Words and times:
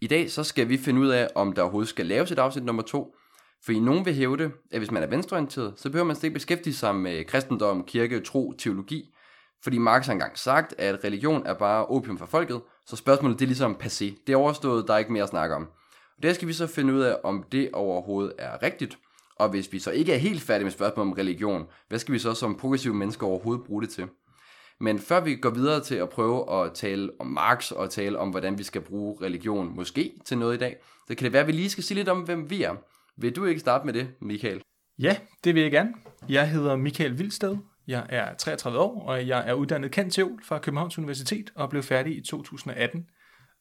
I 0.00 0.06
dag 0.06 0.30
så 0.30 0.44
skal 0.44 0.68
vi 0.68 0.76
finde 0.76 1.00
ud 1.00 1.08
af, 1.08 1.28
om 1.34 1.52
der 1.52 1.62
overhovedet 1.62 1.88
skal 1.88 2.06
laves 2.06 2.32
et 2.32 2.38
afsnit 2.38 2.64
nummer 2.64 2.82
to. 2.82 3.14
For 3.64 3.72
i 3.72 3.78
nogen 3.78 4.04
vil 4.04 4.14
hævde, 4.14 4.50
at 4.70 4.78
hvis 4.78 4.90
man 4.90 5.02
er 5.02 5.06
venstreorienteret, 5.06 5.72
så 5.76 5.90
behøver 5.90 6.06
man 6.06 6.16
slet 6.16 6.24
ikke 6.24 6.34
beskæftige 6.34 6.74
sig 6.74 6.94
med 6.94 7.24
kristendom, 7.24 7.84
kirke, 7.84 8.20
tro, 8.20 8.52
teologi. 8.58 9.14
Fordi 9.62 9.78
Marx 9.78 10.06
har 10.06 10.12
engang 10.12 10.38
sagt, 10.38 10.74
at 10.78 11.04
religion 11.04 11.46
er 11.46 11.54
bare 11.54 11.86
opium 11.86 12.18
for 12.18 12.26
folket, 12.26 12.60
så 12.86 12.96
spørgsmålet 12.96 13.38
det 13.38 13.44
er 13.44 13.48
ligesom 13.48 13.76
passé. 13.82 14.24
Det 14.26 14.32
er 14.32 14.36
overstået, 14.36 14.88
der 14.88 14.94
er 14.94 14.98
ikke 14.98 15.12
mere 15.12 15.22
at 15.22 15.28
snakke 15.28 15.54
om. 15.54 15.62
Og 16.16 16.22
der 16.22 16.32
skal 16.32 16.48
vi 16.48 16.52
så 16.52 16.66
finde 16.66 16.94
ud 16.94 17.00
af, 17.00 17.16
om 17.24 17.44
det 17.52 17.70
overhovedet 17.72 18.32
er 18.38 18.62
rigtigt. 18.62 18.98
Og 19.36 19.48
hvis 19.48 19.72
vi 19.72 19.78
så 19.78 19.90
ikke 19.90 20.12
er 20.12 20.18
helt 20.18 20.42
færdige 20.42 20.64
med 20.64 20.72
spørgsmålet 20.72 21.10
om 21.10 21.18
religion, 21.18 21.66
hvad 21.88 21.98
skal 21.98 22.14
vi 22.14 22.18
så 22.18 22.34
som 22.34 22.56
progressive 22.56 22.94
mennesker 22.94 23.26
overhovedet 23.26 23.64
bruge 23.64 23.82
det 23.82 23.90
til? 23.90 24.08
Men 24.80 24.98
før 24.98 25.20
vi 25.20 25.36
går 25.36 25.50
videre 25.50 25.80
til 25.80 25.94
at 25.94 26.08
prøve 26.08 26.64
at 26.64 26.72
tale 26.74 27.10
om 27.18 27.26
Marx 27.26 27.70
og 27.70 27.90
tale 27.90 28.18
om, 28.18 28.30
hvordan 28.30 28.58
vi 28.58 28.62
skal 28.62 28.80
bruge 28.80 29.16
religion 29.22 29.76
måske 29.76 30.12
til 30.24 30.38
noget 30.38 30.54
i 30.54 30.58
dag, 30.58 30.76
så 31.08 31.14
kan 31.14 31.24
det 31.24 31.32
være, 31.32 31.42
at 31.42 31.46
vi 31.46 31.52
lige 31.52 31.70
skal 31.70 31.84
sige 31.84 31.96
lidt 31.96 32.08
om, 32.08 32.20
hvem 32.20 32.50
vi 32.50 32.62
er. 32.62 32.74
Vil 33.16 33.36
du 33.36 33.44
ikke 33.44 33.60
starte 33.60 33.86
med 33.86 33.94
det, 33.94 34.08
Michael? 34.20 34.62
Ja, 34.98 35.16
det 35.44 35.54
vil 35.54 35.62
jeg 35.62 35.70
gerne. 35.70 35.94
Jeg 36.28 36.50
hedder 36.50 36.76
Michael 36.76 37.18
Vildsted. 37.18 37.56
Jeg 37.86 38.06
er 38.08 38.34
33 38.34 38.78
år, 38.78 39.02
og 39.02 39.28
jeg 39.28 39.48
er 39.48 39.52
uddannet 39.52 39.90
kantteol 39.90 40.42
fra 40.44 40.58
Københavns 40.58 40.98
Universitet 40.98 41.52
og 41.54 41.70
blev 41.70 41.82
færdig 41.82 42.16
i 42.16 42.20
2018. 42.20 43.06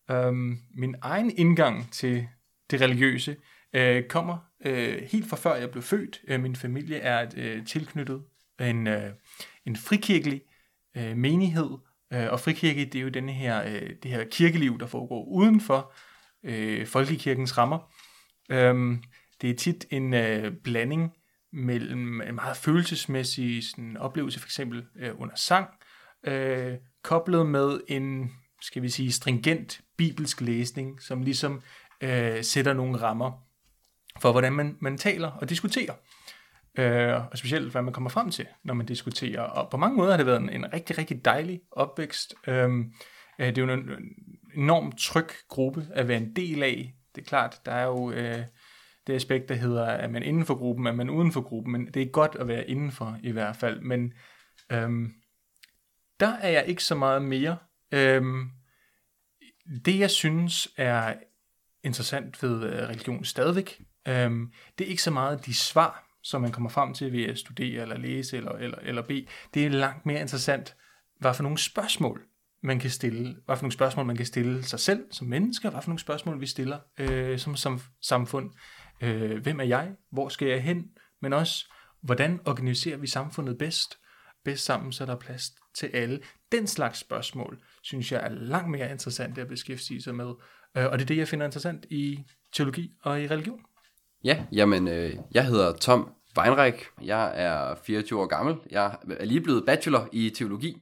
Um, 0.09 0.15
øhm, 0.15 0.57
min 0.75 0.95
egen 1.01 1.31
indgang 1.37 1.91
til 1.91 2.27
det 2.71 2.81
religiøse 2.81 3.35
øh, 3.73 4.03
kommer 4.03 4.37
øh, 4.65 5.01
helt 5.11 5.29
fra 5.29 5.37
før 5.37 5.55
jeg 5.55 5.71
blev 5.71 5.83
født. 5.83 6.21
Øh, 6.27 6.41
min 6.41 6.55
familie 6.55 6.97
er 6.97 7.31
øh, 7.37 7.65
tilknyttet 7.65 8.23
en, 8.59 8.87
øh, 8.87 9.11
en 9.65 9.75
frikirkelig 9.75 10.41
øh, 10.97 11.17
menighed, 11.17 11.69
øh, 12.13 12.27
og 12.31 12.39
frikirke 12.39 12.85
det 12.85 12.95
er 12.95 13.03
jo 13.03 13.09
denne 13.09 13.33
her, 13.33 13.63
øh, 13.63 13.89
det 14.03 14.11
her 14.11 14.25
kirkeliv, 14.31 14.79
der 14.79 14.87
foregår 14.87 15.25
uden 15.25 15.61
for 15.61 15.93
øh, 16.43 16.87
folkekirkens 16.87 17.57
rammer. 17.57 17.93
Øhm, 18.49 19.03
det 19.41 19.49
er 19.49 19.55
tit 19.55 19.85
en 19.89 20.13
øh, 20.13 20.53
blanding 20.63 21.13
mellem 21.53 22.21
en 22.21 22.35
meget 22.35 22.57
følelsesmæssig 22.57 23.69
sådan, 23.69 23.97
oplevelse, 23.97 24.39
for 24.39 24.47
eksempel 24.47 24.85
øh, 24.99 25.21
under 25.21 25.35
sang, 25.35 25.67
øh, 26.23 26.73
koblet 27.03 27.45
med 27.45 27.79
en, 27.87 28.31
skal 28.61 28.81
vi 28.81 28.89
sige, 28.89 29.11
stringent 29.11 29.81
bibelsk 29.97 30.41
læsning, 30.41 31.01
som 31.01 31.21
ligesom 31.21 31.61
øh, 32.01 32.43
sætter 32.43 32.73
nogle 32.73 32.97
rammer 32.97 33.31
for, 34.21 34.31
hvordan 34.31 34.53
man, 34.53 34.77
man 34.79 34.97
taler 34.97 35.31
og 35.31 35.49
diskuterer. 35.49 35.93
Øh, 36.77 37.13
og 37.31 37.37
specielt, 37.37 37.71
hvad 37.71 37.81
man 37.81 37.93
kommer 37.93 38.09
frem 38.09 38.29
til, 38.29 38.47
når 38.63 38.73
man 38.73 38.85
diskuterer. 38.85 39.41
Og 39.41 39.69
på 39.71 39.77
mange 39.77 39.97
måder 39.97 40.11
har 40.11 40.17
det 40.17 40.25
været 40.25 40.41
en, 40.41 40.49
en 40.49 40.73
rigtig, 40.73 40.97
rigtig 40.97 41.25
dejlig 41.25 41.61
opvækst. 41.71 42.33
Øhm, 42.47 42.93
øh, 43.39 43.47
det 43.47 43.57
er 43.57 43.65
jo 43.65 43.73
en, 43.73 43.79
enorm 43.79 43.99
enormt 44.55 44.99
tryg 44.99 45.27
gruppe 45.47 45.87
at 45.93 46.07
være 46.07 46.17
en 46.17 46.35
del 46.35 46.63
af. 46.63 46.93
Det 47.15 47.21
er 47.21 47.25
klart, 47.25 47.61
der 47.65 47.71
er 47.71 47.85
jo 47.85 48.11
øh, 48.11 48.45
det 49.07 49.13
aspekt, 49.13 49.49
der 49.49 49.55
hedder, 49.55 49.85
at 49.85 50.11
man 50.11 50.23
inden 50.23 50.45
for 50.45 50.55
gruppen, 50.55 50.87
at 50.87 50.95
man 50.95 51.09
uden 51.09 51.31
for 51.31 51.41
gruppen, 51.41 51.71
men 51.71 51.87
det 51.93 52.01
er 52.01 52.05
godt 52.05 52.35
at 52.39 52.47
være 52.47 52.69
indenfor 52.69 53.17
i 53.23 53.31
hvert 53.31 53.55
fald. 53.55 53.81
Men 53.81 54.13
um, 54.73 55.13
der 56.19 56.33
er 56.33 56.49
jeg 56.49 56.65
ikke 56.67 56.83
så 56.83 56.95
meget 56.95 57.21
mere. 57.21 57.57
Um, 57.95 58.51
det, 59.85 59.99
jeg 59.99 60.11
synes 60.11 60.67
er 60.77 61.13
interessant 61.83 62.43
ved 62.43 62.63
øh, 62.63 62.89
religion 62.89 63.25
stadigvæk, 63.25 63.81
um, 64.09 64.51
det 64.77 64.85
er 64.85 64.89
ikke 64.89 65.03
så 65.03 65.11
meget 65.11 65.45
de 65.45 65.53
svar, 65.53 66.04
som 66.25 66.41
man 66.41 66.51
kommer 66.51 66.69
frem 66.69 66.93
til 66.93 67.11
ved 67.11 67.23
at 67.23 67.39
studere 67.39 67.81
eller 67.81 67.97
læse 67.97 68.37
eller, 68.37 68.51
eller, 68.51 68.77
eller 68.77 69.01
bede. 69.01 69.25
Det 69.53 69.65
er 69.65 69.69
langt 69.69 70.05
mere 70.05 70.21
interessant, 70.21 70.75
hvad 71.19 71.33
for 71.33 71.43
nogle 71.43 71.57
spørgsmål 71.57 72.21
man 72.63 72.79
kan 72.79 72.89
stille, 72.89 73.35
hvad 73.45 73.55
for 73.55 73.63
nogle 73.63 73.71
spørgsmål 73.71 74.05
man 74.05 74.17
kan 74.17 74.25
stille 74.25 74.63
sig 74.63 74.79
selv 74.79 75.03
som 75.11 75.27
mennesker, 75.27 75.69
hvad 75.69 75.81
for 75.81 75.89
nogle 75.89 75.99
spørgsmål 75.99 76.41
vi 76.41 76.45
stiller 76.45 76.79
øh, 76.97 77.39
som, 77.39 77.55
som 77.55 77.81
samfund. 78.01 78.51
Øh, 79.01 79.41
hvem 79.41 79.59
er 79.59 79.63
jeg? 79.63 79.91
Hvor 80.11 80.29
skal 80.29 80.47
jeg 80.47 80.63
hen? 80.63 80.85
Men 81.21 81.33
også, 81.33 81.71
hvordan 82.01 82.39
organiserer 82.45 82.97
vi 82.97 83.07
samfundet 83.07 83.57
bedst? 83.57 83.97
Bedst 84.45 84.65
sammen, 84.65 84.91
så 84.91 85.05
der 85.05 85.15
er 85.15 85.19
plads 85.19 85.51
til 85.75 85.87
alle. 85.93 86.19
Den 86.51 86.67
slags 86.67 86.99
spørgsmål, 86.99 87.59
synes 87.81 88.11
jeg 88.11 88.23
er 88.23 88.29
langt 88.29 88.69
mere 88.69 88.91
interessant 88.91 89.37
at 89.37 89.47
beskæftige 89.47 90.01
sig 90.01 90.15
med. 90.15 90.33
Øh, 90.77 90.85
og 90.85 90.91
det 90.91 91.01
er 91.01 91.05
det, 91.05 91.17
jeg 91.17 91.27
finder 91.27 91.45
interessant 91.45 91.85
i 91.89 92.23
teologi 92.53 92.91
og 93.03 93.21
i 93.21 93.27
religion. 93.27 93.59
Ja, 94.25 94.45
jamen, 94.51 94.87
øh, 94.87 95.13
jeg 95.33 95.45
hedder 95.45 95.73
Tom 95.73 96.09
Weinreich. 96.37 96.85
Jeg 97.01 97.33
er 97.35 97.75
24 97.75 98.21
år 98.21 98.25
gammel. 98.25 98.55
Jeg 98.71 98.97
er 99.19 99.25
lige 99.25 99.41
blevet 99.41 99.65
bachelor 99.65 100.09
i 100.11 100.29
teologi. 100.29 100.77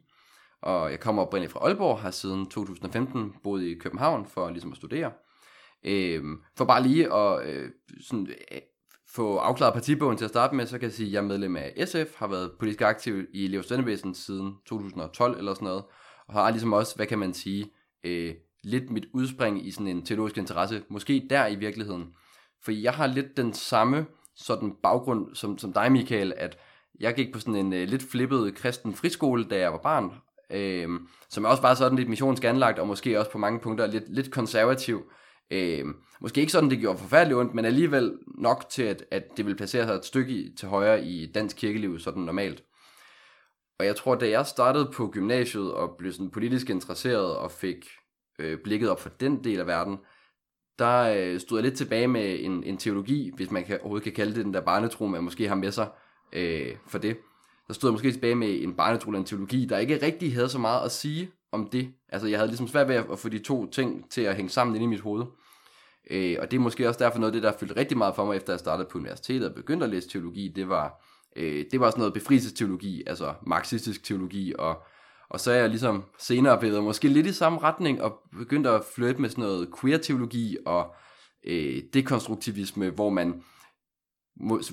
Og 0.61 0.91
jeg 0.91 0.99
kommer 0.99 1.21
oprindeligt 1.21 1.51
fra 1.51 1.59
Aalborg, 1.59 1.99
har 1.99 2.11
siden 2.11 2.45
2015 2.45 3.33
boet 3.43 3.63
i 3.63 3.73
København 3.73 4.25
for 4.25 4.49
ligesom 4.49 4.71
at 4.71 4.77
studere. 4.77 5.11
Øh, 5.83 6.23
for 6.57 6.65
bare 6.65 6.83
lige 6.83 7.13
at 7.13 7.49
øh, 7.49 7.69
sådan, 8.01 8.27
øh, 8.51 8.61
få 9.15 9.37
afklaret 9.37 9.73
partibogen 9.73 10.17
til 10.17 10.25
at 10.25 10.31
starte 10.31 10.55
med, 10.55 10.65
så 10.65 10.77
kan 10.77 10.85
jeg 10.85 10.93
sige, 10.93 11.07
at 11.07 11.13
jeg 11.13 11.19
er 11.19 11.27
medlem 11.27 11.55
af 11.55 11.87
SF, 11.87 12.15
har 12.15 12.27
været 12.27 12.51
politisk 12.59 12.81
aktiv 12.81 13.25
i 13.33 13.47
Leo 13.47 13.61
siden 14.13 14.55
2012 14.65 15.37
eller 15.37 15.53
sådan 15.53 15.65
noget, 15.65 15.83
og 16.27 16.33
har 16.33 16.49
ligesom 16.49 16.73
også, 16.73 16.95
hvad 16.95 17.05
kan 17.05 17.19
man 17.19 17.33
sige, 17.33 17.71
øh, 18.03 18.33
lidt 18.63 18.89
mit 18.89 19.05
udspring 19.13 19.67
i 19.67 19.71
sådan 19.71 19.87
en 19.87 20.05
teologisk 20.05 20.37
interesse, 20.37 20.83
måske 20.89 21.27
der 21.29 21.47
i 21.47 21.55
virkeligheden. 21.55 22.13
For 22.65 22.71
jeg 22.71 22.93
har 22.93 23.07
lidt 23.07 23.37
den 23.37 23.53
samme 23.53 24.05
sådan 24.35 24.75
baggrund 24.83 25.35
som, 25.35 25.57
som 25.57 25.73
dig, 25.73 25.91
Michael, 25.91 26.33
at 26.37 26.57
jeg 26.99 27.13
gik 27.15 27.33
på 27.33 27.39
sådan 27.39 27.55
en 27.55 27.73
øh, 27.73 27.87
lidt 27.87 28.03
flippet 28.11 28.55
kristen 28.55 28.93
friskole, 28.93 29.43
da 29.43 29.59
jeg 29.59 29.71
var 29.71 29.77
barn, 29.77 30.11
øh, 30.51 30.99
som 31.29 31.45
også 31.45 31.61
var 31.61 31.73
sådan 31.73 31.97
lidt 31.97 32.09
missionsk 32.09 32.43
anlagt, 32.43 32.79
og 32.79 32.87
måske 32.87 33.19
også 33.19 33.31
på 33.31 33.37
mange 33.37 33.59
punkter 33.59 33.87
lidt, 33.87 34.03
lidt 34.07 34.31
konservativ. 34.31 35.11
Øh, 35.51 35.85
måske 36.21 36.41
ikke 36.41 36.51
sådan, 36.53 36.69
det 36.69 36.79
gjorde 36.79 36.97
forfærdeligt 36.97 37.37
ondt, 37.39 37.53
men 37.53 37.65
alligevel 37.65 38.17
nok 38.37 38.65
til, 38.69 38.83
at, 38.83 39.05
at 39.11 39.23
det 39.37 39.45
ville 39.45 39.57
placere 39.57 39.87
sig 39.87 39.95
et 39.95 40.05
stykke 40.05 40.33
i, 40.33 40.55
til 40.57 40.67
højre 40.67 41.05
i 41.05 41.31
dansk 41.31 41.57
kirkeliv, 41.57 41.99
sådan 41.99 42.23
normalt. 42.23 42.63
Og 43.79 43.85
jeg 43.85 43.95
tror, 43.95 44.15
da 44.15 44.29
jeg 44.29 44.45
startede 44.45 44.91
på 44.93 45.07
gymnasiet 45.07 45.73
og 45.73 45.95
blev 45.97 46.11
sådan 46.11 46.31
politisk 46.31 46.69
interesseret 46.69 47.35
og 47.35 47.51
fik 47.51 47.85
øh, 48.39 48.57
blikket 48.63 48.89
op 48.89 48.99
for 48.99 49.09
den 49.09 49.43
del 49.43 49.59
af 49.59 49.67
verden, 49.67 49.97
der 50.79 51.15
øh, 51.17 51.39
stod 51.39 51.57
jeg 51.57 51.63
lidt 51.63 51.77
tilbage 51.77 52.07
med 52.07 52.37
en, 52.39 52.63
en 52.63 52.77
teologi, 52.77 53.31
hvis 53.35 53.51
man 53.51 53.63
kan, 53.63 53.79
overhovedet 53.79 54.03
kan 54.03 54.13
kalde 54.13 54.35
det 54.35 54.45
den 54.45 54.53
der 54.53 54.61
barnetro, 54.61 55.07
man 55.07 55.23
måske 55.23 55.47
har 55.47 55.55
med 55.55 55.71
sig 55.71 55.87
øh, 56.33 56.75
for 56.87 56.97
det. 56.97 57.17
Der 57.67 57.73
stod 57.73 57.89
jeg 57.89 57.93
måske 57.93 58.11
tilbage 58.11 58.35
med 58.35 58.63
en 58.63 58.73
barnetro 58.73 59.09
eller 59.09 59.19
en 59.19 59.25
teologi, 59.25 59.65
der 59.65 59.77
ikke 59.77 60.05
rigtig 60.05 60.33
havde 60.33 60.49
så 60.49 60.59
meget 60.59 60.85
at 60.85 60.91
sige 60.91 61.31
om 61.51 61.69
det. 61.71 61.89
Altså 62.09 62.27
jeg 62.27 62.39
havde 62.39 62.47
ligesom 62.47 62.67
svært 62.67 62.87
ved 62.87 62.95
at 62.95 63.19
få 63.19 63.29
de 63.29 63.39
to 63.39 63.69
ting 63.71 64.11
til 64.11 64.21
at 64.21 64.35
hænge 64.35 64.49
sammen 64.49 64.75
inde 64.75 64.83
i 64.83 64.87
mit 64.87 64.99
hoved. 64.99 65.25
Øh, 66.11 66.37
og 66.39 66.51
det 66.51 66.57
er 66.57 66.61
måske 66.61 66.87
også 66.87 66.99
derfor 67.03 67.19
noget 67.19 67.31
af 67.31 67.33
det, 67.33 67.43
der 67.43 67.57
fyldte 67.59 67.75
rigtig 67.75 67.97
meget 67.97 68.15
for 68.15 68.25
mig, 68.25 68.37
efter 68.37 68.53
jeg 68.53 68.59
startede 68.59 68.87
på 68.91 68.97
universitetet 68.97 69.49
og 69.49 69.55
begyndte 69.55 69.83
at 69.83 69.89
læse 69.89 70.09
teologi, 70.09 70.47
det 70.47 70.69
var, 70.69 71.03
øh, 71.35 71.65
det 71.71 71.79
var 71.79 71.89
sådan 71.89 71.99
noget 71.99 72.13
befrielsesteologi, 72.13 73.03
altså 73.07 73.33
marxistisk 73.47 74.03
teologi, 74.03 74.53
og, 74.59 74.83
og 75.29 75.39
så 75.39 75.51
er 75.51 75.55
jeg 75.55 75.69
ligesom 75.69 76.03
senere 76.19 76.59
blevet 76.59 76.83
måske 76.83 77.07
lidt 77.07 77.27
i 77.27 77.33
samme 77.33 77.59
retning, 77.59 78.01
og 78.01 78.19
begyndte 78.37 78.69
at 78.69 78.83
flytte 78.95 79.21
med 79.21 79.29
sådan 79.29 79.43
noget 79.43 79.69
queer-teologi 79.81 80.57
og 80.65 80.93
øh, 81.47 81.81
dekonstruktivisme, 81.93 82.89
hvor 82.89 83.09
man 83.09 83.43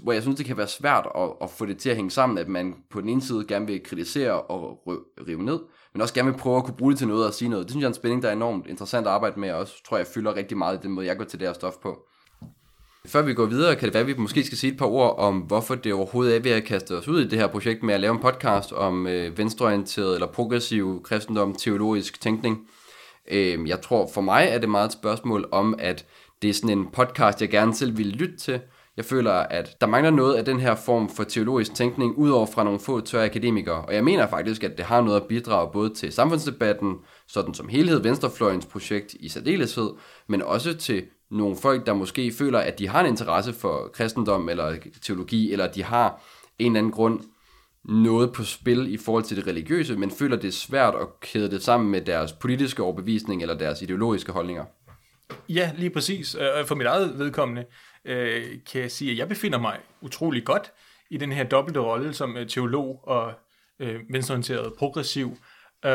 hvor 0.03 0.13
jeg 0.13 0.23
synes, 0.23 0.37
det 0.37 0.47
kan 0.47 0.57
være 0.57 0.69
svært 0.69 1.09
at, 1.17 1.33
at 1.43 1.51
få 1.51 1.67
det 1.67 1.79
til 1.79 1.91
at 1.91 1.97
hænge 1.97 2.11
sammen, 2.11 2.39
at 2.39 2.49
man 2.49 2.75
på 2.91 3.01
den 3.01 3.09
ene 3.09 3.23
side 3.23 3.45
gerne 3.49 3.67
vil 3.67 3.83
kritisere 3.85 4.43
og 4.43 4.83
rive 5.29 5.43
ned, 5.43 5.61
men 5.93 6.03
også 6.03 6.15
gerne 6.15 6.31
vil 6.31 6.39
prøve 6.39 6.57
at 6.57 6.65
kunne 6.65 6.77
bruge 6.77 6.93
det 6.93 6.99
til 6.99 7.09
noget 7.09 7.27
og 7.27 7.35
sige 7.35 7.49
noget. 7.49 7.65
Det 7.65 7.71
synes 7.71 7.83
jeg 7.83 7.87
er 7.87 7.91
en 7.91 7.95
spænding, 7.95 8.23
der 8.23 8.29
er 8.29 8.33
enormt 8.33 8.67
interessant 8.67 9.07
at 9.07 9.13
arbejde 9.13 9.41
med, 9.41 9.51
og 9.51 9.59
også 9.59 9.85
tror 9.85 9.97
jeg 9.97 10.07
fylder 10.07 10.37
rigtig 10.37 10.59
meget 10.59 10.79
i 10.79 10.83
den 10.83 10.91
måde, 10.91 11.07
jeg 11.07 11.17
går 11.17 11.25
til 11.25 11.39
det 11.41 11.49
her 11.49 11.53
stof 11.53 11.75
på. 11.83 12.07
Før 13.07 13.23
vi 13.23 13.35
går 13.35 13.47
videre, 13.47 13.77
kan 13.77 13.87
det 13.87 13.95
være, 13.95 14.01
at 14.01 14.07
vi 14.07 14.15
måske 14.15 14.45
skal 14.45 14.59
sige 14.59 14.73
et 14.73 14.79
par 14.79 14.87
ord 14.87 15.19
om, 15.19 15.39
hvorfor 15.39 15.75
det 15.75 15.93
overhovedet 15.93 16.37
er 16.37 16.41
vi 16.41 16.51
har 16.51 16.61
kastet 16.61 16.99
os 16.99 17.09
ud 17.09 17.21
i 17.21 17.29
det 17.29 17.39
her 17.39 17.47
projekt 17.47 17.83
med 17.83 17.95
at 17.95 18.01
lave 18.01 18.15
en 18.15 18.21
podcast 18.21 18.73
om 18.73 19.07
øh, 19.07 19.39
venstreorienteret 19.39 20.15
eller 20.15 20.27
progressiv 20.27 21.03
kristendom, 21.05 21.55
teologisk 21.55 22.21
tænkning. 22.21 22.59
Øh, 23.31 23.69
jeg 23.69 23.81
tror 23.81 24.11
for 24.15 24.21
mig 24.21 24.49
er 24.51 24.59
det 24.59 24.69
meget 24.69 24.87
et 24.87 24.93
spørgsmål 24.93 25.49
om, 25.53 25.75
at 25.79 26.07
det 26.43 26.51
er 26.51 26.55
sådan 26.55 26.79
en 26.79 26.87
podcast, 26.93 27.41
jeg 27.41 27.49
gerne 27.49 27.75
selv 27.75 27.99
ville 27.99 28.13
lytte 28.13 28.37
til, 28.37 28.61
Jeg 28.97 29.05
føler, 29.05 29.33
at 29.33 29.81
der 29.81 29.87
mangler 29.87 30.11
noget 30.11 30.35
af 30.35 30.45
den 30.45 30.61
her 30.61 30.75
form 30.75 31.09
for 31.09 31.25
teologisk 31.25 31.75
tænkning, 31.75 32.19
udover 32.19 32.47
fra 32.47 32.65
nogle 32.65 32.81
få 32.81 33.01
tørre 33.01 33.25
akademikere. 33.25 33.85
Og 33.85 33.95
jeg 33.95 34.05
mener 34.05 34.27
faktisk, 34.27 34.65
at 34.65 34.79
det 34.79 34.87
har 34.87 35.01
noget 35.01 35.21
at 35.21 35.27
bidrage 35.29 35.71
både 35.73 35.95
til 35.95 36.13
samfundsdebatten, 36.13 36.95
sådan 37.29 37.55
som 37.55 37.69
helhed 37.69 38.03
Venstrefløjens 38.03 38.67
projekt 38.67 39.15
i 39.21 39.29
særdeleshed, 39.29 39.91
men 40.29 40.43
også 40.43 40.75
til 40.75 41.03
nogle 41.31 41.57
folk, 41.57 41.87
der 41.87 41.95
måske 41.95 42.33
føler, 42.33 42.59
at 42.59 42.79
de 42.79 42.89
har 42.89 43.01
en 43.01 43.07
interesse 43.07 43.53
for 43.53 43.91
kristendom 43.93 44.49
eller 44.49 44.77
teologi, 45.03 45.53
eller 45.53 45.73
de 45.73 45.83
har 45.83 46.23
en 46.59 46.67
eller 46.67 46.79
anden 46.79 46.93
grund 46.93 47.21
noget 47.85 48.33
på 48.33 48.45
spil 48.45 48.95
i 48.95 48.97
forhold 48.97 49.25
til 49.25 49.37
det 49.37 49.47
religiøse, 49.47 49.97
men 49.97 50.11
føler 50.11 50.37
det 50.37 50.49
er 50.49 50.53
svært 50.53 50.95
at 50.95 51.21
kæde 51.21 51.51
det 51.51 51.63
sammen 51.63 51.91
med 51.91 52.01
deres 52.01 52.33
politiske 52.33 52.83
overbevisning 52.83 53.43
eller 53.43 53.59
deres 53.59 53.83
ideologiske 53.83 54.33
holdninger. 54.33 54.65
Ja, 55.49 55.73
lige 55.77 55.91
præcis. 55.91 56.35
Øh, 56.35 56.49
og 56.61 56.69
For 56.69 56.75
mit 56.75 56.87
eget 56.87 57.19
vedkommende 57.19 57.65
øh, 58.05 58.45
kan 58.73 58.81
jeg 58.81 58.91
sige, 58.91 59.11
at 59.11 59.19
jeg 59.19 59.29
befinder 59.29 59.59
mig 59.59 59.79
utrolig 60.01 60.45
godt 60.45 60.73
i 61.11 61.17
den 61.17 61.33
her 61.33 61.45
dobbelte 61.45 61.81
rolle 61.81 62.13
som 62.13 62.37
øh, 62.37 62.49
teolog 62.49 63.01
og 63.03 63.33
venstreorienteret 64.11 64.73
progressiv. 64.79 65.37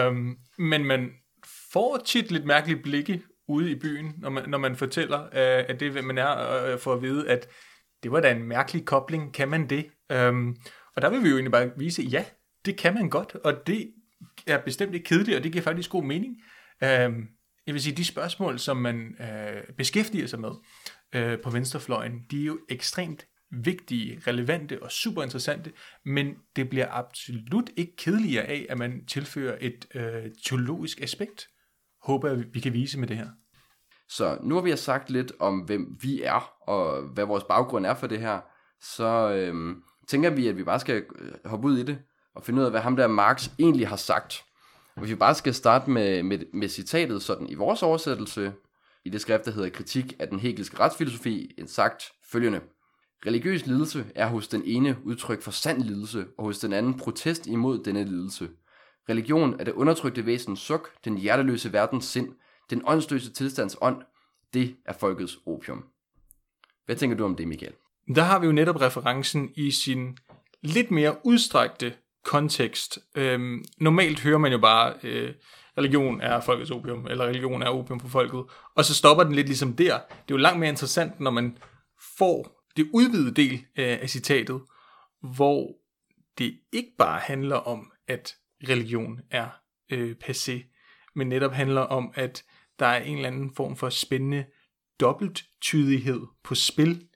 Um, 0.07 0.37
men 0.57 0.85
man 0.85 1.09
får 1.73 2.01
tit 2.05 2.31
lidt 2.31 2.45
mærkelige 2.45 2.81
blikke 2.81 3.21
ude 3.47 3.71
i 3.71 3.75
byen, 3.75 4.13
når 4.17 4.29
man, 4.29 4.49
når 4.49 4.57
man 4.57 4.75
fortæller, 4.75 5.23
øh, 5.23 5.65
at 5.67 5.79
det 5.79 5.87
er, 5.87 5.91
hvem 5.91 6.03
man 6.03 6.17
er, 6.17 6.63
øh, 6.65 6.73
øh, 6.73 6.79
for 6.79 6.93
at 6.93 7.01
vide, 7.01 7.29
at 7.29 7.47
det 8.03 8.11
var 8.11 8.21
da 8.21 8.31
en 8.31 8.43
mærkelig 8.43 8.85
kobling. 8.85 9.33
Kan 9.33 9.49
man 9.49 9.69
det? 9.69 9.85
Øhm, 10.11 10.55
og 10.95 11.01
der 11.01 11.09
vil 11.09 11.23
vi 11.23 11.29
jo 11.29 11.35
egentlig 11.35 11.51
bare 11.51 11.71
vise, 11.77 12.01
ja, 12.01 12.25
det 12.65 12.77
kan 12.77 12.93
man 12.93 13.09
godt, 13.09 13.35
og 13.35 13.67
det 13.67 13.91
er 14.47 14.57
bestemt 14.57 14.93
ikke 14.93 15.05
kedeligt, 15.05 15.37
og 15.37 15.43
det 15.43 15.51
giver 15.51 15.63
faktisk 15.63 15.89
god 15.89 16.03
mening. 16.03 16.35
Øhm, 16.83 17.27
jeg 17.67 17.73
vil 17.73 17.81
sige, 17.81 17.95
de 17.95 18.05
spørgsmål, 18.05 18.59
som 18.59 18.77
man 18.77 19.15
øh, 19.21 19.63
beskæftiger 19.77 20.27
sig 20.27 20.39
med 20.39 20.51
øh, 21.15 21.39
på 21.41 21.49
venstrefløjen, 21.49 22.21
de 22.31 22.41
er 22.41 22.45
jo 22.45 22.59
ekstremt 22.69 23.27
vigtige, 23.51 24.21
relevante 24.27 24.83
og 24.83 24.91
super 24.91 25.23
interessante, 25.23 25.71
men 26.05 26.35
det 26.55 26.69
bliver 26.69 26.87
absolut 26.91 27.69
ikke 27.75 27.95
kedeligere 27.95 28.45
af, 28.45 28.65
at 28.69 28.77
man 28.77 29.05
tilfører 29.05 29.57
et 29.61 29.85
øh, 29.95 30.31
teologisk 30.45 31.01
aspekt, 31.01 31.47
håber 32.05 32.29
jeg, 32.29 32.43
vi 32.53 32.59
kan 32.59 32.73
vise 32.73 32.99
med 32.99 33.07
det 33.07 33.17
her. 33.17 33.27
Så 34.09 34.37
nu 34.43 34.55
har 34.55 34.61
vi 34.61 34.77
sagt 34.77 35.09
lidt 35.09 35.31
om, 35.39 35.59
hvem 35.59 35.97
vi 36.01 36.21
er, 36.21 36.51
og 36.67 37.01
hvad 37.01 37.25
vores 37.25 37.43
baggrund 37.43 37.85
er 37.85 37.93
for 37.93 38.07
det 38.07 38.19
her, 38.19 38.39
så 38.81 39.31
øhm, 39.31 39.83
tænker 40.07 40.29
vi, 40.29 40.47
at 40.47 40.57
vi 40.57 40.63
bare 40.63 40.79
skal 40.79 41.05
øh, 41.19 41.31
hoppe 41.45 41.67
ud 41.67 41.77
i 41.77 41.83
det, 41.83 41.97
og 42.35 42.43
finde 42.43 42.59
ud 42.59 42.65
af, 42.65 42.71
hvad 42.71 42.81
ham 42.81 42.95
der 42.95 43.07
Marx 43.07 43.49
egentlig 43.59 43.87
har 43.87 43.95
sagt. 43.95 44.43
Hvis 44.97 45.09
vi 45.09 45.15
bare 45.15 45.35
skal 45.35 45.53
starte 45.53 45.89
med, 45.89 46.23
med, 46.23 46.39
med 46.53 46.69
citatet 46.69 47.21
sådan 47.21 47.49
i 47.49 47.55
vores 47.55 47.83
oversættelse, 47.83 48.53
i 49.05 49.09
det 49.09 49.21
skrift, 49.21 49.45
der 49.45 49.51
hedder 49.51 49.69
Kritik 49.69 50.13
af 50.19 50.27
den 50.27 50.39
hegelske 50.39 50.79
retsfilosofi, 50.79 51.51
en 51.57 51.67
sagt 51.67 52.03
følgende. 52.31 52.61
Religiøs 53.25 53.65
lidelse 53.65 54.05
er 54.15 54.27
hos 54.27 54.47
den 54.47 54.61
ene 54.65 54.97
udtryk 55.03 55.41
for 55.41 55.51
sand 55.51 55.81
lidelse, 55.81 56.25
og 56.37 56.45
hos 56.45 56.59
den 56.59 56.73
anden 56.73 56.97
protest 56.97 57.47
imod 57.47 57.83
denne 57.83 58.03
lidelse. 58.03 58.49
Religion 59.09 59.59
er 59.59 59.63
det 59.63 59.71
undertrykte 59.71 60.25
væsens 60.25 60.59
suk, 60.59 60.89
den 61.05 61.17
hjerteløse 61.17 61.73
verdens 61.73 62.05
sind, 62.05 62.29
den 62.69 62.81
åndsløse 62.85 63.33
tilstands 63.33 63.77
ånd. 63.81 64.01
Det 64.53 64.75
er 64.85 64.93
folkets 64.93 65.37
opium. 65.45 65.83
Hvad 66.85 66.95
tænker 66.95 67.17
du 67.17 67.25
om 67.25 67.35
det, 67.35 67.47
Michael? 67.47 67.73
Der 68.15 68.21
har 68.21 68.39
vi 68.39 68.45
jo 68.45 68.51
netop 68.51 68.81
referencen 68.81 69.49
i 69.55 69.71
sin 69.71 70.17
lidt 70.61 70.91
mere 70.91 71.15
udstrækte 71.23 71.93
kontekst. 72.23 72.99
Øhm, 73.15 73.65
normalt 73.77 74.19
hører 74.19 74.37
man 74.37 74.51
jo 74.51 74.57
bare, 74.57 74.93
øh, 75.03 75.33
religion 75.77 76.21
er 76.21 76.39
folkets 76.39 76.71
opium, 76.71 77.07
eller 77.07 77.25
religion 77.25 77.61
er 77.61 77.67
opium 77.67 77.99
for 77.99 78.07
folket, 78.07 78.43
og 78.75 78.85
så 78.85 78.95
stopper 78.95 79.23
den 79.23 79.35
lidt 79.35 79.47
ligesom 79.47 79.73
der. 79.73 79.97
Det 79.97 80.13
er 80.13 80.25
jo 80.31 80.37
langt 80.37 80.59
mere 80.59 80.69
interessant, 80.69 81.19
når 81.19 81.31
man 81.31 81.57
får 82.17 82.63
det 82.77 82.89
udvidede 82.93 83.31
del 83.33 83.53
øh, 83.53 83.97
af 84.01 84.09
citatet, 84.09 84.61
hvor 85.35 85.75
det 86.37 86.59
ikke 86.73 86.91
bare 86.97 87.19
handler 87.19 87.55
om, 87.55 87.91
at 88.07 88.35
religion 88.69 89.19
er 89.31 89.47
øh, 89.91 90.15
passé, 90.23 90.71
men 91.15 91.29
netop 91.29 91.51
handler 91.51 91.81
om, 91.81 92.11
at 92.15 92.43
der 92.79 92.85
er 92.85 93.03
en 93.03 93.15
eller 93.15 93.29
anden 93.29 93.55
form 93.55 93.75
for 93.75 93.89
spændende 93.89 94.45
dobbelttydighed 94.99 96.21
på 96.43 96.55
spil 96.55 97.07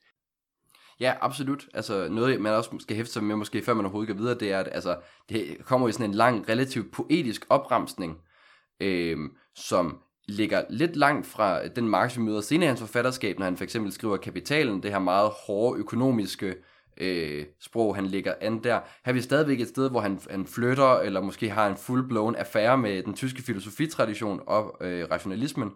Ja, 0.99 1.13
absolut. 1.21 1.67
Altså 1.73 2.07
noget, 2.09 2.41
man 2.41 2.53
også 2.53 2.69
skal 2.79 2.95
hæfte 2.95 3.13
sig 3.13 3.23
med, 3.23 3.35
måske 3.35 3.61
før 3.61 3.73
man 3.73 3.85
overhovedet 3.85 4.15
går 4.15 4.21
videre, 4.21 4.39
det 4.39 4.51
er, 4.51 4.59
at 4.59 4.69
altså, 4.71 4.99
det 5.29 5.57
kommer 5.65 5.87
i 5.87 5.91
sådan 5.91 6.09
en 6.09 6.15
lang, 6.15 6.49
relativt 6.49 6.91
poetisk 6.91 7.45
opremsning, 7.49 8.17
øh, 8.79 9.17
som 9.55 9.97
ligger 10.27 10.63
lidt 10.69 10.95
langt 10.95 11.27
fra 11.27 11.67
den 11.67 11.89
Marx, 11.89 12.17
vi 12.17 12.21
møder 12.21 12.41
senere 12.41 12.65
i 12.65 12.67
hans 12.67 12.79
forfatterskab, 12.79 13.39
når 13.39 13.45
han 13.45 13.57
for 13.57 13.63
eksempel 13.63 13.91
skriver 13.91 14.17
Kapitalen, 14.17 14.83
det 14.83 14.91
her 14.91 14.99
meget 14.99 15.31
hårde 15.47 15.79
økonomiske 15.79 16.55
øh, 16.99 17.45
sprog, 17.59 17.95
han 17.95 18.05
ligger 18.05 18.33
an 18.41 18.63
der. 18.63 18.79
Her 19.05 19.11
er 19.11 19.13
vi 19.13 19.21
stadigvæk 19.21 19.61
et 19.61 19.67
sted, 19.67 19.89
hvor 19.89 19.99
han, 19.99 20.19
han 20.29 20.47
flytter, 20.47 20.99
eller 20.99 21.21
måske 21.21 21.49
har 21.49 21.67
en 21.67 21.75
full-blown 21.75 22.35
affære 22.35 22.77
med 22.77 23.03
den 23.03 23.13
tyske 23.13 23.41
filosofitradition 23.41 24.41
og 24.47 24.77
øh, 24.81 25.07
rationalismen. 25.11 25.71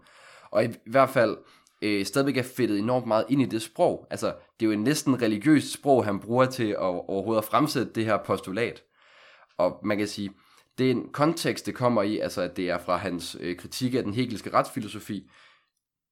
Og 0.51 0.63
i, 0.63 0.67
i 0.67 0.91
hvert 0.91 1.09
fald 1.09 1.37
øh, 1.81 2.05
stadigvæk 2.05 2.37
er 2.37 2.43
fedtet 2.43 2.79
enormt 2.79 3.07
meget 3.07 3.25
ind 3.29 3.41
i 3.41 3.45
det 3.45 3.61
sprog. 3.61 4.07
Altså, 4.09 4.25
det 4.27 4.65
er 4.65 4.67
jo 4.67 4.71
en 4.71 4.83
næsten 4.83 5.21
religiøst 5.21 5.73
sprog, 5.73 6.05
han 6.05 6.19
bruger 6.19 6.45
til 6.45 6.67
at 6.67 6.77
overhovedet 6.77 7.41
at 7.41 7.47
fremsætte 7.47 7.93
det 7.93 8.05
her 8.05 8.17
postulat. 8.17 8.83
Og 9.57 9.79
man 9.83 9.97
kan 9.97 10.07
sige, 10.07 10.31
det 10.77 10.87
er 10.87 10.91
en 10.91 11.09
kontekst, 11.11 11.65
det 11.65 11.75
kommer 11.75 12.01
i, 12.01 12.19
altså 12.19 12.41
at 12.41 12.57
det 12.57 12.69
er 12.69 12.77
fra 12.77 12.97
hans 12.97 13.37
øh, 13.39 13.57
kritik 13.57 13.95
af 13.95 14.03
den 14.03 14.13
hegelske 14.13 14.53
retsfilosofi. 14.53 15.29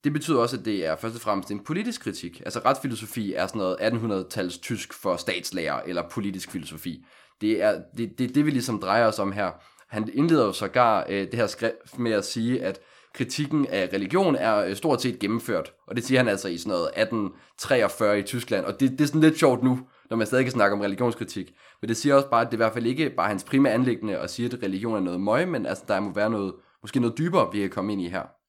Det 0.03 0.13
betyder 0.13 0.39
også, 0.39 0.57
at 0.57 0.65
det 0.65 0.85
er 0.85 0.95
først 0.95 1.15
og 1.15 1.21
fremmest 1.21 1.51
en 1.51 1.63
politisk 1.63 2.01
kritik. 2.01 2.41
Altså 2.45 2.59
retsfilosofi 2.65 3.33
er 3.33 3.47
sådan 3.47 3.59
noget 3.59 3.75
1800-tals 3.75 4.57
tysk 4.57 4.93
for 4.93 5.15
statslærer 5.15 5.81
eller 5.81 6.09
politisk 6.09 6.51
filosofi. 6.51 7.05
Det 7.41 7.63
er 7.63 7.81
det, 7.97 8.19
det, 8.19 8.35
det, 8.35 8.45
vi 8.45 8.51
ligesom 8.51 8.79
drejer 8.79 9.07
os 9.07 9.19
om 9.19 9.31
her. 9.31 9.51
Han 9.89 10.09
indleder 10.13 10.45
jo 10.45 10.53
sågar 10.53 11.05
øh, 11.09 11.21
det 11.21 11.33
her 11.33 11.47
skrift 11.47 11.99
med 11.99 12.11
at 12.11 12.25
sige, 12.25 12.63
at 12.63 12.79
kritikken 13.13 13.67
af 13.67 13.89
religion 13.93 14.35
er 14.35 14.55
øh, 14.57 14.75
stort 14.75 15.01
set 15.01 15.19
gennemført. 15.19 15.73
Og 15.87 15.95
det 15.95 16.03
siger 16.03 16.19
han 16.19 16.27
altså 16.27 16.47
i 16.47 16.57
sådan 16.57 16.69
noget 16.69 16.87
1843 16.87 18.19
i 18.19 18.23
Tyskland. 18.23 18.65
Og 18.65 18.79
det, 18.79 18.91
det 18.91 19.01
er 19.01 19.05
sådan 19.05 19.21
lidt 19.21 19.39
sjovt 19.39 19.63
nu, 19.63 19.79
når 20.09 20.17
man 20.17 20.27
stadig 20.27 20.45
kan 20.45 20.51
snakke 20.51 20.75
om 20.75 20.81
religionskritik. 20.81 21.53
Men 21.81 21.89
det 21.89 21.97
siger 21.97 22.15
også 22.15 22.29
bare, 22.29 22.41
at 22.41 22.47
det 22.47 22.53
er 22.53 22.57
i 22.57 22.63
hvert 22.63 22.73
fald 22.73 22.85
ikke 22.85 23.09
bare 23.09 23.27
hans 23.27 23.43
primære 23.43 23.73
anlæggende 23.73 24.17
at 24.17 24.31
sige, 24.31 24.45
at 24.45 24.63
religion 24.63 24.95
er 24.95 24.99
noget 24.99 25.21
møg, 25.21 25.47
men 25.47 25.65
altså, 25.65 25.83
der 25.87 25.99
må 25.99 26.13
være 26.13 26.29
noget, 26.29 26.53
måske 26.81 26.99
noget 26.99 27.17
dybere, 27.17 27.49
vi 27.53 27.59
kan 27.59 27.69
komme 27.69 27.93
ind 27.93 28.01
i 28.01 28.07
her. 28.07 28.40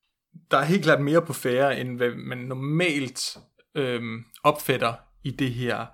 Der 0.51 0.57
er 0.57 0.63
helt 0.63 0.83
klart 0.83 1.01
mere 1.01 1.21
på 1.21 1.33
færre, 1.33 1.79
end 1.79 1.97
hvad 1.97 2.09
man 2.09 2.37
normalt 2.37 3.37
øhm, 3.75 4.23
opfatter 4.43 4.93
i 5.23 5.31
det 5.31 5.53
her 5.53 5.85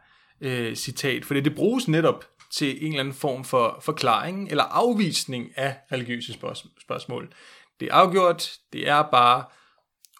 øh, 0.42 0.76
citat. 0.76 1.26
For 1.26 1.34
det 1.34 1.56
bruges 1.56 1.88
netop 1.88 2.26
til 2.52 2.86
en 2.86 2.88
eller 2.88 3.00
anden 3.00 3.14
form 3.14 3.44
for 3.44 3.80
forklaring 3.82 4.50
eller 4.50 4.64
afvisning 4.64 5.58
af 5.58 5.78
religiøse 5.92 6.34
spørgsmål. 6.82 7.34
Det 7.80 7.88
er 7.88 7.94
afgjort, 7.94 8.52
det 8.74 8.90
er 8.90 9.02
bare 9.02 9.46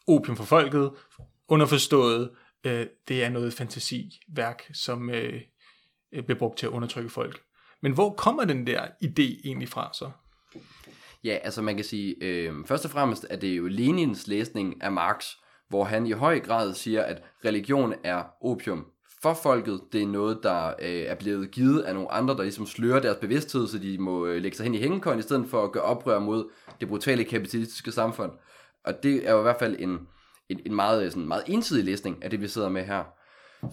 opium 0.08 0.38
for 0.38 0.44
folket, 0.44 0.92
underforstået, 1.48 2.32
øh, 2.64 2.88
det 3.08 3.24
er 3.24 3.30
noget 3.30 3.54
fantasiværk, 3.54 4.70
som 4.74 5.10
øh, 5.10 5.42
bliver 6.12 6.40
brugt 6.40 6.58
til 6.58 6.66
at 6.66 6.72
undertrykke 6.72 7.10
folk. 7.10 7.42
Men 7.82 7.94
hvor 7.94 8.14
kommer 8.14 8.46
den 8.46 8.68
der 8.68 8.88
idé 9.04 9.42
egentlig 9.46 9.70
fra 9.70 9.90
så? 9.94 10.12
Ja, 11.24 11.38
altså 11.44 11.62
man 11.62 11.76
kan 11.76 11.86
sige, 11.86 12.16
øh, 12.22 12.54
først 12.66 12.86
og 12.86 12.92
fremmest 12.92 13.26
er 13.30 13.36
det 13.36 13.58
jo 13.58 13.68
Lenins 13.68 14.28
læsning 14.28 14.84
af 14.84 14.92
Marx, 14.92 15.26
hvor 15.70 15.84
han 15.84 16.08
i 16.08 16.12
høj 16.12 16.40
grad 16.40 16.74
siger, 16.74 17.04
at 17.04 17.24
religion 17.46 17.94
er 18.04 18.24
opium 18.42 18.86
for 19.22 19.34
folket. 19.34 19.82
Det 19.94 20.02
er 20.04 20.08
noget, 20.08 20.40
der 20.44 20.68
øh, 20.68 20.90
er 20.90 21.16
blevet 21.16 21.52
givet 21.52 21.82
af 21.82 21.94
nogle 21.94 22.12
andre, 22.12 22.34
der 22.34 22.44
ligesom 22.44 22.66
slører 22.66 23.00
deres 23.00 23.18
bevidsthed, 23.18 23.68
så 23.68 23.78
de 23.78 23.98
må 23.98 24.26
øh, 24.26 24.42
lægge 24.42 24.58
sig 24.58 24.64
hen 24.64 24.76
i 24.76 24.80
hængekøjen, 24.80 25.20
i 25.20 25.22
stedet 25.22 25.48
for 25.50 25.64
at 25.64 25.72
gøre 25.72 25.84
oprør 25.84 26.20
mod 26.20 26.50
det 26.80 26.88
brutale 26.88 27.24
kapitalistiske 27.24 27.92
samfund. 27.92 28.32
Og 28.86 29.04
det 29.04 29.28
er 29.28 29.32
jo 29.32 29.40
i 29.40 29.42
hvert 29.42 29.60
fald 29.60 29.76
en, 29.80 30.00
en, 30.50 30.60
en 30.66 30.76
meget, 30.76 31.12
sådan, 31.12 31.28
meget 31.28 31.44
ensidig 31.48 31.86
læsning 31.86 32.24
af 32.24 32.30
det, 32.30 32.42
vi 32.42 32.48
sidder 32.48 32.70
med 32.70 32.84
her. 32.84 33.04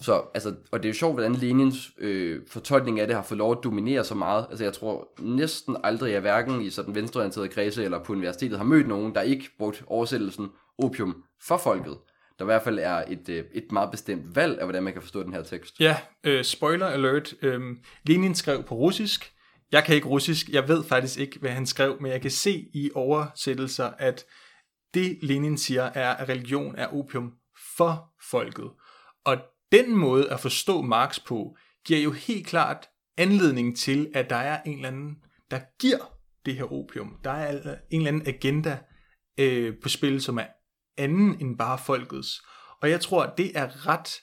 Så, 0.01 0.23
altså, 0.33 0.55
og 0.71 0.83
det 0.83 0.85
er 0.85 0.89
jo 0.89 0.97
sjovt, 0.97 1.13
hvordan 1.13 1.35
Lenins 1.35 1.91
øh, 1.97 2.41
fortolkning 2.47 2.99
af 2.99 3.07
det 3.07 3.15
har 3.15 3.23
fået 3.23 3.37
lov 3.37 3.51
at 3.51 3.63
dominere 3.63 4.03
så 4.03 4.15
meget. 4.15 4.45
Altså, 4.49 4.63
jeg 4.63 4.73
tror 4.73 5.07
næsten 5.19 5.77
aldrig, 5.83 6.11
jeg 6.11 6.21
hverken 6.21 6.61
i 6.61 6.69
sådan 6.69 6.95
venstreorienterede 6.95 7.49
kredse 7.49 7.83
eller 7.83 8.03
på 8.03 8.13
universitetet 8.13 8.57
har 8.57 8.65
mødt 8.65 8.87
nogen, 8.87 9.15
der 9.15 9.21
ikke 9.21 9.49
brugt 9.57 9.83
oversættelsen 9.87 10.47
opium 10.77 11.23
for 11.41 11.57
folket 11.57 11.97
der 12.39 12.45
i 12.45 12.51
hvert 12.51 12.63
fald 12.63 12.79
er 12.79 13.03
et, 13.07 13.29
øh, 13.29 13.45
et 13.53 13.71
meget 13.71 13.91
bestemt 13.91 14.35
valg 14.35 14.59
af, 14.59 14.65
hvordan 14.65 14.83
man 14.83 14.93
kan 14.93 15.01
forstå 15.01 15.23
den 15.23 15.33
her 15.33 15.43
tekst. 15.43 15.79
Ja, 15.79 15.97
øh, 16.23 16.43
spoiler 16.43 16.87
alert. 16.87 17.33
Øh, 17.41 17.61
Lenin 18.03 18.35
skrev 18.35 18.63
på 18.63 18.75
russisk. 18.75 19.33
Jeg 19.71 19.83
kan 19.83 19.95
ikke 19.95 20.07
russisk. 20.07 20.49
Jeg 20.49 20.67
ved 20.67 20.83
faktisk 20.83 21.19
ikke, 21.19 21.39
hvad 21.39 21.51
han 21.51 21.65
skrev, 21.65 22.01
men 22.01 22.11
jeg 22.11 22.21
kan 22.21 22.31
se 22.31 22.69
i 22.73 22.91
oversættelser, 22.95 23.91
at 23.97 24.25
det 24.93 25.17
Lenin 25.21 25.57
siger 25.57 25.83
er, 25.83 26.13
at 26.13 26.29
religion 26.29 26.75
er 26.75 26.87
opium 26.87 27.33
for 27.77 28.13
folket. 28.29 28.69
Og 29.25 29.37
den 29.71 29.95
måde 29.95 30.31
at 30.31 30.39
forstå 30.39 30.81
Marx 30.81 31.19
på, 31.25 31.57
giver 31.85 31.99
jo 31.99 32.11
helt 32.11 32.47
klart 32.47 32.89
anledning 33.17 33.77
til, 33.77 34.11
at 34.13 34.29
der 34.29 34.35
er 34.35 34.61
en 34.63 34.75
eller 34.75 34.87
anden, 34.87 35.15
der 35.51 35.59
giver 35.79 36.13
det 36.45 36.55
her 36.55 36.73
opium. 36.73 37.19
Der 37.23 37.31
er 37.31 37.75
en 37.89 38.01
eller 38.01 38.07
anden 38.07 38.27
agenda 38.27 38.79
øh, 39.37 39.73
på 39.83 39.89
spil, 39.89 40.21
som 40.21 40.37
er 40.37 40.45
anden 40.97 41.41
end 41.41 41.57
bare 41.57 41.79
folkets. 41.85 42.41
Og 42.81 42.89
jeg 42.89 43.01
tror, 43.01 43.23
at 43.23 43.37
det 43.37 43.57
er 43.57 43.87
ret 43.87 44.21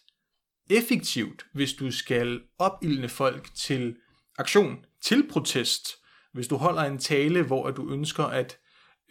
effektivt, 0.71 1.47
hvis 1.53 1.73
du 1.73 1.91
skal 1.91 2.41
opildne 2.59 3.09
folk 3.09 3.55
til 3.55 3.97
aktion, 4.39 4.85
til 5.03 5.29
protest. 5.29 5.89
Hvis 6.33 6.49
du 6.49 6.57
holder 6.57 6.83
en 6.83 6.99
tale, 6.99 7.43
hvor 7.43 7.71
du 7.71 7.93
ønsker 7.93 8.25
at 8.25 8.59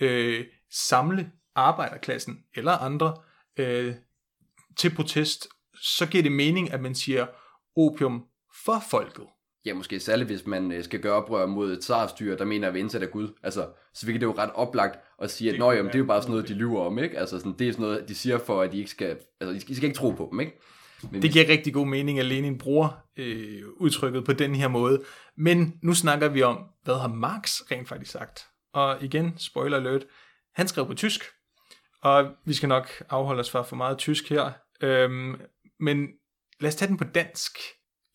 øh, 0.01 0.45
samle 0.71 1.31
arbejderklassen 1.55 2.43
eller 2.55 2.71
andre 2.71 3.17
øh, 3.57 3.95
til 4.77 4.95
protest, 4.95 5.47
så 5.83 6.05
giver 6.05 6.23
det 6.23 6.31
mening, 6.31 6.73
at 6.73 6.81
man 6.81 6.95
siger 6.95 7.25
opium 7.77 8.23
for 8.65 8.83
folket. 8.89 9.25
Ja, 9.65 9.73
måske 9.73 9.99
særligt, 9.99 10.29
hvis 10.29 10.45
man 10.45 10.71
øh, 10.71 10.83
skal 10.83 10.99
gøre 10.99 11.13
oprør 11.13 11.45
mod 11.45 11.71
et 11.71 11.79
tsarstyre, 11.79 12.37
der 12.37 12.45
mener 12.45 12.67
at 12.67 12.73
vi 12.73 12.79
indsat 12.79 13.01
af 13.01 13.11
Gud. 13.11 13.27
Altså, 13.43 13.67
så 13.93 14.05
virker 14.05 14.19
det 14.19 14.25
jo 14.25 14.35
ret 14.37 14.51
oplagt 14.53 14.99
at 15.21 15.31
sige, 15.31 15.49
at 15.49 15.59
Det 15.59 15.65
jamen, 15.65 15.85
det 15.85 15.95
er 15.95 15.99
jo 15.99 16.05
bare 16.05 16.21
sådan 16.21 16.31
noget, 16.31 16.47
de 16.47 16.53
lyver 16.53 16.81
om, 16.81 16.99
ikke? 16.99 17.19
Altså, 17.19 17.37
sådan, 17.37 17.55
det 17.59 17.67
er 17.67 17.71
sådan 17.71 17.83
noget, 17.85 18.05
de 18.07 18.15
siger 18.15 18.37
for, 18.37 18.61
at 18.61 18.71
de 18.71 18.77
ikke 18.77 18.89
skal, 18.89 19.17
altså, 19.41 19.71
I 19.71 19.75
skal 19.75 19.85
ikke 19.85 19.97
tro 19.97 20.11
på 20.11 20.27
dem, 20.31 20.39
ikke? 20.39 20.59
Men 21.11 21.21
Det 21.21 21.31
giver 21.31 21.49
rigtig 21.49 21.73
god 21.73 21.87
mening, 21.87 22.19
at 22.19 22.25
Lenin 22.25 22.57
bruger 22.57 23.03
øh, 23.17 23.63
udtrykket 23.77 24.25
på 24.25 24.33
den 24.33 24.55
her 24.55 24.67
måde. 24.67 25.01
Men 25.37 25.79
nu 25.81 25.93
snakker 25.93 26.27
vi 26.27 26.43
om, 26.43 26.59
hvad 26.83 26.95
har 26.95 27.07
Marx 27.07 27.61
rent 27.71 27.87
faktisk 27.87 28.11
sagt? 28.11 28.47
Og 28.73 29.03
igen, 29.03 29.33
spoiler 29.37 29.77
alert, 29.77 30.05
han 30.55 30.67
skrev 30.67 30.87
på 30.87 30.93
tysk. 30.93 31.23
Og 32.01 32.31
vi 32.45 32.53
skal 32.53 32.69
nok 32.69 32.89
afholde 33.09 33.39
os 33.39 33.51
fra 33.51 33.61
for 33.61 33.75
meget 33.75 33.97
tysk 33.97 34.29
her. 34.29 34.51
Øhm, 34.81 35.35
men 35.83 36.07
lad 36.59 36.67
os 36.67 36.75
tage 36.75 36.89
den 36.89 36.97
på 36.97 37.03
dansk, 37.03 37.57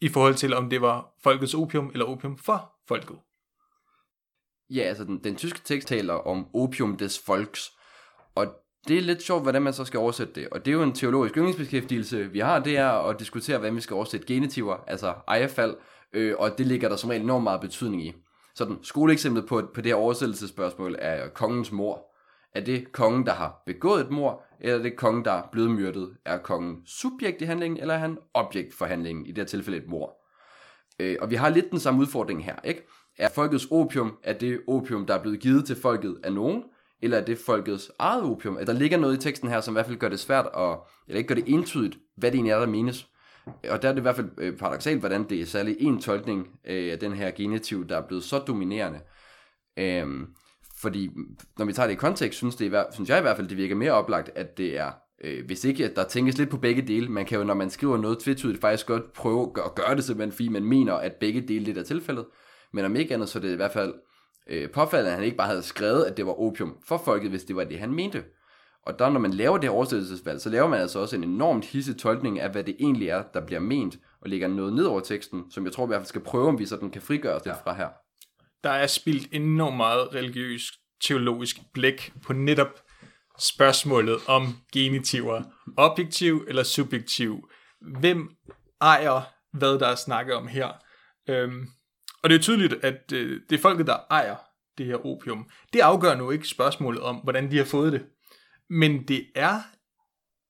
i 0.01 0.09
forhold 0.09 0.35
til 0.35 0.55
om 0.55 0.71
det 0.71 0.81
var 0.81 1.15
folkets 1.23 1.55
opium 1.55 1.91
eller 1.93 2.07
opium 2.07 2.39
for 2.39 2.73
folket. 2.89 3.17
Ja, 4.71 4.81
altså 4.81 5.05
den, 5.05 5.25
den 5.25 5.37
tyske 5.37 5.61
tekst 5.65 5.89
taler 5.89 6.15
om 6.15 6.47
opium 6.55 6.97
des 6.97 7.19
folks, 7.27 7.71
og 8.35 8.47
det 8.89 8.99
er 8.99 9.03
lidt 9.03 9.23
sjovt, 9.23 9.43
hvordan 9.43 9.63
man 9.63 9.73
så 9.73 9.85
skal 9.85 10.01
oversætte 10.01 10.33
det. 10.35 10.49
Og 10.49 10.65
det 10.65 10.71
er 10.71 10.75
jo 10.75 10.83
en 10.83 10.95
teologisk 10.95 11.37
yndlingsbeskæftigelse, 11.37 12.33
vi 12.33 12.39
har, 12.39 12.59
det 12.59 12.77
er 12.77 12.89
at 12.89 13.21
diskutere, 13.21 13.59
hvordan 13.59 13.77
vi 13.77 13.81
skal 13.81 13.95
oversætte 13.95 14.27
genitiver, 14.27 14.77
altså 14.87 15.15
ejerfald, 15.29 15.77
øh, 16.13 16.35
og 16.39 16.59
det 16.59 16.67
ligger 16.67 16.89
der 16.89 16.97
som 16.97 17.11
regel 17.11 17.23
enormt 17.23 17.45
meget 17.45 17.61
betydning 17.61 18.07
i. 18.07 18.15
Sådan, 18.55 18.79
skoleeksemplet 18.83 19.47
på, 19.47 19.63
på 19.75 19.81
det 19.81 19.87
her 19.87 19.95
oversættelsesspørgsmål 19.95 20.97
er 20.99 21.29
kongens 21.29 21.73
mor. 21.73 22.08
Er 22.55 22.61
det 22.61 22.93
kongen, 22.93 23.27
der 23.27 23.33
har 23.33 23.63
begået 23.67 24.01
et 24.01 24.11
mor, 24.11 24.43
eller 24.61 24.79
er 24.79 24.83
det 24.83 24.97
kongen, 24.97 25.25
der 25.25 25.33
er 25.33 25.43
blevet 25.53 25.71
myrdet? 25.71 26.17
Er 26.25 26.39
kongen 26.39 26.87
subjekt 26.87 27.43
i 27.43 27.45
handlingen, 27.45 27.81
eller 27.81 27.95
er 27.95 27.99
han 27.99 28.19
objekt 28.35 28.75
for 28.75 28.85
handlingen, 28.87 29.27
i 29.27 29.29
det 29.29 29.39
her 29.39 29.45
tilfælde 29.45 29.79
et 29.79 29.89
mor? 29.89 30.17
Øh, 31.01 31.17
og 31.21 31.31
vi 31.31 31.35
har 31.35 31.49
lidt 31.49 31.71
den 31.71 31.81
samme 31.81 32.01
udfordring 32.01 32.45
her, 32.45 32.57
ikke? 32.65 32.87
Er 33.19 33.29
folkets 33.35 33.67
opium, 33.71 34.19
er 34.23 34.33
det 34.33 34.61
opium, 34.69 35.07
der 35.07 35.15
er 35.15 35.23
blevet 35.23 35.41
givet 35.41 35.67
til 35.67 35.77
folket 35.77 36.21
af 36.25 36.33
nogen, 36.33 36.63
eller 37.03 37.19
er 37.19 37.25
det 37.25 37.39
folkets 37.39 37.91
eget 37.99 38.23
opium? 38.23 38.57
At 38.57 38.67
der 38.67 38.73
ligger 38.73 38.99
noget 38.99 39.17
i 39.17 39.21
teksten 39.21 39.49
her, 39.49 39.61
som 39.61 39.73
i 39.73 39.77
hvert 39.77 39.87
fald 39.87 39.99
gør 39.99 40.09
det 40.09 40.21
svært, 40.21 40.47
at, 40.57 40.77
eller 41.09 41.19
ikke 41.19 41.29
gør 41.29 41.35
det 41.35 41.45
entydigt, 41.47 41.99
hvad 42.17 42.31
det 42.31 42.37
egentlig 42.37 42.53
er, 42.53 42.59
der 42.59 42.67
menes. 42.67 43.09
Og 43.47 43.83
der 43.83 43.89
er 43.89 43.93
det 43.93 43.99
i 43.99 44.03
hvert 44.03 44.17
fald 44.17 44.31
øh, 44.39 44.57
paradoxalt, 44.57 45.01
hvordan 45.01 45.29
det 45.29 45.41
er 45.41 45.47
særlig 45.47 45.77
en 45.81 46.01
tolkning 46.01 46.49
øh, 46.67 46.93
af 46.93 46.99
den 46.99 47.13
her 47.13 47.31
genitiv, 47.31 47.89
der 47.89 47.97
er 47.97 48.07
blevet 48.07 48.25
så 48.25 48.39
dominerende. 48.39 49.01
Øhm, 49.77 50.27
fordi 50.81 51.11
når 51.59 51.65
vi 51.65 51.73
tager 51.73 51.87
det 51.87 51.95
i 51.95 51.97
kontekst, 51.97 52.37
synes, 52.37 52.57
det 52.57 52.71
hver- 52.71 52.93
synes 52.93 53.11
jeg 53.11 53.19
i 53.19 53.23
hvert 53.23 53.37
fald, 53.37 53.49
det 53.49 53.57
virker 53.57 53.75
mere 53.75 53.93
oplagt, 53.93 54.31
at 54.35 54.59
det 54.59 54.79
er, 54.79 54.91
øh, 55.25 55.47
hvis 55.47 55.65
ikke 55.65 55.85
at 55.85 55.97
der 55.97 56.05
tænkes 56.05 56.39
lidt 56.39 56.51
på 56.51 56.57
begge 56.57 56.83
dele, 56.83 57.09
man 57.09 57.27
kan 57.27 57.39
jo, 57.39 57.45
når 57.45 57.55
man 57.55 57.71
skriver 57.71 57.97
noget 57.97 58.19
tvetydigt, 58.19 58.61
faktisk 58.61 58.87
godt 58.87 59.13
prøve 59.13 59.53
at 59.65 59.75
gøre, 59.75 59.97
det 59.97 60.05
simpelthen, 60.05 60.33
fordi 60.33 60.49
man 60.49 60.65
mener, 60.65 60.95
at 60.95 61.13
begge 61.21 61.41
dele 61.41 61.65
lidt 61.65 61.79
er 61.79 61.83
tilfældet. 61.83 62.27
Men 62.73 62.85
om 62.85 62.97
ikke 62.97 63.15
andet, 63.15 63.29
så 63.29 63.39
er 63.39 63.43
det 63.43 63.53
i 63.53 63.57
hvert 63.57 63.73
fald 63.73 63.95
øh, 64.51 64.71
påfaldende, 64.71 65.11
at 65.11 65.17
han 65.17 65.25
ikke 65.25 65.37
bare 65.37 65.49
havde 65.49 65.63
skrevet, 65.63 66.05
at 66.05 66.17
det 66.17 66.27
var 66.27 66.41
opium 66.41 66.77
for 66.87 66.99
folket, 67.05 67.31
hvis 67.31 67.45
det 67.45 67.57
var 67.57 67.65
det, 67.65 67.79
han 67.79 67.93
mente. 67.93 68.25
Og 68.87 68.99
der, 68.99 69.11
når 69.11 69.21
man 69.21 69.31
laver 69.31 69.59
det 69.59 69.71
oversættelsesvalg, 69.71 70.41
så 70.41 70.51
laver 70.51 70.69
man 70.69 70.81
altså 70.81 70.99
også 70.99 71.17
en 71.17 71.25
enormt 71.25 71.65
hisse 71.65 71.95
tolkning 71.95 72.41
af, 72.41 72.51
hvad 72.51 72.65
det 72.65 72.77
egentlig 72.81 73.09
er, 73.09 73.23
der 73.35 73.47
bliver 73.47 73.61
ment, 73.61 73.99
og 74.21 74.29
lægger 74.29 74.49
noget 74.49 74.73
ned 74.73 74.85
over 74.85 75.01
teksten, 75.01 75.45
som 75.51 75.65
jeg 75.65 75.73
tror 75.73 75.85
i 75.85 75.87
hvert 75.87 76.01
fald 76.01 76.07
skal 76.07 76.21
prøve, 76.21 76.49
om 76.49 76.59
vi 76.59 76.67
sådan 76.67 76.91
kan 76.91 77.03
frigøre 77.03 77.35
os 77.35 77.45
lidt 77.45 77.57
fra 77.65 77.75
her. 77.75 77.89
Der 78.65 78.71
er 78.71 78.87
spildt 78.87 79.29
enormt 79.33 79.77
meget 79.77 80.15
religiøs 80.15 80.73
teologisk 81.03 81.57
blik 81.75 82.13
på 82.23 82.33
netop 82.33 82.83
spørgsmålet 83.39 84.19
om 84.27 84.57
genitiver. 84.73 85.43
Objektiv 85.77 86.45
eller 86.49 86.63
subjektiv. 86.63 87.51
Hvem 88.01 88.31
ejer, 88.81 89.21
hvad 89.53 89.79
der 89.79 89.87
er 89.87 89.95
snakket 89.95 90.35
om 90.35 90.47
her? 90.47 90.69
Øhm, 91.29 91.67
og 92.23 92.31
det 92.31 92.37
er 92.37 92.43
tydeligt, 92.43 92.75
at 92.85 93.13
øh, 93.13 93.41
det 93.51 93.57
er 93.57 93.63
folket, 93.63 93.87
der 93.87 93.97
ejer 94.11 94.37
det 94.79 94.87
her 94.87 95.07
opium. 95.07 95.51
Det 95.73 95.81
afgør 95.81 96.15
nu 96.15 96.31
ikke 96.31 96.49
spørgsmålet 96.49 97.01
om, 97.01 97.17
hvordan 97.17 97.51
de 97.51 97.57
har 97.57 97.65
fået 97.65 97.93
det. 97.93 98.07
Men 98.71 99.09
det 99.09 99.27
er 99.35 99.61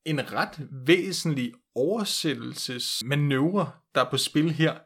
en 0.04 0.32
ret 0.32 0.68
væsentlig 0.86 1.52
oversættelsesmanøvre, 1.74 3.70
der 3.94 4.04
er 4.04 4.10
på 4.10 4.16
spil 4.16 4.50
her, 4.50 4.78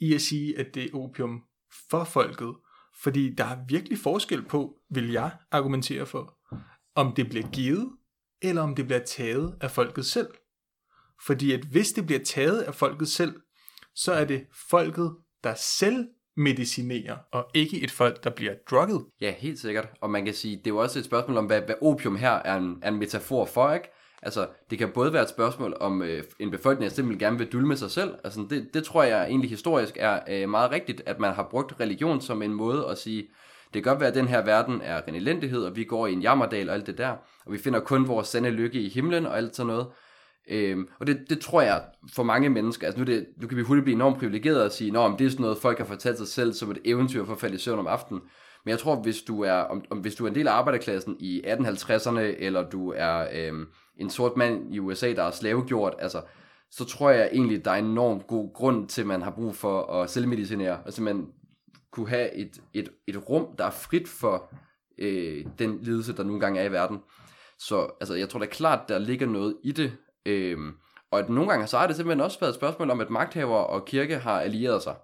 i 0.00 0.14
at 0.14 0.20
sige, 0.20 0.58
at 0.58 0.74
det 0.74 0.84
er 0.84 0.96
opium 0.96 1.42
for 1.90 2.04
folket. 2.04 2.54
Fordi 3.02 3.34
der 3.34 3.44
er 3.44 3.56
virkelig 3.68 3.98
forskel 3.98 4.42
på, 4.44 4.78
vil 4.90 5.12
jeg 5.12 5.30
argumentere 5.50 6.06
for, 6.06 6.38
om 6.94 7.12
det 7.14 7.28
bliver 7.28 7.48
givet, 7.52 7.90
eller 8.42 8.62
om 8.62 8.74
det 8.74 8.86
bliver 8.86 9.04
taget 9.04 9.58
af 9.60 9.70
folket 9.70 10.06
selv. 10.06 10.28
Fordi 11.26 11.52
at 11.52 11.60
hvis 11.60 11.92
det 11.92 12.06
bliver 12.06 12.24
taget 12.24 12.60
af 12.60 12.74
folket 12.74 13.08
selv, 13.08 13.40
så 13.94 14.12
er 14.12 14.24
det 14.24 14.46
folket, 14.70 15.16
der 15.44 15.54
selv 15.54 16.08
medicinerer, 16.36 17.16
og 17.32 17.50
ikke 17.54 17.80
et 17.80 17.90
folk, 17.90 18.24
der 18.24 18.30
bliver 18.30 18.54
drugget. 18.70 19.06
Ja, 19.20 19.34
helt 19.38 19.58
sikkert. 19.58 19.88
Og 20.00 20.10
man 20.10 20.24
kan 20.24 20.34
sige, 20.34 20.56
det 20.56 20.66
er 20.66 20.70
jo 20.70 20.76
også 20.76 20.98
et 20.98 21.04
spørgsmål 21.04 21.36
om, 21.36 21.46
hvad, 21.46 21.60
hvad 21.60 21.74
opium 21.82 22.16
her 22.16 22.30
er 22.30 22.56
en, 22.56 22.78
er 22.82 22.88
en 22.88 22.98
metafor 22.98 23.44
for, 23.44 23.72
ikke? 23.72 23.88
Altså, 24.22 24.48
det 24.70 24.78
kan 24.78 24.88
både 24.88 25.12
være 25.12 25.22
et 25.22 25.28
spørgsmål 25.28 25.76
om 25.80 26.02
øh, 26.02 26.22
en 26.38 26.50
befolkning, 26.50 26.90
der 26.90 26.94
simpelthen 26.94 27.18
gerne 27.18 27.38
vil 27.38 27.52
dulme 27.52 27.76
sig 27.76 27.90
selv. 27.90 28.14
Altså, 28.24 28.46
det, 28.50 28.74
det 28.74 28.84
tror 28.84 29.02
jeg 29.02 29.24
egentlig 29.24 29.50
historisk 29.50 29.96
er 30.00 30.20
øh, 30.28 30.48
meget 30.48 30.70
rigtigt, 30.70 31.02
at 31.06 31.20
man 31.20 31.34
har 31.34 31.48
brugt 31.50 31.80
religion 31.80 32.20
som 32.20 32.42
en 32.42 32.54
måde 32.54 32.86
at 32.90 32.98
sige, 32.98 33.28
det 33.74 33.82
kan 33.82 33.90
godt 33.90 34.00
være, 34.00 34.08
at 34.08 34.14
den 34.14 34.28
her 34.28 34.44
verden 34.44 34.80
er 34.84 35.00
en 35.08 35.14
elendighed, 35.14 35.64
og 35.64 35.76
vi 35.76 35.84
går 35.84 36.06
i 36.06 36.12
en 36.12 36.22
jammerdal 36.22 36.68
og 36.68 36.74
alt 36.74 36.86
det 36.86 36.98
der, 36.98 37.10
og 37.46 37.52
vi 37.52 37.58
finder 37.58 37.80
kun 37.80 38.08
vores 38.08 38.28
sande 38.28 38.50
lykke 38.50 38.80
i 38.80 38.88
himlen 38.88 39.26
og 39.26 39.36
alt 39.36 39.56
sådan 39.56 39.66
noget. 39.66 39.86
Øhm, 40.50 40.88
og 41.00 41.06
det, 41.06 41.20
det 41.30 41.40
tror 41.40 41.62
jeg 41.62 41.82
for 42.14 42.22
mange 42.22 42.48
mennesker, 42.48 42.86
altså 42.86 42.98
nu, 43.00 43.06
det, 43.06 43.26
nu 43.36 43.48
kan 43.48 43.56
vi 43.56 43.62
hurtigt 43.62 43.84
blive 43.84 43.94
enormt 43.94 44.18
privilegeret 44.18 44.62
og 44.62 44.72
sige, 44.72 44.90
Nå, 44.90 45.08
men 45.08 45.18
det 45.18 45.26
er 45.26 45.30
sådan 45.30 45.42
noget, 45.42 45.58
folk 45.58 45.78
har 45.78 45.84
fortalt 45.84 46.18
sig 46.18 46.28
selv 46.28 46.52
som 46.52 46.70
et 46.70 46.78
eventyr 46.84 47.24
for 47.24 47.32
at 47.32 47.40
falde 47.40 47.54
i 47.54 47.58
søvn 47.58 47.78
om 47.78 47.86
aftenen. 47.86 48.22
Men 48.64 48.70
jeg 48.70 48.78
tror, 48.78 48.96
hvis 48.96 49.22
du 49.22 49.42
er, 49.42 49.52
om, 49.52 49.84
om, 49.90 49.98
hvis 49.98 50.14
du 50.14 50.24
er 50.24 50.28
en 50.28 50.34
del 50.34 50.48
af 50.48 50.52
arbejderklassen 50.52 51.16
i 51.20 51.42
1850'erne, 51.46 52.18
eller 52.18 52.70
du 52.70 52.92
er 52.96 53.26
øhm, 53.34 53.66
en 53.96 54.10
sort 54.10 54.36
mand 54.36 54.74
i 54.74 54.78
USA, 54.78 55.12
der 55.12 55.22
er 55.22 55.30
slavegjort, 55.30 55.94
altså, 55.98 56.22
så 56.70 56.84
tror 56.84 57.10
jeg 57.10 57.30
egentlig, 57.32 57.64
der 57.64 57.70
er 57.70 57.76
en 57.76 57.84
enormt 57.84 58.26
god 58.26 58.54
grund 58.54 58.88
til, 58.88 59.00
at 59.00 59.06
man 59.06 59.22
har 59.22 59.30
brug 59.30 59.54
for 59.54 59.82
at 59.82 60.10
selvmedicinere, 60.10 60.78
og 60.86 60.92
simpelthen 60.92 61.28
kunne 61.92 62.08
have 62.08 62.34
et, 62.34 62.62
et, 62.74 62.88
et 63.06 63.28
rum, 63.28 63.56
der 63.58 63.64
er 63.64 63.70
frit 63.70 64.08
for 64.08 64.54
øh, 64.98 65.46
den 65.58 65.78
lidelse, 65.82 66.16
der 66.16 66.22
nogle 66.22 66.40
gange 66.40 66.60
er 66.60 66.64
i 66.64 66.72
verden. 66.72 66.98
Så 67.58 67.90
altså, 68.00 68.14
jeg 68.14 68.28
tror 68.28 68.40
da 68.40 68.46
klart, 68.46 68.88
der 68.88 68.98
ligger 68.98 69.26
noget 69.26 69.56
i 69.64 69.72
det. 69.72 69.92
Øhm, 70.26 70.74
og 71.10 71.18
at 71.18 71.28
nogle 71.28 71.50
gange 71.50 71.66
så 71.66 71.78
har 71.78 71.86
det 71.86 71.96
simpelthen 71.96 72.20
også 72.20 72.40
været 72.40 72.50
et 72.50 72.56
spørgsmål 72.56 72.90
om, 72.90 73.00
at 73.00 73.10
magthaver 73.10 73.56
og 73.56 73.84
kirke 73.84 74.18
har 74.18 74.40
allieret 74.40 74.82
sig. 74.82 74.96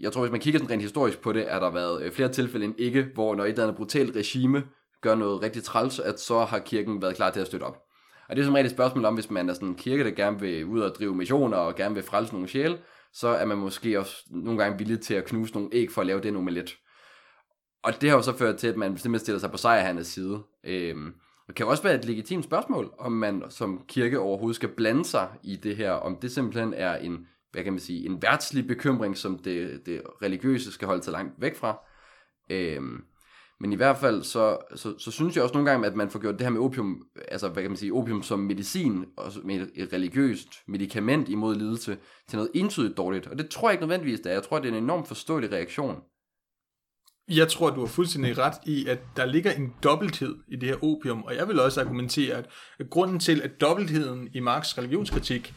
Jeg 0.00 0.12
tror, 0.12 0.20
hvis 0.20 0.32
man 0.32 0.40
kigger 0.40 0.60
sådan 0.60 0.70
rent 0.70 0.82
historisk 0.82 1.20
på 1.20 1.32
det, 1.32 1.52
er 1.52 1.60
der 1.60 1.70
været 1.70 2.02
øh, 2.02 2.12
flere 2.12 2.28
tilfælde 2.28 2.64
end 2.64 2.74
ikke, 2.78 3.06
hvor 3.14 3.34
når 3.34 3.44
et 3.44 3.48
eller 3.48 3.62
andet 3.62 3.76
brutalt 3.76 4.16
regime 4.16 4.64
gør 5.00 5.14
noget 5.14 5.42
rigtig 5.42 5.62
træls, 5.62 5.98
at 5.98 6.20
så 6.20 6.44
har 6.44 6.58
kirken 6.58 7.02
været 7.02 7.16
klar 7.16 7.30
til 7.30 7.40
at 7.40 7.46
støtte 7.46 7.64
op. 7.64 7.87
Og 8.28 8.36
det 8.36 8.42
er 8.42 8.44
som 8.44 8.54
regel 8.54 8.66
et 8.66 8.72
spørgsmål 8.72 9.04
om, 9.04 9.14
hvis 9.14 9.30
man 9.30 9.48
er 9.48 9.54
sådan 9.54 9.68
en 9.68 9.74
kirke, 9.74 10.04
der 10.04 10.10
gerne 10.10 10.40
vil 10.40 10.64
ud 10.64 10.80
og 10.80 10.94
drive 10.94 11.14
missioner 11.14 11.56
og 11.56 11.74
gerne 11.74 11.94
vil 11.94 12.04
frelse 12.04 12.32
nogle 12.32 12.48
sjæle, 12.48 12.78
så 13.12 13.28
er 13.28 13.44
man 13.44 13.58
måske 13.58 13.98
også 13.98 14.24
nogle 14.30 14.58
gange 14.62 14.78
villig 14.78 15.00
til 15.00 15.14
at 15.14 15.24
knuse 15.24 15.54
nogle 15.54 15.68
æg 15.72 15.90
for 15.90 16.00
at 16.00 16.06
lave 16.06 16.20
den 16.20 16.36
omelet. 16.36 16.76
Og 17.82 18.00
det 18.00 18.08
har 18.10 18.16
jo 18.16 18.22
så 18.22 18.36
ført 18.36 18.56
til, 18.56 18.66
at 18.66 18.76
man 18.76 18.96
simpelthen 18.96 19.18
stiller 19.18 19.38
sig 19.38 19.50
på 19.50 19.56
sejrhandels 19.56 20.08
side. 20.08 20.42
Øhm, 20.64 21.14
det 21.46 21.54
kan 21.54 21.66
også 21.66 21.82
være 21.82 21.94
et 21.94 22.04
legitimt 22.04 22.44
spørgsmål, 22.44 22.92
om 22.98 23.12
man 23.12 23.42
som 23.48 23.84
kirke 23.88 24.18
overhovedet 24.18 24.56
skal 24.56 24.68
blande 24.68 25.04
sig 25.04 25.28
i 25.42 25.56
det 25.56 25.76
her, 25.76 25.92
om 25.92 26.16
det 26.16 26.32
simpelthen 26.32 26.74
er 26.74 26.96
en, 26.96 27.26
hvad 27.52 27.64
kan 27.64 27.72
man 27.72 27.80
sige, 27.80 28.06
en 28.06 28.22
værtslig 28.22 28.66
bekymring, 28.66 29.16
som 29.16 29.38
det, 29.38 29.86
det 29.86 30.02
religiøse 30.22 30.72
skal 30.72 30.88
holde 30.88 31.02
sig 31.02 31.12
langt 31.12 31.40
væk 31.40 31.56
fra. 31.56 31.78
Øhm, 32.50 33.04
men 33.60 33.72
i 33.72 33.76
hvert 33.76 33.98
fald, 33.98 34.22
så, 34.22 34.58
så, 34.76 34.98
så 34.98 35.10
synes 35.10 35.36
jeg 35.36 35.42
også 35.42 35.54
nogle 35.54 35.70
gange, 35.70 35.86
at 35.86 35.94
man 35.94 36.10
får 36.10 36.18
gjort 36.18 36.34
det 36.34 36.42
her 36.42 36.50
med 36.50 36.60
opium, 36.60 37.02
altså 37.28 37.48
hvad 37.48 37.62
kan 37.62 37.70
man 37.70 37.76
sige, 37.76 37.92
opium 37.92 38.22
som 38.22 38.38
medicin, 38.38 39.04
og 39.16 39.32
som 39.32 39.50
et, 39.50 39.70
et 39.74 39.92
religiøst 39.92 40.48
medicament 40.68 41.28
imod 41.28 41.54
lidelse, 41.54 41.98
til 42.28 42.36
noget 42.36 42.50
entydigt 42.54 42.96
dårligt. 42.96 43.26
Og 43.26 43.38
det 43.38 43.48
tror 43.48 43.68
jeg 43.68 43.74
ikke 43.74 43.86
nødvendigvis, 43.86 44.20
det 44.20 44.30
er. 44.30 44.34
Jeg 44.34 44.42
tror, 44.42 44.58
det 44.58 44.68
er 44.68 44.76
en 44.76 44.84
enormt 44.84 45.08
forståelig 45.08 45.52
reaktion. 45.52 45.96
Jeg 47.28 47.48
tror, 47.48 47.70
du 47.70 47.80
har 47.80 47.86
fuldstændig 47.86 48.38
ret 48.38 48.54
i, 48.66 48.86
at 48.86 48.98
der 49.16 49.26
ligger 49.26 49.52
en 49.52 49.74
dobbelthed 49.82 50.36
i 50.48 50.56
det 50.56 50.68
her 50.68 50.84
opium, 50.84 51.22
og 51.22 51.36
jeg 51.36 51.48
vil 51.48 51.60
også 51.60 51.80
argumentere, 51.80 52.36
at 52.36 52.90
grunden 52.90 53.18
til, 53.18 53.42
at 53.42 53.60
dobbeltheden 53.60 54.28
i 54.34 54.40
Marx 54.40 54.78
religionskritik 54.78 55.54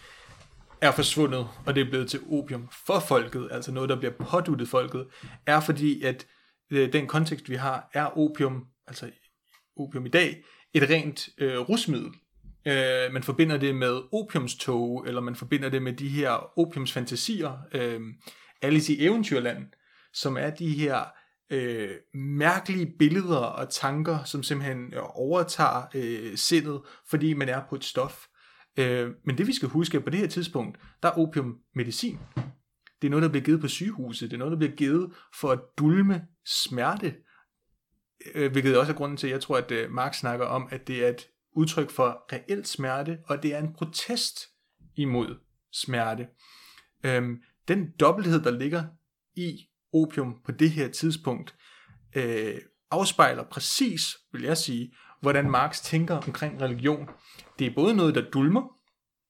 er 0.81 0.91
forsvundet, 0.91 1.47
og 1.65 1.75
det 1.75 1.85
er 1.85 1.89
blevet 1.89 2.09
til 2.09 2.19
opium 2.31 2.69
for 2.85 2.99
folket, 2.99 3.47
altså 3.51 3.71
noget, 3.71 3.89
der 3.89 3.95
bliver 3.95 4.13
påduttet 4.19 4.67
folket, 4.67 5.07
er 5.45 5.59
fordi, 5.59 6.01
at 6.01 6.27
øh, 6.71 6.93
den 6.93 7.07
kontekst, 7.07 7.49
vi 7.49 7.55
har, 7.55 7.89
er 7.93 8.17
opium, 8.17 8.65
altså 8.87 9.11
opium 9.77 10.05
i 10.05 10.09
dag, 10.09 10.43
et 10.73 10.89
rent 10.89 11.29
øh, 11.37 11.59
rusmiddel. 11.59 12.11
Øh, 12.67 13.13
man 13.13 13.23
forbinder 13.23 13.57
det 13.57 13.75
med 13.75 14.01
opiumstog, 14.13 15.07
eller 15.07 15.21
man 15.21 15.35
forbinder 15.35 15.69
det 15.69 15.81
med 15.81 15.93
de 15.93 16.09
her 16.09 16.59
opiumsfantasier, 16.59 17.57
øh, 17.73 18.01
Alice 18.61 18.93
i 18.93 19.05
Eventyrland, 19.05 19.67
som 20.13 20.37
er 20.37 20.49
de 20.49 20.69
her 20.69 21.05
øh, 21.51 21.89
mærkelige 22.13 22.93
billeder 22.99 23.37
og 23.37 23.69
tanker, 23.69 24.23
som 24.23 24.43
simpelthen 24.43 24.93
øh, 24.93 25.01
overtager 25.03 25.83
øh, 25.95 26.37
sindet, 26.37 26.81
fordi 27.09 27.33
man 27.33 27.49
er 27.49 27.61
på 27.69 27.75
et 27.75 27.83
stof. 27.83 28.25
Øh, 28.79 29.09
men 29.25 29.37
det 29.37 29.47
vi 29.47 29.53
skal 29.53 29.69
huske, 29.69 29.97
at 29.97 30.03
på 30.03 30.09
det 30.09 30.19
her 30.19 30.27
tidspunkt, 30.27 30.79
der 31.03 31.09
er 31.09 31.17
opium 31.17 31.57
medicin. 31.75 32.19
Det 33.01 33.07
er 33.07 33.09
noget, 33.09 33.23
der 33.23 33.29
bliver 33.29 33.43
givet 33.43 33.61
på 33.61 33.67
sygehuset. 33.67 34.31
Det 34.31 34.35
er 34.35 34.39
noget, 34.39 34.51
der 34.51 34.57
bliver 34.57 34.75
givet 34.75 35.13
for 35.33 35.51
at 35.51 35.59
dulme 35.77 36.27
smerte. 36.45 37.15
Øh, 38.35 38.51
hvilket 38.51 38.77
også 38.77 38.91
er 38.91 38.97
grunden 38.97 39.17
til, 39.17 39.27
at 39.27 39.33
jeg 39.33 39.41
tror, 39.41 39.57
at 39.57 39.71
øh, 39.71 39.91
Marx 39.91 40.15
snakker 40.15 40.45
om, 40.45 40.67
at 40.71 40.87
det 40.87 41.05
er 41.05 41.09
et 41.09 41.27
udtryk 41.55 41.89
for 41.89 42.25
reelt 42.33 42.67
smerte, 42.67 43.19
og 43.25 43.43
det 43.43 43.53
er 43.53 43.59
en 43.59 43.73
protest 43.73 44.39
imod 44.95 45.39
smerte. 45.71 46.27
Øhm, 47.03 47.41
den 47.67 47.91
dobbelthed, 47.99 48.41
der 48.41 48.51
ligger 48.51 48.83
i 49.35 49.67
opium 49.93 50.35
på 50.45 50.51
det 50.51 50.71
her 50.71 50.87
tidspunkt, 50.87 51.55
øh, 52.15 52.57
afspejler 52.91 53.43
præcis, 53.43 54.17
vil 54.31 54.41
jeg 54.41 54.57
sige, 54.57 54.93
hvordan 55.21 55.51
Marx 55.51 55.81
tænker 55.81 56.15
omkring 56.15 56.61
religion. 56.61 57.09
Det 57.59 57.67
er 57.67 57.75
både 57.75 57.95
noget, 57.95 58.15
der 58.15 58.29
dulmer 58.29 58.77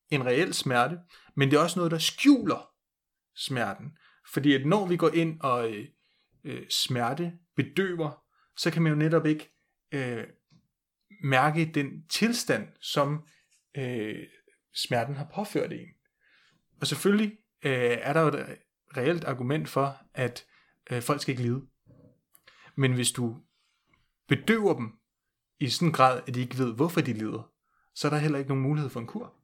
en 0.10 0.26
reel 0.26 0.54
smerte, 0.54 0.98
men 1.36 1.52
det 1.52 1.58
er 1.58 1.62
også 1.62 1.80
noget, 1.80 1.92
der 1.92 1.98
skjuler 1.98 2.71
smerten. 3.36 3.98
Fordi 4.34 4.54
at 4.54 4.66
når 4.66 4.88
vi 4.88 4.98
går 4.98 5.10
ind 5.10 5.40
og 5.42 5.74
øh, 5.74 5.88
øh, 6.44 6.66
smerte 6.70 7.34
bedøver, 7.56 8.24
så 8.58 8.72
kan 8.72 8.82
man 8.82 8.92
jo 8.92 8.98
netop 8.98 9.26
ikke 9.26 9.54
øh, 9.92 10.28
mærke 11.24 11.72
den 11.74 12.08
tilstand, 12.08 12.68
som 12.82 13.28
øh, 13.78 14.28
smerten 14.76 15.16
har 15.16 15.28
påført 15.36 15.74
en. 15.74 15.88
Og 16.82 16.88
selvfølgelig 16.88 17.38
øh, 17.66 17.98
er 18.02 18.14
der 18.14 18.22
jo 18.22 18.28
et 18.28 18.36
øh, 18.36 18.58
reelt 18.98 19.24
argument 19.24 19.70
for, 19.70 19.98
at 20.14 20.46
øh, 20.92 21.02
folk 21.02 21.22
skal 21.22 21.32
ikke 21.32 21.44
lide. 21.44 21.62
Men 22.76 22.94
hvis 22.94 23.12
du 23.12 23.38
bedøver 24.28 24.74
dem 24.74 24.92
i 25.60 25.70
sådan 25.70 25.88
en 25.88 25.94
grad, 25.94 26.22
at 26.28 26.36
de 26.36 26.42
ikke 26.42 26.58
ved, 26.58 26.76
hvorfor 26.76 27.02
de 27.02 27.14
lider, 27.14 27.52
så 27.96 28.08
er 28.08 28.12
der 28.12 28.18
heller 28.18 28.40
ikke 28.40 28.50
nogen 28.50 28.64
mulighed 28.64 28.90
for 28.90 29.00
en 29.00 29.08
kur. 29.08 29.41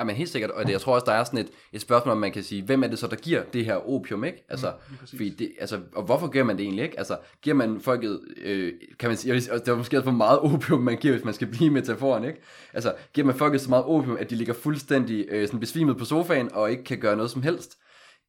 Ja, 0.00 0.04
men 0.04 0.16
helt 0.16 0.30
sikkert, 0.30 0.50
og 0.50 0.66
det, 0.66 0.72
jeg 0.72 0.80
tror 0.80 0.94
også, 0.94 1.04
der 1.04 1.12
er 1.12 1.24
sådan 1.24 1.38
et, 1.38 1.48
et 1.72 1.80
spørgsmål, 1.80 2.12
om 2.12 2.18
man 2.18 2.32
kan 2.32 2.42
sige, 2.42 2.62
hvem 2.62 2.82
er 2.82 2.88
det 2.88 2.98
så, 2.98 3.06
der 3.06 3.16
giver 3.16 3.42
det 3.42 3.64
her 3.64 3.90
opium, 3.90 4.24
ikke? 4.24 4.44
Altså, 4.48 4.72
mm, 4.90 4.96
fordi 5.06 5.30
det, 5.30 5.52
altså, 5.60 5.80
og 5.94 6.02
hvorfor 6.02 6.26
gør 6.26 6.44
man 6.44 6.56
det 6.56 6.62
egentlig 6.62 6.84
ikke? 6.84 6.98
Altså, 6.98 7.18
giver 7.42 7.56
man 7.56 7.80
folket, 7.80 8.20
øh, 8.42 8.72
kan 8.98 9.08
man 9.10 9.16
sige, 9.16 9.34
det 9.34 9.68
er 9.68 9.76
måske 9.76 10.02
for 10.02 10.10
meget 10.10 10.38
opium, 10.38 10.80
man 10.80 10.96
giver, 10.96 11.14
hvis 11.14 11.24
man 11.24 11.34
skal 11.34 11.46
blive 11.46 11.70
metaforen, 11.70 12.24
ikke? 12.24 12.40
Altså, 12.72 12.94
giver 13.14 13.26
man 13.26 13.34
folket 13.34 13.60
så 13.60 13.70
meget 13.70 13.84
opium, 13.84 14.16
at 14.20 14.30
de 14.30 14.34
ligger 14.34 14.54
fuldstændig 14.54 15.26
øh, 15.28 15.46
sådan 15.46 15.60
besvimet 15.60 15.96
på 15.96 16.04
sofaen, 16.04 16.54
og 16.54 16.70
ikke 16.70 16.84
kan 16.84 16.98
gøre 16.98 17.16
noget 17.16 17.30
som 17.30 17.42
helst? 17.42 17.78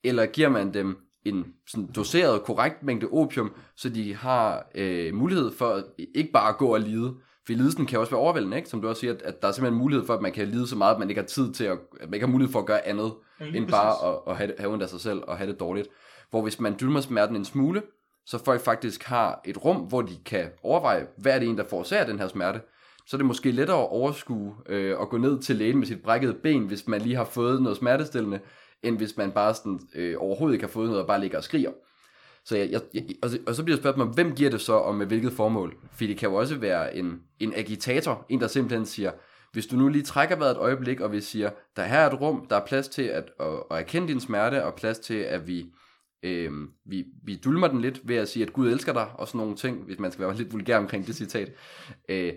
Eller 0.03 0.25
giver 0.25 0.49
man 0.49 0.73
dem 0.73 0.97
en 1.25 1.45
sådan 1.67 1.89
doseret, 1.95 2.43
korrekt 2.43 2.83
mængde 2.83 3.07
opium, 3.11 3.53
så 3.75 3.89
de 3.89 4.15
har 4.15 4.69
øh, 4.75 5.13
mulighed 5.13 5.51
for 5.51 5.83
ikke 6.15 6.31
bare 6.31 6.49
at 6.49 6.57
gå 6.57 6.73
og 6.73 6.79
lide, 6.79 7.13
for 7.45 7.53
lidelsen 7.53 7.85
kan 7.85 7.99
også 7.99 8.11
være 8.11 8.21
overvældende, 8.21 8.57
ikke? 8.57 8.69
som 8.69 8.81
du 8.81 8.87
også 8.87 8.99
siger, 8.99 9.13
at, 9.13 9.21
at 9.21 9.41
der 9.41 9.47
er 9.47 9.51
simpelthen 9.51 9.79
mulighed 9.79 10.05
for, 10.05 10.13
at 10.13 10.21
man 10.21 10.31
kan 10.31 10.47
lide 10.47 10.67
så 10.67 10.75
meget, 10.75 10.93
at 10.93 10.99
man 10.99 11.09
ikke 11.09 11.21
har 11.21 11.27
tid 11.27 11.53
til 11.53 11.63
at, 11.63 11.77
at 11.99 12.09
man 12.09 12.13
ikke 12.13 12.25
har 12.25 12.31
mulighed 12.31 12.51
for 12.51 12.59
at 12.59 12.65
gøre 12.65 12.87
andet, 12.87 13.13
ja, 13.39 13.45
end 13.45 13.53
præcis. 13.53 13.71
bare 13.71 14.13
at, 14.13 14.19
at 14.27 14.37
have, 14.37 14.53
have 14.59 14.71
ondt 14.71 14.83
af 14.83 14.89
sig 14.89 14.99
selv 14.99 15.21
og 15.27 15.37
have 15.37 15.51
det 15.51 15.59
dårligt. 15.59 15.87
Hvor 16.29 16.41
hvis 16.41 16.59
man 16.59 16.77
dulmer 16.77 17.01
smerten 17.01 17.35
en 17.35 17.45
smule, 17.45 17.81
så 18.25 18.43
folk 18.43 18.61
faktisk 18.61 19.03
har 19.03 19.41
et 19.45 19.65
rum, 19.65 19.77
hvor 19.77 20.01
de 20.01 20.17
kan 20.25 20.49
overveje, 20.63 21.07
hvad 21.17 21.35
er 21.35 21.39
det 21.39 21.47
en, 21.47 21.57
der 21.57 21.63
forårsager 21.63 22.05
den 22.05 22.19
her 22.19 22.27
smerte, 22.27 22.61
så 23.07 23.15
er 23.15 23.17
det 23.17 23.25
måske 23.25 23.51
lettere 23.51 23.77
at 23.77 23.89
overskue 23.89 24.55
øh, 24.69 24.99
og 24.99 25.09
gå 25.09 25.17
ned 25.17 25.39
til 25.39 25.55
lægen 25.55 25.77
med 25.77 25.87
sit 25.87 26.03
brækkede 26.03 26.33
ben, 26.33 26.65
hvis 26.65 26.87
man 26.87 27.01
lige 27.01 27.15
har 27.15 27.23
fået 27.23 27.61
noget 27.61 27.77
smertestillende, 27.77 28.39
end 28.83 28.97
hvis 28.97 29.17
man 29.17 29.31
bare 29.31 29.53
sådan, 29.53 29.79
øh, 29.95 30.15
overhovedet 30.17 30.55
ikke 30.55 30.65
har 30.65 30.71
fået 30.71 30.87
noget 30.87 31.01
og 31.01 31.07
bare 31.07 31.21
ligger 31.21 31.37
og 31.37 31.43
skriger. 31.43 31.71
Så 32.45 32.57
jeg, 32.57 32.71
jeg, 32.71 32.81
jeg, 32.93 33.03
og, 33.23 33.29
og 33.47 33.55
så 33.55 33.63
bliver 33.63 33.77
jeg 33.77 33.81
spurgt 33.81 33.97
mig, 33.97 34.07
hvem 34.07 34.35
giver 34.35 34.49
det 34.49 34.61
så, 34.61 34.73
og 34.73 34.95
med 34.95 35.05
hvilket 35.05 35.33
formål? 35.33 35.75
For 35.91 36.05
det 36.05 36.17
kan 36.17 36.29
jo 36.29 36.35
også 36.35 36.55
være 36.55 36.95
en, 36.95 37.21
en 37.39 37.53
agitator, 37.55 38.25
en 38.29 38.41
der 38.41 38.47
simpelthen 38.47 38.85
siger, 38.85 39.11
hvis 39.51 39.65
du 39.65 39.75
nu 39.75 39.87
lige 39.87 40.03
trækker 40.03 40.35
vejret 40.35 40.51
et 40.51 40.57
øjeblik, 40.57 40.99
og 40.99 41.11
vi 41.11 41.21
siger, 41.21 41.49
der 41.75 41.83
her 41.83 41.99
er 41.99 42.09
et 42.09 42.21
rum, 42.21 42.45
der 42.49 42.55
er 42.55 42.65
plads 42.65 42.87
til 42.87 43.03
at, 43.03 43.31
at, 43.39 43.47
at 43.71 43.77
erkende 43.77 44.07
din 44.07 44.19
smerte, 44.19 44.65
og 44.65 44.73
plads 44.73 44.99
til, 44.99 45.13
at 45.13 45.47
vi, 45.47 45.65
øh, 46.23 46.51
vi, 46.85 47.05
vi 47.23 47.35
dulmer 47.35 47.67
den 47.67 47.81
lidt 47.81 48.01
ved 48.03 48.15
at 48.15 48.29
sige, 48.29 48.45
at 48.45 48.53
Gud 48.53 48.71
elsker 48.71 48.93
dig, 48.93 49.07
og 49.13 49.27
sådan 49.27 49.39
nogle 49.39 49.55
ting, 49.55 49.83
hvis 49.83 49.99
man 49.99 50.11
skal 50.11 50.25
være 50.25 50.35
lidt 50.35 50.53
vulgær 50.53 50.77
omkring 50.77 51.07
det 51.07 51.15
citat. 51.15 51.51
Øh, 52.09 52.33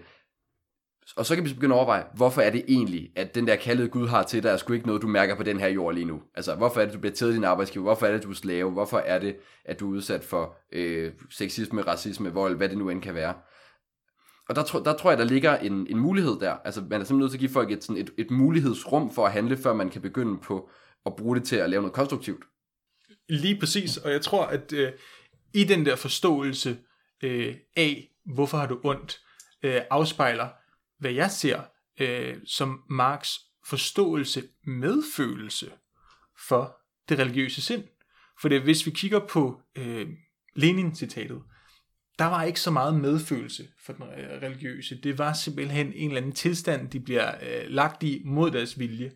og 1.17 1.27
så 1.27 1.35
kan 1.35 1.45
vi 1.45 1.49
så 1.49 1.55
begynde 1.55 1.75
at 1.75 1.77
overveje, 1.77 2.05
hvorfor 2.14 2.43
er 2.43 2.51
det 2.51 2.64
egentlig, 2.69 3.11
at 3.17 3.35
den 3.35 3.47
der 3.47 3.57
kaldede 3.57 3.88
Gud 3.88 4.09
har 4.09 4.23
til 4.23 4.43
dig, 4.43 4.49
er 4.49 4.57
sgu 4.57 4.73
ikke 4.73 4.87
noget, 4.87 5.03
du 5.03 5.07
mærker 5.07 5.37
på 5.37 5.43
den 5.43 5.61
her 5.61 5.69
jord 5.69 5.95
lige 5.95 6.05
nu. 6.05 6.23
Altså, 6.35 6.55
hvorfor 6.55 6.81
er 6.81 6.85
det, 6.85 6.95
du 6.95 6.99
bliver 6.99 7.14
taget 7.14 7.35
din 7.35 7.45
arbejdsgiver? 7.45 7.83
Hvorfor 7.83 8.07
er 8.07 8.12
det, 8.12 8.23
du 8.23 8.31
er 8.31 8.35
slave? 8.35 8.71
Hvorfor 8.71 8.99
er 8.99 9.19
det, 9.19 9.37
at 9.64 9.81
du 9.81 9.90
er 9.90 9.97
udsat 9.97 10.25
for 10.25 10.57
øh, 10.73 11.12
sexisme, 11.31 11.83
racisme, 11.83 12.33
vold, 12.33 12.57
hvad 12.57 12.69
det 12.69 12.79
nu 12.79 12.88
end 12.88 13.03
kan 13.03 13.14
være? 13.14 13.35
Og 14.49 14.57
der, 14.57 14.62
tro, 14.62 14.83
der 14.83 14.97
tror 14.97 15.11
jeg, 15.11 15.19
der 15.19 15.25
ligger 15.25 15.57
en, 15.57 15.87
en 15.90 15.99
mulighed 15.99 16.40
der. 16.40 16.57
Altså, 16.64 16.81
man 16.81 17.01
er 17.01 17.05
simpelthen 17.05 17.19
nødt 17.19 17.31
til 17.31 17.37
at 17.37 17.40
give 17.40 17.51
folk 17.51 17.71
et, 17.71 17.85
sådan 17.85 18.03
et, 18.03 18.11
et 18.19 18.31
mulighedsrum 18.31 19.14
for 19.14 19.27
at 19.27 19.33
handle, 19.33 19.57
før 19.57 19.73
man 19.73 19.90
kan 19.90 20.03
begynde 20.03 20.38
på 20.38 20.71
at 21.07 21.17
bruge 21.17 21.37
det 21.37 21.45
til 21.45 21.57
at 21.57 21.71
lave 21.71 21.83
noget 21.83 21.95
konstruktivt. 21.95 22.45
Lige 23.29 23.59
præcis, 23.61 23.97
og 23.97 24.12
jeg 24.12 24.21
tror, 24.21 24.45
at 24.45 24.73
øh, 24.73 24.93
i 25.55 25.64
den 25.64 25.87
der 25.87 25.97
forståelse 25.97 26.79
øh, 27.23 27.55
af, 27.77 28.11
hvorfor 28.35 28.59
har 28.59 28.67
du 28.67 28.81
ondt, 28.85 29.21
øh, 29.62 29.81
afspejler, 29.90 30.49
hvad 30.98 31.12
jeg 31.12 31.30
ser 31.30 31.62
øh, 32.00 32.37
som 32.46 32.83
Marx 32.90 33.37
forståelse, 33.66 34.42
medfølelse 34.66 35.72
for 36.48 36.76
det 37.09 37.18
religiøse 37.18 37.62
sind. 37.62 37.85
For 38.40 38.48
det, 38.48 38.62
hvis 38.62 38.87
vi 38.87 38.90
kigger 38.90 39.26
på 39.26 39.61
øh, 39.76 40.09
Lenin-citatet, 40.57 41.42
der 42.18 42.24
var 42.24 42.42
ikke 42.42 42.61
så 42.61 42.70
meget 42.70 43.00
medfølelse 43.00 43.68
for 43.85 43.92
den 43.92 44.02
øh, 44.02 44.42
religiøse. 44.42 45.00
Det 45.00 45.18
var 45.18 45.33
simpelthen 45.33 45.92
en 45.92 46.11
eller 46.11 46.16
anden 46.16 46.33
tilstand, 46.33 46.90
de 46.90 47.00
bliver 47.00 47.35
øh, 47.42 47.70
lagt 47.70 48.02
i 48.02 48.22
mod 48.24 48.50
deres 48.50 48.78
vilje. 48.78 49.12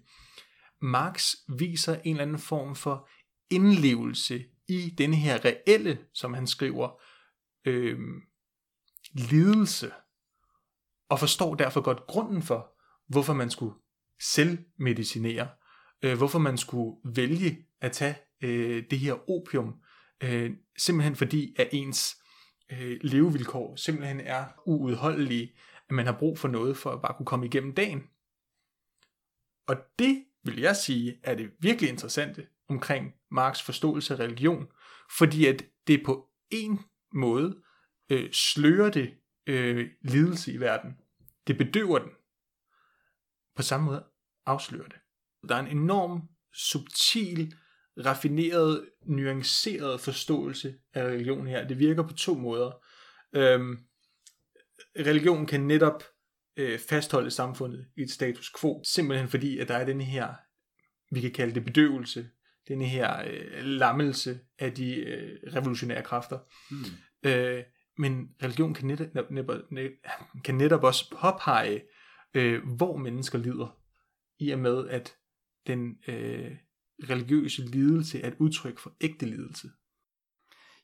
Marx 0.83 1.35
viser 1.59 1.95
en 1.95 2.11
eller 2.11 2.23
anden 2.23 2.39
form 2.39 2.77
for 2.77 3.09
indlevelse 3.51 4.45
i 4.69 4.95
denne 4.99 5.17
her 5.17 5.45
reelle, 5.45 5.99
som 6.15 6.35
han 6.35 6.47
skriver, 6.47 7.03
øh, 7.65 7.99
lidelse 9.15 9.93
og 11.09 11.19
forstår 11.19 11.55
derfor 11.55 11.81
godt 11.81 12.07
grunden 12.07 12.43
for, 12.43 12.75
hvorfor 13.09 13.33
man 13.33 13.51
skulle 13.51 13.75
selvmedicinere, 14.21 15.49
øh, 16.03 16.17
hvorfor 16.17 16.39
man 16.39 16.59
skulle 16.59 16.97
vælge 17.05 17.67
at 17.81 17.93
tage 17.93 18.17
øh, 18.43 18.85
det 18.91 18.99
her 18.99 19.31
opium, 19.31 19.75
øh, 20.23 20.51
simpelthen 20.79 21.17
fordi 21.17 21.55
at 21.59 21.69
ens 21.73 22.17
øh, 22.73 22.99
levevilkår 23.01 23.77
simpelthen 23.77 24.21
er 24.21 24.45
uudholdelige, 24.67 25.53
at 25.89 25.95
man 25.95 26.07
har 26.07 26.17
brug 26.19 26.39
for 26.39 26.49
noget 26.49 26.77
for 26.77 26.91
at 26.91 27.03
bare 27.03 27.15
kunne 27.17 27.27
komme 27.27 27.47
igennem 27.47 27.75
dagen. 27.75 28.03
Og 29.67 29.77
det 29.99 30.25
vil 30.45 30.61
jeg 30.61 30.77
sige 30.77 31.21
er 31.25 31.35
det 31.35 31.51
virkelig 31.61 31.91
interessante 31.91 32.47
omkring 32.69 33.13
Marx 33.31 33.63
forståelse 33.63 34.15
af 34.15 34.19
religion, 34.19 34.67
fordi 35.19 35.47
at 35.47 35.65
det 35.87 36.03
på 36.05 36.29
en 36.51 36.81
måde 37.15 37.57
øh, 38.11 38.33
slører 38.33 38.91
det 38.91 39.15
øh, 39.49 39.91
lidelse 40.03 40.53
i 40.53 40.61
verden. 40.61 40.97
Det 41.47 41.59
bedøver 41.59 41.99
den. 41.99 42.11
På 43.57 43.63
samme 43.63 43.87
måde 43.87 44.05
afslører 44.47 44.89
det. 44.89 44.99
Der 45.49 45.55
er 45.55 45.61
en 45.61 45.79
enorm 45.79 46.23
subtil, 46.55 47.55
raffineret, 47.99 48.89
nuanceret 49.07 50.01
forståelse 50.01 50.75
af 50.95 51.05
religion 51.05 51.47
her. 51.47 51.69
Det 51.69 51.79
virker 51.79 52.03
på 52.03 52.15
to 52.15 52.35
måder. 52.35 52.85
Øhm, 53.33 53.79
religion 54.99 55.47
kan 55.47 55.61
netop 55.61 56.03
øh, 56.57 56.79
fastholde 56.79 57.31
samfundet 57.31 57.87
i 57.97 58.03
et 58.03 58.11
status 58.11 58.53
quo, 58.61 58.83
simpelthen 58.85 59.29
fordi, 59.29 59.59
at 59.59 59.69
der 59.69 59.75
er 59.75 59.85
den 59.85 60.01
her, 60.01 60.35
vi 61.11 61.21
kan 61.21 61.33
kalde 61.33 61.55
det 61.55 61.65
bedøvelse, 61.65 62.31
denne 62.69 62.85
her 62.85 63.23
øh, 63.27 63.65
lammelse 63.65 64.41
af 64.59 64.75
de 64.75 64.95
øh, 64.95 65.39
revolutionære 65.55 66.03
kræfter. 66.03 66.39
Mm. 66.71 67.31
Øh, 67.31 67.65
men 67.99 68.29
religion 68.43 68.75
kan 68.75 68.87
netop, 68.87 69.31
netop, 69.31 69.57
kan 70.45 70.55
netop 70.55 70.85
også 70.85 71.11
påpege, 71.11 71.83
øh, 72.35 72.63
hvor 72.77 72.97
mennesker 72.97 73.39
lider, 73.39 73.79
i 74.39 74.51
og 74.51 74.59
med 74.59 74.89
at 74.89 75.17
den 75.67 75.97
øh, 76.09 76.51
religiøse 77.11 77.63
lidelse 77.63 78.21
er 78.21 78.29
et 78.29 78.37
udtryk 78.39 78.79
for 78.79 78.97
ægte 79.01 79.27
lidelse. 79.27 79.69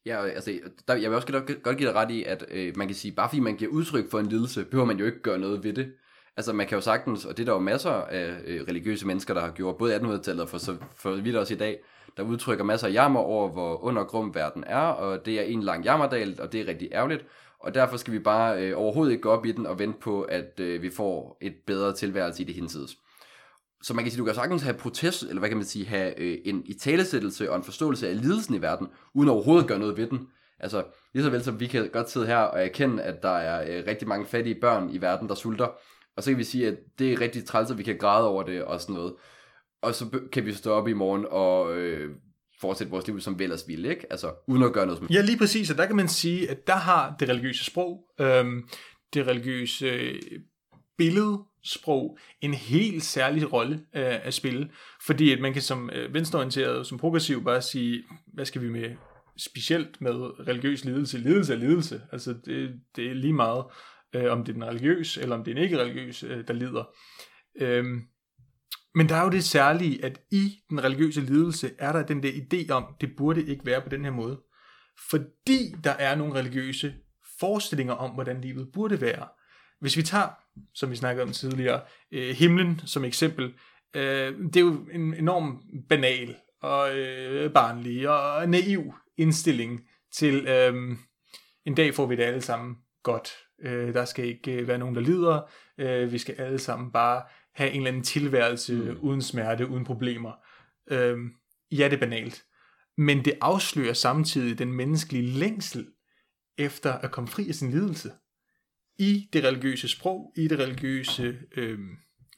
Ja, 0.07 0.25
altså, 0.25 0.61
der, 0.89 0.95
jeg 0.95 1.11
vil 1.11 1.17
også 1.17 1.33
godt, 1.33 1.63
godt 1.63 1.79
give 1.79 1.89
dig 1.89 1.97
ret 1.97 2.11
i, 2.11 2.23
at 2.23 2.45
øh, 2.51 2.77
man 2.77 2.89
kan 2.89 2.95
sige, 2.95 3.15
bare 3.15 3.29
fordi 3.29 3.41
man 3.41 3.57
giver 3.57 3.71
udtryk 3.71 4.11
for 4.11 4.21
en 4.21 4.27
lidelse, 4.27 4.65
behøver 4.65 4.87
man 4.87 4.99
jo 4.99 5.07
ikke 5.07 5.23
gøre 5.23 5.39
noget 5.39 5.65
ved 5.65 5.73
det. 5.73 5.95
Altså 6.37 6.53
man 6.53 6.67
kan 6.67 6.77
jo 6.77 6.83
sagtens, 6.83 7.25
og 7.25 7.37
det 7.37 7.43
er 7.43 7.45
der 7.45 7.53
jo 7.53 7.59
masser 7.59 7.91
af 7.91 8.41
øh, 8.47 8.61
religiøse 8.69 9.07
mennesker, 9.07 9.35
der 9.35 9.41
har 9.41 9.51
gjort, 9.51 9.77
både 9.77 9.97
1800-tallet 9.97 10.43
og 10.43 10.49
for, 10.49 10.59
så, 10.59 10.77
for 10.97 11.11
vidt 11.11 11.37
også 11.37 11.55
i 11.55 11.57
dag, 11.57 11.79
der 12.17 12.23
udtrykker 12.23 12.65
masser 12.65 12.87
af 12.87 12.93
jammer 12.93 13.21
over, 13.21 13.49
hvor 13.49 13.85
undergrum 13.85 14.35
verden 14.35 14.65
er, 14.67 14.79
og 14.79 15.27
det 15.27 15.41
er 15.41 15.43
en 15.43 15.63
lang 15.63 15.85
jammerdal, 15.85 16.41
og 16.41 16.53
det 16.53 16.61
er 16.61 16.69
rigtig 16.69 16.89
ærgerligt. 16.93 17.27
og 17.59 17.75
derfor 17.75 17.97
skal 17.97 18.13
vi 18.13 18.19
bare 18.19 18.63
øh, 18.63 18.79
overhovedet 18.79 19.13
ikke 19.13 19.23
gå 19.23 19.31
op 19.31 19.47
i 19.47 19.53
den 19.53 19.67
og 19.67 19.79
vente 19.79 19.99
på, 20.01 20.23
at 20.23 20.61
øh, 20.61 20.83
vi 20.83 20.91
får 20.91 21.39
et 21.41 21.55
bedre 21.67 21.93
tilværelse 21.93 22.43
i 22.43 22.47
det 22.47 22.55
hinsides. 22.55 22.97
Så 23.83 23.95
man 23.95 24.05
kan 24.05 24.13
sige, 24.13 24.21
du 24.21 24.25
kan 24.25 24.35
sagtens 24.35 24.63
have 24.63 24.77
protest, 24.77 25.23
eller 25.23 25.39
hvad 25.39 25.49
kan 25.49 25.59
man 25.59 25.67
sige, 25.67 25.87
have 25.87 26.21
øh, 26.21 26.39
en 26.45 26.63
italesættelse 26.67 27.51
og 27.51 27.57
en 27.57 27.65
forståelse 27.65 28.09
af 28.09 28.21
lidelsen 28.21 28.55
i 28.55 28.63
verden, 28.63 28.89
uden 29.15 29.29
overhovedet 29.29 29.63
at 29.63 29.69
gøre 29.69 29.79
noget 29.79 29.97
ved 29.97 30.07
den. 30.07 30.29
Altså, 30.61 30.85
lige 31.13 31.25
så 31.25 31.31
vel 31.31 31.43
som 31.43 31.61
vi 31.61 31.67
kan 31.67 31.89
godt 31.93 32.11
sidde 32.11 32.27
her 32.27 32.37
og 32.37 32.65
erkende, 32.65 33.03
at 33.03 33.23
der 33.23 33.37
er 33.37 33.79
øh, 33.79 33.85
rigtig 33.87 34.09
mange 34.09 34.27
fattige 34.27 34.61
børn 34.61 34.91
i 34.91 35.01
verden, 35.01 35.29
der 35.29 35.35
sulter, 35.35 35.69
og 36.17 36.23
så 36.23 36.31
kan 36.31 36.39
vi 36.39 36.45
sige, 36.45 36.69
at 36.69 36.77
det 36.99 37.13
er 37.13 37.21
rigtig 37.21 37.45
træls, 37.45 37.71
at 37.71 37.79
vi 37.79 37.83
kan 37.83 37.99
græde 37.99 38.29
over 38.29 38.43
det 38.43 38.65
og 38.65 38.81
sådan 38.81 38.95
noget. 38.95 39.15
Og 39.83 39.95
så 39.95 40.21
kan 40.33 40.47
vi 40.47 40.53
stå 40.53 40.73
op 40.73 40.89
i 40.89 40.93
morgen 40.93 41.27
og 41.31 41.77
øh, 41.77 42.11
fortsætte 42.61 42.91
vores 42.91 43.07
liv 43.07 43.21
som 43.21 43.39
vi 43.39 43.45
ellers 43.45 43.69
ville, 43.69 43.91
ikke? 43.91 44.07
Altså, 44.11 44.33
uden 44.49 44.63
at 44.63 44.73
gøre 44.73 44.87
noget 44.87 44.99
som... 44.99 45.07
Ja, 45.11 45.21
lige 45.21 45.39
præcis, 45.39 45.71
og 45.71 45.79
der 45.79 45.87
kan 45.87 45.97
man 45.97 46.09
sige, 46.09 46.51
at 46.51 46.67
der 46.67 46.77
har 46.77 47.17
det 47.21 47.29
religiøse 47.29 47.65
sprog, 47.65 48.05
øhm, 48.21 48.69
det 49.15 49.27
religiøse 49.27 49.87
øh, 49.87 50.21
billedsprog, 50.99 52.19
en 52.41 52.55
helt 52.55 53.05
særlig 53.05 53.53
rolle 53.53 53.75
øh, 53.75 54.27
at 54.27 54.35
spille, 54.35 54.71
fordi 55.07 55.33
at 55.33 55.41
man 55.41 55.53
kan 55.53 55.63
som 55.63 55.91
øh, 55.91 56.15
venstreorienteret, 56.15 56.87
som 56.87 56.99
progressiv, 56.99 57.45
bare 57.45 57.63
sige, 57.63 58.03
hvad 58.35 58.45
skal 58.45 58.63
vi 58.63 58.69
med 58.69 58.91
specielt 59.37 60.01
med 60.01 60.49
religiøs 60.49 60.85
lidelse? 60.85 61.19
Lidelse 61.19 61.53
er 61.53 61.59
lidelse, 61.59 62.03
altså 62.13 62.35
det, 62.45 62.81
det 62.97 63.11
er 63.11 63.15
lige 63.15 63.33
meget, 63.33 63.65
øh, 64.15 64.33
om 64.33 64.45
det 64.45 64.49
er 64.49 64.53
den 64.53 64.65
religiøs, 64.65 65.17
eller 65.17 65.37
om 65.37 65.45
det 65.45 65.53
er 65.53 65.57
en 65.57 65.63
ikke 65.63 65.79
religiøs, 65.79 66.23
øh, 66.23 66.49
der 66.49 66.53
lider. 66.53 66.85
Øhm, 67.61 68.03
men 68.95 69.09
der 69.09 69.15
er 69.17 69.25
jo 69.25 69.31
det 69.31 69.45
særlige, 69.45 70.05
at 70.05 70.21
i 70.31 70.53
den 70.71 70.85
religiøse 70.85 71.21
lidelse 71.21 71.71
er 71.79 71.93
der 71.93 72.07
den 72.07 72.23
der 72.23 72.31
idé 72.31 72.71
om, 72.71 72.95
det 73.01 73.17
burde 73.17 73.47
ikke 73.47 73.67
være 73.67 73.81
på 73.81 73.89
den 73.89 74.05
her 74.05 74.13
måde. 74.13 74.41
Fordi 75.11 75.75
der 75.85 75.91
er 75.91 76.15
nogle 76.15 76.35
religiøse 76.35 76.95
forestillinger 77.41 77.95
om, 77.95 78.11
hvordan 78.11 78.41
livet 78.41 78.69
burde 78.73 79.01
være. 79.01 79.29
Hvis 79.81 79.97
vi 79.97 80.03
tager, 80.03 80.29
som 80.75 80.91
vi 80.91 80.97
snakkede 80.97 81.23
om 81.23 81.33
tidligere, 81.33 81.81
øh, 82.13 82.35
himlen 82.37 82.81
som 82.87 83.05
eksempel, 83.05 83.45
øh, 83.97 84.39
det 84.39 84.57
er 84.57 84.61
jo 84.61 84.87
en 84.93 85.15
enorm 85.15 85.63
banal 85.89 86.37
og 86.63 86.99
øh, 86.99 87.53
barnlig 87.53 88.09
og 88.09 88.49
naiv 88.49 88.95
indstilling 89.19 89.81
til, 90.13 90.47
øh, 90.47 90.97
en 91.67 91.75
dag 91.75 91.95
får 91.95 92.07
vi 92.07 92.17
det 92.17 92.23
alle 92.23 92.41
sammen 92.41 92.77
godt. 93.03 93.29
Øh, 93.65 93.95
der 93.95 94.05
skal 94.05 94.25
ikke 94.25 94.53
øh, 94.53 94.69
være 94.69 94.79
nogen, 94.79 94.95
der 94.95 95.01
lider. 95.01 95.41
Øh, 95.79 96.13
vi 96.13 96.19
skal 96.19 96.35
alle 96.35 96.59
sammen 96.59 96.93
bare 96.93 97.23
have 97.55 97.71
en 97.71 97.77
eller 97.77 97.89
anden 97.89 98.03
tilværelse 98.03 98.75
mm. 98.75 98.99
uden 99.01 99.23
smerte, 99.23 99.69
uden 99.69 99.85
problemer. 99.85 100.33
Øh, 100.91 101.19
ja, 101.71 101.85
det 101.85 101.93
er 101.93 102.01
banalt. 102.01 102.45
Men 102.97 103.25
det 103.25 103.35
afslører 103.41 103.93
samtidig 103.93 104.59
den 104.59 104.73
menneskelige 104.73 105.27
længsel 105.27 105.87
efter 106.59 106.93
at 106.93 107.11
komme 107.11 107.29
fri 107.29 107.49
af 107.49 107.55
sin 107.55 107.71
lidelse. 107.71 108.13
I 108.99 109.29
det 109.33 109.45
religiøse 109.45 109.89
sprog, 109.89 110.33
i 110.37 110.49
det 110.49 110.59
religiøse 110.59 111.39
øh, 111.57 111.79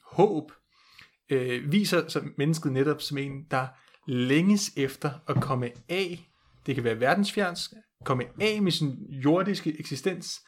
håb, 0.03 0.51
øh, 1.29 1.71
viser 1.71 2.07
sig 2.07 2.23
mennesket 2.37 2.71
netop 2.71 3.01
som 3.01 3.17
en, 3.17 3.43
der 3.51 3.67
længes 4.07 4.71
efter 4.77 5.11
at 5.27 5.41
komme 5.41 5.71
af, 5.89 6.29
det 6.65 6.75
kan 6.75 6.83
være 6.83 6.99
verdensfjerns, 6.99 7.73
komme 8.05 8.23
af 8.41 8.61
med 8.61 8.71
sin 8.71 8.95
jordiske 9.09 9.79
eksistens, 9.79 10.41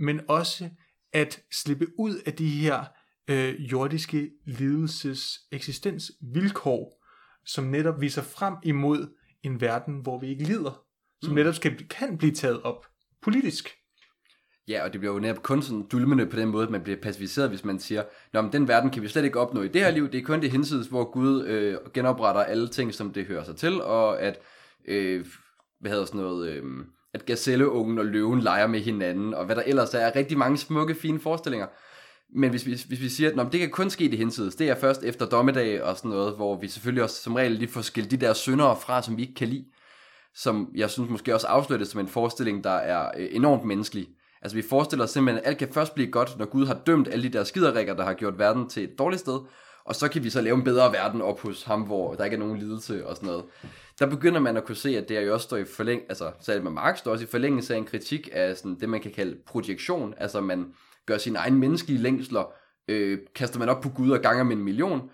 men 0.00 0.20
også 0.28 0.70
at 1.12 1.42
slippe 1.52 1.86
ud 1.98 2.14
af 2.26 2.32
de 2.32 2.48
her 2.48 2.84
øh, 3.30 3.72
jordiske 3.72 4.30
lidelses 4.46 5.38
eksistensvilkår, 5.52 7.04
som 7.46 7.64
netop 7.64 8.00
viser 8.00 8.22
frem 8.22 8.54
imod 8.62 9.16
en 9.42 9.60
verden, 9.60 10.00
hvor 10.02 10.20
vi 10.20 10.28
ikke 10.28 10.44
lider, 10.44 10.82
som 11.22 11.30
mm. 11.30 11.36
netop 11.36 11.54
skal, 11.54 11.88
kan 11.88 12.18
blive 12.18 12.32
taget 12.32 12.62
op 12.62 12.86
politisk. 13.22 13.70
Ja, 14.68 14.84
og 14.84 14.92
det 14.92 15.00
bliver 15.00 15.14
jo 15.14 15.20
netop 15.20 15.42
kun 15.42 15.62
sådan 15.62 15.86
dulmende 15.92 16.26
på 16.26 16.36
den 16.36 16.48
måde, 16.48 16.64
at 16.64 16.70
man 16.70 16.82
bliver 16.82 17.00
pacificeret, 17.02 17.48
hvis 17.48 17.64
man 17.64 17.78
siger, 17.78 18.02
Nå, 18.32 18.42
men 18.42 18.52
den 18.52 18.68
verden 18.68 18.90
kan 18.90 19.02
vi 19.02 19.08
slet 19.08 19.24
ikke 19.24 19.40
opnå 19.40 19.62
i 19.62 19.68
det 19.68 19.80
her 19.80 19.90
liv, 19.90 20.12
det 20.12 20.20
er 20.20 20.24
kun 20.24 20.40
det 20.40 20.50
hinsides, 20.50 20.86
hvor 20.86 21.12
Gud 21.12 21.44
øh, 21.46 21.76
genopretter 21.94 22.42
alle 22.42 22.68
ting, 22.68 22.94
som 22.94 23.12
det 23.12 23.26
hører 23.26 23.44
sig 23.44 23.56
til, 23.56 23.82
og 23.82 24.22
at, 24.22 24.38
øh, 24.84 25.26
hvad 25.80 25.90
hedder 25.90 26.04
sådan 26.04 26.20
noget, 26.20 26.48
øh, 26.48 26.64
at 27.14 27.26
gazelleungen 27.26 27.98
og 27.98 28.06
løven 28.06 28.40
leger 28.40 28.66
med 28.66 28.80
hinanden, 28.80 29.34
og 29.34 29.44
hvad 29.44 29.56
der 29.56 29.62
ellers 29.62 29.94
er, 29.94 30.16
rigtig 30.16 30.38
mange 30.38 30.58
smukke, 30.58 30.94
fine 30.94 31.20
forestillinger. 31.20 31.66
Men 32.34 32.50
hvis 32.50 32.66
vi, 32.66 32.70
hvis 32.88 33.00
vi 33.00 33.08
siger, 33.08 33.30
at 33.30 33.36
Nå, 33.36 33.44
det 33.52 33.60
kan 33.60 33.70
kun 33.70 33.90
ske 33.90 34.04
i 34.04 34.08
det 34.08 34.18
hinsides, 34.18 34.54
det 34.54 34.68
er 34.68 34.74
først 34.74 35.02
efter 35.02 35.26
dommedag 35.26 35.82
og 35.82 35.96
sådan 35.96 36.10
noget, 36.10 36.36
hvor 36.36 36.60
vi 36.60 36.68
selvfølgelig 36.68 37.02
også 37.02 37.22
som 37.22 37.34
regel 37.34 37.52
lige 37.52 37.68
får 37.68 37.80
skilt 37.80 38.10
de 38.10 38.16
der 38.16 38.32
syndere 38.32 38.76
fra, 38.76 39.02
som 39.02 39.16
vi 39.16 39.22
ikke 39.22 39.34
kan 39.34 39.48
lide, 39.48 39.64
som 40.34 40.68
jeg 40.74 40.90
synes 40.90 41.10
måske 41.10 41.34
også 41.34 41.46
afslører 41.46 41.84
som 41.84 42.00
en 42.00 42.08
forestilling, 42.08 42.64
der 42.64 42.70
er 42.70 43.10
øh, 43.16 43.28
enormt 43.30 43.64
menneskelig. 43.64 44.08
Altså 44.42 44.56
vi 44.56 44.62
forestiller 44.62 45.04
os 45.04 45.10
simpelthen, 45.10 45.44
at 45.44 45.48
alt 45.48 45.58
kan 45.58 45.72
først 45.72 45.94
blive 45.94 46.10
godt, 46.10 46.38
når 46.38 46.46
Gud 46.46 46.66
har 46.66 46.74
dømt 46.86 47.08
alle 47.08 47.22
de 47.22 47.38
der 47.38 47.44
skiderikker, 47.44 47.94
der 47.94 48.04
har 48.04 48.14
gjort 48.14 48.38
verden 48.38 48.68
til 48.68 48.84
et 48.84 48.98
dårligt 48.98 49.20
sted, 49.20 49.40
og 49.84 49.94
så 49.94 50.08
kan 50.08 50.24
vi 50.24 50.30
så 50.30 50.40
lave 50.40 50.56
en 50.56 50.64
bedre 50.64 50.92
verden 50.92 51.22
op 51.22 51.40
hos 51.40 51.62
ham, 51.62 51.82
hvor 51.82 52.14
der 52.14 52.24
ikke 52.24 52.34
er 52.34 52.38
nogen 52.38 52.58
lidelse 52.58 53.06
og 53.06 53.16
sådan 53.16 53.26
noget. 53.26 53.44
Der 54.00 54.06
begynder 54.06 54.40
man 54.40 54.56
at 54.56 54.64
kunne 54.64 54.76
se, 54.76 54.98
at 54.98 55.08
det 55.08 55.16
er 55.16 55.20
jo 55.20 55.32
også 55.32 55.44
står 55.44 55.56
i 55.56 55.64
forlæng, 55.64 56.02
altså 56.08 56.32
særligt 56.40 56.64
med 56.64 56.72
Marx, 56.72 56.98
står 56.98 57.12
også 57.12 57.24
i 57.24 57.28
forlængelse 57.28 57.74
af 57.74 57.78
en 57.78 57.84
kritik 57.84 58.28
af 58.32 58.56
sådan 58.56 58.80
det, 58.80 58.88
man 58.88 59.00
kan 59.00 59.12
kalde 59.12 59.38
projektion, 59.46 60.14
altså 60.16 60.40
man 60.40 60.74
gør 61.06 61.18
sine 61.18 61.38
egne 61.38 61.58
menneskelige 61.58 61.98
længsler, 61.98 62.52
øh, 62.88 63.18
kaster 63.34 63.58
man 63.58 63.68
op 63.68 63.80
på 63.80 63.88
Gud 63.88 64.10
og 64.10 64.20
ganger 64.20 64.44
med 64.44 64.56
en 64.56 64.64
million, 64.64 65.10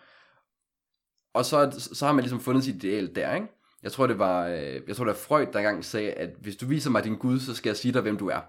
og 1.35 1.45
så, 1.45 1.89
så 1.93 2.07
har 2.07 2.13
man 2.13 2.23
ligesom 2.23 2.41
fundet 2.41 2.65
sit 2.65 2.75
ideal 2.75 3.15
der, 3.15 3.35
ikke? 3.35 3.47
Jeg 3.83 3.93
tror, 3.93 4.07
det 4.07 4.19
var, 4.19 4.47
øh, 4.47 4.81
jeg 4.89 4.97
tror, 4.97 5.05
det 5.05 5.13
var 5.13 5.15
Freud, 5.15 5.47
der 5.53 5.59
engang 5.59 5.85
sagde, 5.85 6.11
at 6.11 6.31
hvis 6.41 6.57
du 6.57 6.67
viser 6.67 6.91
mig 6.91 7.05
din 7.05 7.17
Gud, 7.17 7.41
så 7.41 7.55
skal 7.55 7.71
jeg 7.71 7.77
sige 7.77 7.93
dig, 7.93 8.03
hvem 8.03 8.17
du 8.17 8.29
er. 8.29 8.41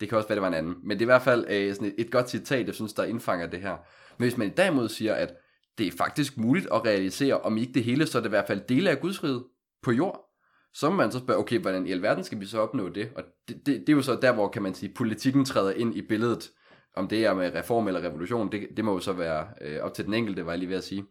Det 0.00 0.08
kan 0.08 0.18
også 0.18 0.28
være, 0.28 0.36
det 0.36 0.42
var 0.42 0.48
en 0.48 0.54
anden. 0.54 0.74
Men 0.82 0.90
det 0.90 1.02
er 1.02 1.04
i 1.04 1.12
hvert 1.12 1.22
fald 1.22 1.46
øh, 1.48 1.74
sådan 1.74 1.88
et, 1.88 1.94
et 1.98 2.10
godt 2.10 2.30
citat, 2.30 2.66
jeg 2.66 2.74
synes, 2.74 2.92
der 2.92 3.04
indfanger 3.04 3.46
det 3.46 3.60
her. 3.60 3.76
Men 4.18 4.28
hvis 4.28 4.36
man 4.36 4.48
i 4.48 4.50
derimod 4.50 4.88
siger, 4.88 5.14
at 5.14 5.34
det 5.78 5.86
er 5.86 5.92
faktisk 5.98 6.36
muligt 6.36 6.68
at 6.72 6.84
realisere, 6.84 7.40
om 7.40 7.56
ikke 7.56 7.72
det 7.72 7.84
hele, 7.84 8.06
så 8.06 8.18
er 8.18 8.22
det 8.22 8.28
i 8.28 8.36
hvert 8.36 8.46
fald 8.46 8.60
dele 8.60 8.90
af 8.90 9.00
Guds 9.00 9.24
rige 9.24 9.40
på 9.82 9.92
jord, 9.92 10.28
så 10.74 10.90
må 10.90 10.96
man 10.96 11.12
så 11.12 11.18
spørge, 11.18 11.38
okay, 11.38 11.58
hvordan 11.58 11.86
i 11.86 11.92
alverden 11.92 12.24
skal 12.24 12.40
vi 12.40 12.46
så 12.46 12.60
opnå 12.60 12.88
det? 12.88 13.10
Og 13.16 13.24
det, 13.48 13.56
det, 13.66 13.80
det 13.80 13.88
er 13.88 13.96
jo 13.96 14.02
så 14.02 14.18
der, 14.22 14.32
hvor 14.32 14.48
kan 14.48 14.62
man 14.62 14.74
sige, 14.74 14.94
politikken 14.94 15.44
træder 15.44 15.72
ind 15.72 15.96
i 15.96 16.02
billedet. 16.02 16.50
Om 16.96 17.08
det 17.08 17.24
er 17.24 17.34
med 17.34 17.54
reform 17.54 17.88
eller 17.88 18.00
revolution, 18.00 18.52
det, 18.52 18.68
det 18.76 18.84
må 18.84 18.92
jo 18.92 19.00
så 19.00 19.12
være 19.12 19.46
øh, 19.60 19.80
op 19.80 19.94
til 19.94 20.04
den 20.04 20.14
enkelte, 20.14 20.46
var 20.46 20.52
jeg 20.52 20.58
lige 20.58 20.68
ved 20.68 20.76
at 20.76 20.84
sige. 20.84 21.04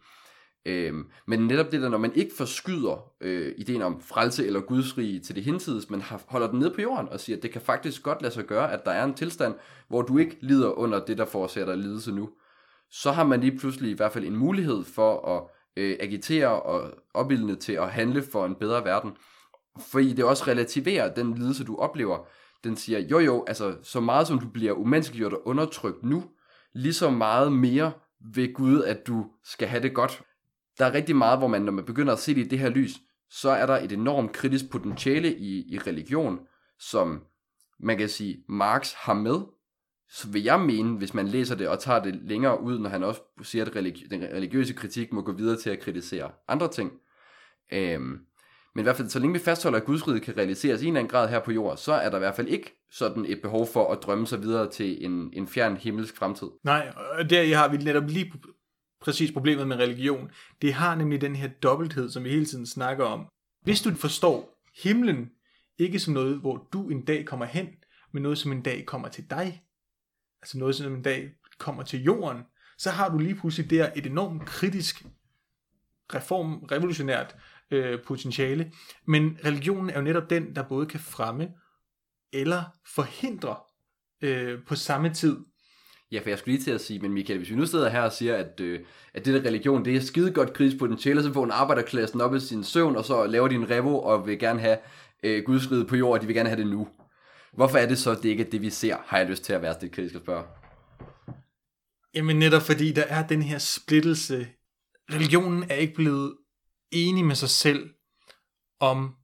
Øhm, 0.65 1.05
men 1.27 1.47
netop 1.47 1.71
det 1.71 1.81
der, 1.81 1.89
når 1.89 1.97
man 1.97 2.13
ikke 2.15 2.31
forskyder 2.37 3.11
øh, 3.21 3.53
ideen 3.57 3.81
om 3.81 4.01
frelse 4.01 4.47
eller 4.47 4.59
gudsrige 4.59 5.19
til 5.19 5.35
det 5.35 5.43
hinsides, 5.43 5.89
men 5.89 6.01
har, 6.01 6.21
holder 6.27 6.51
den 6.51 6.59
ned 6.59 6.75
på 6.75 6.81
jorden 6.81 7.09
og 7.09 7.19
siger, 7.19 7.37
at 7.37 7.43
det 7.43 7.51
kan 7.51 7.61
faktisk 7.61 8.03
godt 8.03 8.21
lade 8.21 8.33
sig 8.33 8.45
gøre, 8.45 8.73
at 8.73 8.85
der 8.85 8.91
er 8.91 9.03
en 9.03 9.13
tilstand, 9.13 9.55
hvor 9.87 10.01
du 10.01 10.17
ikke 10.17 10.37
lider 10.41 10.69
under 10.69 11.05
det, 11.05 11.17
der 11.17 11.25
forårsager 11.25 11.65
dig 11.65 11.77
lidelse 11.77 12.11
nu, 12.11 12.29
så 12.91 13.11
har 13.11 13.23
man 13.23 13.41
lige 13.41 13.57
pludselig 13.57 13.91
i 13.91 13.95
hvert 13.95 14.11
fald 14.11 14.25
en 14.25 14.35
mulighed 14.35 14.83
for 14.83 15.37
at 15.37 15.56
øh, 15.77 15.97
agitere 15.99 16.61
og 16.61 16.93
opildne 17.13 17.55
til 17.55 17.73
at 17.73 17.91
handle 17.91 18.23
for 18.31 18.45
en 18.45 18.55
bedre 18.55 18.85
verden. 18.85 19.11
Fordi 19.91 20.13
det 20.13 20.25
også 20.25 20.43
relativerer 20.47 21.13
den 21.13 21.33
lidelse, 21.33 21.63
du 21.63 21.75
oplever. 21.75 22.27
Den 22.63 22.75
siger, 22.75 22.99
jo 22.99 23.19
jo, 23.19 23.45
altså 23.47 23.75
så 23.83 23.99
meget 23.99 24.27
som 24.27 24.39
du 24.39 24.47
bliver 24.47 24.73
umenneskeliggjort 24.73 25.33
og 25.33 25.47
undertrykt 25.47 26.03
nu, 26.03 26.23
lige 26.73 26.93
så 26.93 27.09
meget 27.09 27.51
mere 27.51 27.91
ved 28.33 28.53
Gud, 28.53 28.83
at 28.83 29.07
du 29.07 29.25
skal 29.43 29.67
have 29.67 29.83
det 29.83 29.93
godt 29.93 30.23
der 30.79 30.85
er 30.85 30.93
rigtig 30.93 31.15
meget, 31.15 31.37
hvor 31.37 31.47
man, 31.47 31.61
når 31.61 31.71
man 31.71 31.85
begynder 31.85 32.13
at 32.13 32.19
se 32.19 32.35
det 32.35 32.45
i 32.45 32.47
det 32.49 32.59
her 32.59 32.69
lys, 32.69 33.01
så 33.29 33.49
er 33.49 33.65
der 33.65 33.77
et 33.77 33.91
enormt 33.91 34.31
kritisk 34.31 34.69
potentiale 34.71 35.35
i, 35.35 35.73
i 35.73 35.79
religion, 35.79 36.39
som 36.79 37.23
man 37.79 37.97
kan 37.97 38.09
sige, 38.09 38.43
Marx 38.49 38.93
har 38.93 39.13
med, 39.13 39.41
så 40.09 40.27
vil 40.27 40.43
jeg 40.43 40.59
mene, 40.59 40.97
hvis 40.97 41.13
man 41.13 41.27
læser 41.27 41.55
det 41.55 41.67
og 41.67 41.79
tager 41.79 42.03
det 42.03 42.15
længere 42.15 42.61
ud, 42.61 42.79
når 42.79 42.89
han 42.89 43.03
også 43.03 43.21
siger, 43.41 43.65
at 43.65 43.75
religi- 43.75 44.07
den 44.09 44.23
religiøse 44.23 44.73
kritik 44.73 45.13
må 45.13 45.21
gå 45.21 45.31
videre 45.31 45.57
til 45.57 45.69
at 45.69 45.79
kritisere 45.79 46.31
andre 46.47 46.67
ting. 46.71 46.91
Øhm, 47.73 48.19
men 48.75 48.79
i 48.79 48.83
hvert 48.83 48.95
fald, 48.95 49.09
så 49.09 49.19
længe 49.19 49.33
vi 49.33 49.39
fastholder, 49.39 49.79
at 49.79 49.85
Gudsriget 49.85 50.21
kan 50.21 50.37
realiseres 50.37 50.81
i 50.81 50.85
en 50.85 50.93
eller 50.93 50.99
anden 50.99 51.11
grad 51.11 51.29
her 51.29 51.39
på 51.39 51.51
jorden, 51.51 51.77
så 51.77 51.93
er 51.93 52.09
der 52.09 52.17
i 52.17 52.19
hvert 52.19 52.35
fald 52.35 52.47
ikke 52.47 52.85
sådan 52.91 53.25
et 53.25 53.41
behov 53.41 53.67
for 53.67 53.91
at 53.91 54.03
drømme 54.03 54.27
sig 54.27 54.41
videre 54.41 54.71
til 54.71 55.05
en, 55.05 55.29
en 55.33 55.47
fjern 55.47 55.77
himmelsk 55.77 56.17
fremtid. 56.17 56.47
Nej, 56.63 56.93
og 57.19 57.29
der 57.29 57.55
har 57.57 57.67
vi 57.67 57.77
netop 57.77 58.07
lige 58.07 58.33
præcis 59.01 59.31
problemet 59.31 59.67
med 59.67 59.77
religion. 59.77 60.31
Det 60.61 60.73
har 60.73 60.95
nemlig 60.95 61.21
den 61.21 61.35
her 61.35 61.47
dobbelthed, 61.47 62.09
som 62.09 62.23
vi 62.23 62.29
hele 62.29 62.45
tiden 62.45 62.65
snakker 62.65 63.05
om. 63.05 63.25
Hvis 63.63 63.81
du 63.81 63.91
forstår 63.95 64.63
himlen 64.83 65.29
ikke 65.77 65.99
som 65.99 66.13
noget, 66.13 66.37
hvor 66.37 66.67
du 66.73 66.89
en 66.89 67.05
dag 67.05 67.25
kommer 67.25 67.45
hen, 67.45 67.67
men 68.11 68.23
noget, 68.23 68.37
som 68.37 68.51
en 68.51 68.61
dag 68.61 68.85
kommer 68.85 69.07
til 69.07 69.29
dig, 69.29 69.61
altså 70.41 70.57
noget, 70.57 70.75
som 70.75 70.95
en 70.95 71.01
dag 71.01 71.29
kommer 71.57 71.83
til 71.83 72.03
jorden, 72.03 72.43
så 72.77 72.89
har 72.89 73.09
du 73.09 73.17
lige 73.17 73.35
pludselig 73.35 73.69
der 73.69 73.89
et 73.95 74.05
enormt 74.05 74.45
kritisk, 74.45 75.05
reform, 76.13 76.63
revolutionært 76.71 77.35
øh, 77.71 77.99
potentiale. 78.05 78.71
Men 79.07 79.37
religionen 79.45 79.89
er 79.89 79.95
jo 79.95 80.01
netop 80.01 80.29
den, 80.29 80.55
der 80.55 80.63
både 80.63 80.85
kan 80.85 80.99
fremme 80.99 81.49
eller 82.33 82.63
forhindre 82.95 83.55
øh, 84.21 84.59
på 84.67 84.75
samme 84.75 85.13
tid. 85.13 85.37
Ja, 86.11 86.19
for 86.19 86.29
jeg 86.29 86.39
skulle 86.39 86.55
lige 86.55 86.63
til 86.63 86.71
at 86.71 86.81
sige, 86.81 86.99
men 86.99 87.13
Michael, 87.13 87.39
hvis 87.39 87.49
vi 87.49 87.55
nu 87.55 87.65
sidder 87.65 87.89
her 87.89 88.01
og 88.01 88.11
siger, 88.11 88.35
at, 88.35 88.59
øh, 88.59 88.79
at 89.13 89.25
det 89.25 89.33
der 89.33 89.49
religion, 89.49 89.85
det 89.85 89.95
er 89.95 89.99
skide 89.99 90.31
godt 90.31 90.53
krigspotentiale, 90.53 91.23
så 91.23 91.33
får 91.33 91.43
en 91.43 91.51
arbejderklassen 91.51 92.21
op 92.21 92.35
i 92.35 92.39
sin 92.39 92.63
søvn, 92.63 92.95
og 92.95 93.05
så 93.05 93.25
laver 93.25 93.47
de 93.47 93.55
en 93.55 93.69
revo 93.69 93.99
og 93.99 94.27
vil 94.27 94.39
gerne 94.39 94.59
have 94.59 94.77
øh, 95.23 95.43
gudsriget 95.43 95.87
på 95.87 95.95
jord, 95.95 96.13
og 96.13 96.21
de 96.21 96.27
vil 96.27 96.35
gerne 96.35 96.49
have 96.49 96.61
det 96.61 96.71
nu. 96.71 96.87
Hvorfor 97.53 97.77
er 97.77 97.87
det 97.87 97.97
så, 97.97 98.11
at 98.11 98.23
det 98.23 98.29
ikke 98.29 98.45
er 98.45 98.49
det, 98.49 98.61
vi 98.61 98.69
ser, 98.69 98.97
har 99.05 99.17
jeg 99.17 99.27
lyst 99.27 99.43
til 99.43 99.53
at 99.53 99.61
være 99.61 99.75
lidt 99.81 99.91
kritisk 99.91 100.15
at 100.15 100.21
spørge? 100.21 100.43
Jamen 102.13 102.39
netop 102.39 102.61
fordi 102.61 102.91
der 102.91 103.03
er 103.03 103.27
den 103.27 103.41
her 103.41 103.57
splittelse. 103.57 104.47
Religionen 105.13 105.63
er 105.63 105.75
ikke 105.75 105.93
blevet 105.93 106.37
enig 106.91 107.25
med 107.25 107.35
sig 107.35 107.49
selv 107.49 107.89
om 108.79 109.15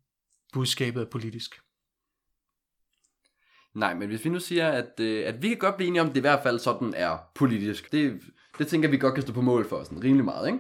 budskabet 0.53 1.01
er 1.01 1.09
politisk. 1.09 1.55
Nej, 3.75 3.93
men 3.93 4.07
hvis 4.07 4.25
vi 4.25 4.29
nu 4.29 4.39
siger, 4.39 4.71
at, 4.71 4.99
øh, 4.99 5.27
at 5.27 5.41
vi 5.41 5.47
kan 5.47 5.57
godt 5.57 5.75
blive 5.75 5.87
enige 5.87 6.01
om, 6.01 6.07
at 6.07 6.13
det 6.15 6.19
i 6.19 6.21
hvert 6.21 6.43
fald 6.43 6.59
sådan 6.59 6.93
er 6.93 7.17
politisk. 7.35 7.91
Det, 7.91 8.21
det 8.57 8.67
tænker 8.67 8.89
vi 8.89 8.97
godt 8.97 9.13
kan 9.13 9.23
stå 9.23 9.33
på 9.33 9.41
mål 9.41 9.69
for 9.69 9.83
sådan 9.83 10.03
rimelig 10.03 10.25
meget, 10.25 10.47
ikke? 10.47 10.59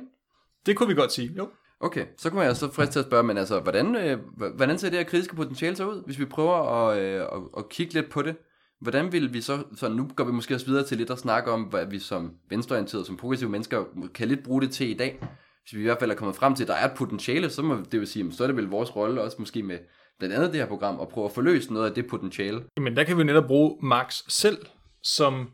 Det 0.65 0.77
kunne 0.77 0.89
vi 0.89 0.95
godt 0.95 1.11
sige, 1.11 1.33
jo. 1.37 1.49
Okay, 1.83 2.05
så 2.17 2.29
kunne 2.29 2.41
jeg 2.41 2.55
så 2.55 2.71
frisk 2.71 2.91
til 2.91 2.99
at 2.99 3.05
spørge, 3.05 3.23
men 3.23 3.37
altså, 3.37 3.59
hvordan, 3.59 3.95
øh, 3.95 4.19
hvordan 4.55 4.77
ser 4.77 4.89
det 4.89 4.99
her 4.99 5.05
kritiske 5.05 5.35
potentiale 5.35 5.75
så 5.75 5.89
ud, 5.89 6.03
hvis 6.05 6.19
vi 6.19 6.25
prøver 6.25 6.53
at, 6.53 6.99
øh, 6.99 7.21
at, 7.21 7.41
at 7.57 7.69
kigge 7.69 7.93
lidt 7.93 8.09
på 8.09 8.21
det? 8.21 8.35
Hvordan 8.81 9.11
vil 9.11 9.33
vi 9.33 9.41
så, 9.41 9.63
så 9.75 9.89
nu 9.89 10.09
går 10.15 10.23
vi 10.23 10.31
måske 10.31 10.55
også 10.55 10.65
videre 10.65 10.85
til 10.85 10.97
lidt 10.97 11.09
at 11.09 11.19
snakke 11.19 11.51
om, 11.51 11.61
hvad 11.61 11.85
vi 11.85 11.99
som 11.99 12.31
venstreorienterede, 12.49 13.05
som 13.05 13.17
progressive 13.17 13.49
mennesker, 13.49 13.83
kan 14.13 14.27
lidt 14.27 14.43
bruge 14.43 14.61
det 14.61 14.71
til 14.71 14.89
i 14.89 14.93
dag. 14.93 15.19
Hvis 15.63 15.73
vi 15.73 15.79
i 15.79 15.83
hvert 15.83 15.99
fald 15.99 16.11
er 16.11 16.15
kommet 16.15 16.35
frem 16.35 16.55
til, 16.55 16.63
at 16.63 16.67
der 16.67 16.73
er 16.73 16.85
et 16.85 16.97
potentiale, 16.97 17.49
så 17.49 17.61
må 17.61 17.77
det 17.91 17.99
vil 17.99 18.07
sige, 18.07 18.33
så 18.33 18.43
er 18.43 18.47
det 18.47 18.57
vel 18.57 18.67
vores 18.67 18.95
rolle 18.95 19.21
også 19.21 19.37
måske 19.39 19.63
med 19.63 19.77
blandt 20.19 20.35
andet 20.35 20.51
det 20.51 20.59
her 20.59 20.67
program, 20.67 20.99
at 21.01 21.09
prøve 21.09 21.25
at 21.25 21.31
forløse 21.31 21.73
noget 21.73 21.89
af 21.89 21.95
det 21.95 22.07
potentiale. 22.07 22.63
Men 22.77 22.95
der 22.95 23.03
kan 23.03 23.17
vi 23.17 23.23
netop 23.23 23.45
bruge 23.47 23.77
Marx 23.81 24.21
selv, 24.27 24.57
som 25.03 25.49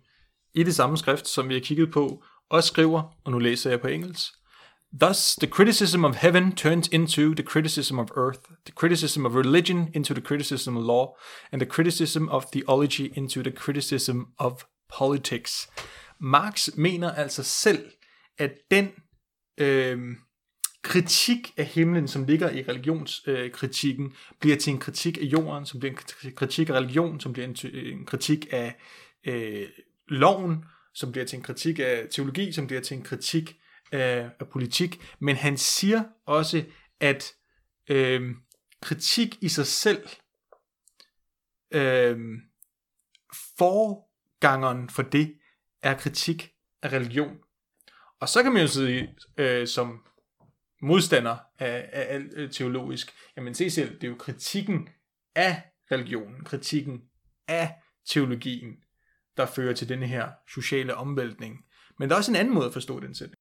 i 0.54 0.64
det 0.64 0.76
samme 0.76 0.98
skrift, 0.98 1.28
som 1.28 1.50
vi 1.50 1.54
har 1.54 1.62
kigget 1.62 1.92
på, 1.92 2.24
også 2.50 2.68
skriver, 2.68 3.16
og 3.24 3.32
nu 3.32 3.40
læser 3.40 3.70
jeg 3.70 3.82
på 3.82 3.88
engelsk, 3.88 4.34
Thus, 4.92 5.36
the 5.36 5.48
criticism 5.48 6.04
of 6.04 6.16
heaven 6.16 6.52
turns 6.56 6.88
into 6.88 7.36
the 7.36 7.44
criticism 7.44 8.00
of 8.00 8.10
earth, 8.16 8.40
the 8.66 8.72
criticism 8.72 9.26
of 9.26 9.36
religion 9.36 9.90
into 9.94 10.14
the 10.14 10.22
criticism 10.22 10.78
of 10.78 10.84
law, 10.84 11.16
and 11.52 11.62
the 11.62 11.70
criticism 11.70 12.28
of 12.30 12.46
theology 12.52 13.12
into 13.16 13.44
the 13.44 13.52
criticism 13.52 14.34
of 14.40 14.66
politics. 14.90 15.68
Marx 16.20 16.70
mener 16.76 17.12
altså 17.12 17.44
selv, 17.44 17.92
at 18.38 18.52
den 18.72 18.90
øh, 19.58 20.16
kritik 20.82 21.54
af 21.58 21.66
himlen, 21.66 22.08
som 22.08 22.24
ligger 22.24 22.50
i 22.50 22.64
religionskritikken, 22.64 24.06
øh, 24.06 24.12
bliver 24.40 24.58
til 24.58 24.74
en 24.74 24.80
kritik 24.80 25.18
af 25.18 25.26
jorden, 25.26 25.66
som 25.66 25.80
bliver 25.80 25.94
en 25.94 26.32
kritik 26.36 26.70
af 26.70 26.74
religion, 26.74 27.20
som 27.20 27.34
bliver 27.34 27.48
en, 27.48 27.56
en 27.74 28.06
kritik 28.06 28.48
af 28.52 28.76
øh, 29.28 29.68
loven, 30.08 30.64
som 30.94 31.12
bliver 31.12 31.26
til 31.26 31.38
en 31.38 31.44
kritik 31.44 31.80
af 31.80 32.08
teologi, 32.12 32.52
som 32.52 32.68
bliver 32.68 32.82
til 32.82 32.98
en 32.98 33.04
kritik 33.04 33.59
af, 33.92 34.30
af 34.40 34.50
politik. 34.50 35.16
Men 35.20 35.36
han 35.36 35.58
siger 35.58 36.04
også, 36.26 36.66
at 37.00 37.34
øh, 37.90 38.36
kritik 38.82 39.38
i 39.42 39.50
sig 39.50 39.68
selv, 39.68 40.08
øh, 41.72 42.18
forgangeren 43.58 44.90
for 44.90 45.04
det, 45.04 45.36
er 45.82 45.98
kritik 45.98 46.52
af 46.82 46.94
religion. 46.94 47.38
Og 48.20 48.30
så 48.30 48.44
kan 48.44 48.54
man 48.54 48.62
jo 48.62 48.68
sige, 48.68 49.16
øh, 49.38 49.68
som 49.68 50.06
modstander 50.82 51.38
af, 51.60 51.90
af 51.94 52.14
alt 52.14 52.34
øh, 52.36 52.52
teologisk, 52.52 53.12
jamen 53.38 53.56
se 53.56 53.70
selv, 53.70 53.96
det 53.96 54.04
er 54.04 54.08
jo 54.08 54.16
kritikken 54.20 54.90
af 55.36 55.64
religionen, 55.92 56.44
kritikken 56.44 57.02
af 57.48 57.76
teologien, 58.10 58.76
der 59.38 59.46
fører 59.46 59.74
til 59.74 59.90
denne 59.90 60.08
her 60.08 60.32
sociale 60.54 60.96
omvæltning. 60.96 61.58
Men 62.00 62.10
der 62.10 62.16
er 62.16 62.18
også 62.18 62.32
en 62.32 62.36
anden 62.36 62.54
måde 62.54 62.66
at 62.66 62.74
forstå 62.74 63.00
den 63.00 63.16
sætning. 63.16 63.39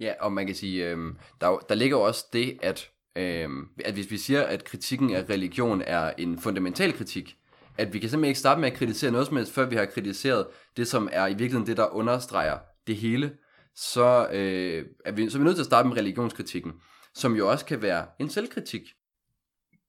Ja, 0.00 0.12
og 0.20 0.32
man 0.32 0.46
kan 0.46 0.54
sige, 0.54 0.90
øh, 0.90 0.98
der, 1.40 1.58
der 1.68 1.74
ligger 1.74 1.96
også 1.96 2.26
det, 2.32 2.58
at, 2.62 2.90
øh, 3.16 3.48
at 3.84 3.94
hvis 3.94 4.10
vi 4.10 4.16
siger, 4.16 4.42
at 4.42 4.64
kritikken 4.64 5.14
af 5.14 5.24
religion 5.30 5.82
er 5.86 6.12
en 6.18 6.38
fundamental 6.38 6.92
kritik, 6.92 7.36
at 7.78 7.92
vi 7.92 7.98
kan 7.98 8.10
simpelthen 8.10 8.28
ikke 8.28 8.38
starte 8.38 8.60
med 8.60 8.70
at 8.70 8.76
kritisere 8.78 9.10
noget 9.10 9.26
som 9.26 9.36
helst, 9.36 9.52
før 9.52 9.66
vi 9.66 9.76
har 9.76 9.84
kritiseret 9.84 10.46
det, 10.76 10.88
som 10.88 11.08
er 11.12 11.26
i 11.26 11.30
virkeligheden 11.30 11.66
det, 11.66 11.76
der 11.76 11.94
understreger 11.94 12.58
det 12.86 12.96
hele 12.96 13.32
så, 13.76 14.28
øh, 14.32 14.86
er 15.04 15.12
vi, 15.12 15.30
så 15.30 15.38
er 15.38 15.40
vi 15.40 15.44
nødt 15.44 15.56
til 15.56 15.62
at 15.62 15.66
starte 15.66 15.88
med 15.88 15.96
religionskritikken, 15.96 16.72
som 17.14 17.36
jo 17.36 17.50
også 17.50 17.64
kan 17.64 17.82
være 17.82 18.06
en 18.18 18.30
selvkritik. 18.30 18.82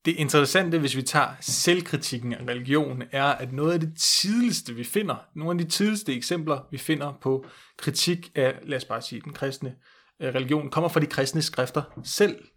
Det 0.06 0.16
interessante, 0.16 0.80
hvis 0.80 0.96
vi 0.96 1.02
tager 1.02 1.28
selvkritikken 1.42 2.34
af 2.34 2.48
religion, 2.48 3.04
er, 3.12 3.26
at 3.26 3.54
noget 3.54 3.74
af 3.74 3.80
det 3.80 3.94
tidligste, 3.98 4.76
vi 4.76 4.84
finder, 4.84 5.16
nogle 5.36 5.60
af 5.60 5.66
de 5.66 5.72
tidligste 5.72 6.16
eksempler, 6.16 6.68
vi 6.72 6.78
finder 6.78 7.14
på 7.22 7.46
kritik 7.78 8.32
af, 8.36 8.60
lad 8.64 8.78
os 8.78 8.86
bare 8.86 9.02
sige, 9.02 9.22
den 9.22 9.34
kristne 9.34 9.70
øh, 9.70 9.76
Øh, 10.22 10.36
religion, 10.36 10.70
kommer 10.70 10.90
fra 10.90 11.00
de 11.00 11.06
kristne 11.06 11.42
skrifter 11.42 11.84
selv. 12.04 12.48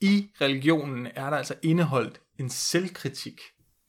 I 0.00 0.30
religionen 0.40 1.06
er 1.06 1.30
der 1.30 1.36
altså 1.36 1.54
indeholdt 1.62 2.20
en 2.38 2.50
selvkritik. 2.50 3.40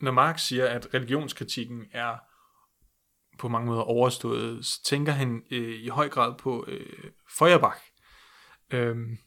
Når 0.02 0.12
Marx 0.12 0.42
siger, 0.42 0.68
at 0.68 0.94
religionskritikken 0.94 1.86
er 1.92 2.16
på 3.40 3.48
mange 3.48 3.68
måder 3.68 3.82
overstået, 3.82 4.66
så 4.66 4.84
tænker 4.84 5.12
han 5.12 5.44
øh, 5.52 5.80
i 5.80 5.88
høj 5.88 6.10
grad 6.10 6.34
på 6.40 6.66
øh, 6.68 7.12
Feuerbach, 7.38 7.82
øhm, 8.74 9.18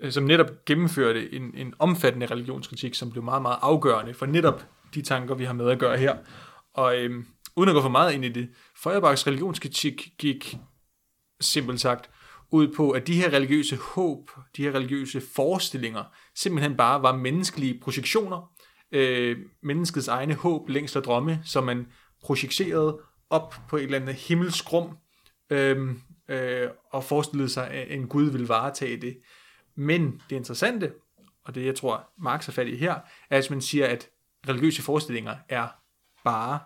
øh, 0.00 0.12
som 0.12 0.24
netop 0.24 0.64
gennemførte 0.66 1.32
en, 1.32 1.54
en 1.54 1.74
omfattende 1.78 2.26
religionskritik, 2.26 2.94
som 2.94 3.10
blev 3.10 3.22
meget, 3.22 3.42
meget 3.42 3.58
afgørende 3.62 4.14
for 4.14 4.26
netop 4.26 4.66
de 4.94 5.02
tanker, 5.02 5.34
vi 5.34 5.44
har 5.44 5.52
med 5.52 5.70
at 5.70 5.78
gøre 5.78 5.98
her. 5.98 6.18
Og 6.74 6.98
øh, 6.98 7.24
uden 7.56 7.68
at 7.68 7.74
gå 7.74 7.82
for 7.82 7.88
meget 7.88 8.12
ind 8.12 8.24
i 8.24 8.28
det, 8.28 8.50
Feuerbachs 8.82 9.26
religionskritik 9.26 10.12
gik 10.18 10.56
simpelt 11.40 11.80
sagt 11.80 12.10
ud 12.50 12.74
på, 12.74 12.90
at 12.90 13.06
de 13.06 13.14
her 13.14 13.32
religiøse 13.32 13.76
håb, 13.76 14.30
de 14.56 14.62
her 14.62 14.74
religiøse 14.74 15.20
forestillinger, 15.20 16.04
simpelthen 16.34 16.76
bare 16.76 17.02
var 17.02 17.16
menneskelige 17.16 17.80
projektioner, 17.80 18.52
øh, 18.92 19.38
menneskets 19.62 20.08
egne 20.08 20.34
håb, 20.34 20.68
længst 20.68 20.94
drømme, 20.94 21.40
som 21.44 21.64
man 21.64 21.86
projicerede 22.22 23.00
op 23.30 23.54
på 23.68 23.76
et 23.76 23.82
eller 23.82 24.00
andet 24.00 24.14
himmelskum, 24.14 24.96
øh, 25.50 25.94
øh, 26.28 26.68
og 26.90 27.04
forestillede 27.04 27.48
sig, 27.48 27.70
at 27.70 27.92
en 27.94 28.08
Gud 28.08 28.30
ville 28.30 28.48
varetage 28.48 29.00
det. 29.00 29.18
Men 29.74 30.22
det 30.30 30.36
interessante, 30.36 30.92
og 31.44 31.54
det 31.54 31.66
jeg 31.66 31.74
tror 31.74 32.10
Marx 32.18 32.48
er 32.48 32.52
fat 32.52 32.68
i 32.68 32.76
her, 32.76 32.94
er, 33.30 33.38
at 33.38 33.50
man 33.50 33.60
siger, 33.60 33.86
at 33.86 34.08
religiøse 34.48 34.82
forestillinger 34.82 35.36
er 35.48 35.68
bare 36.24 36.60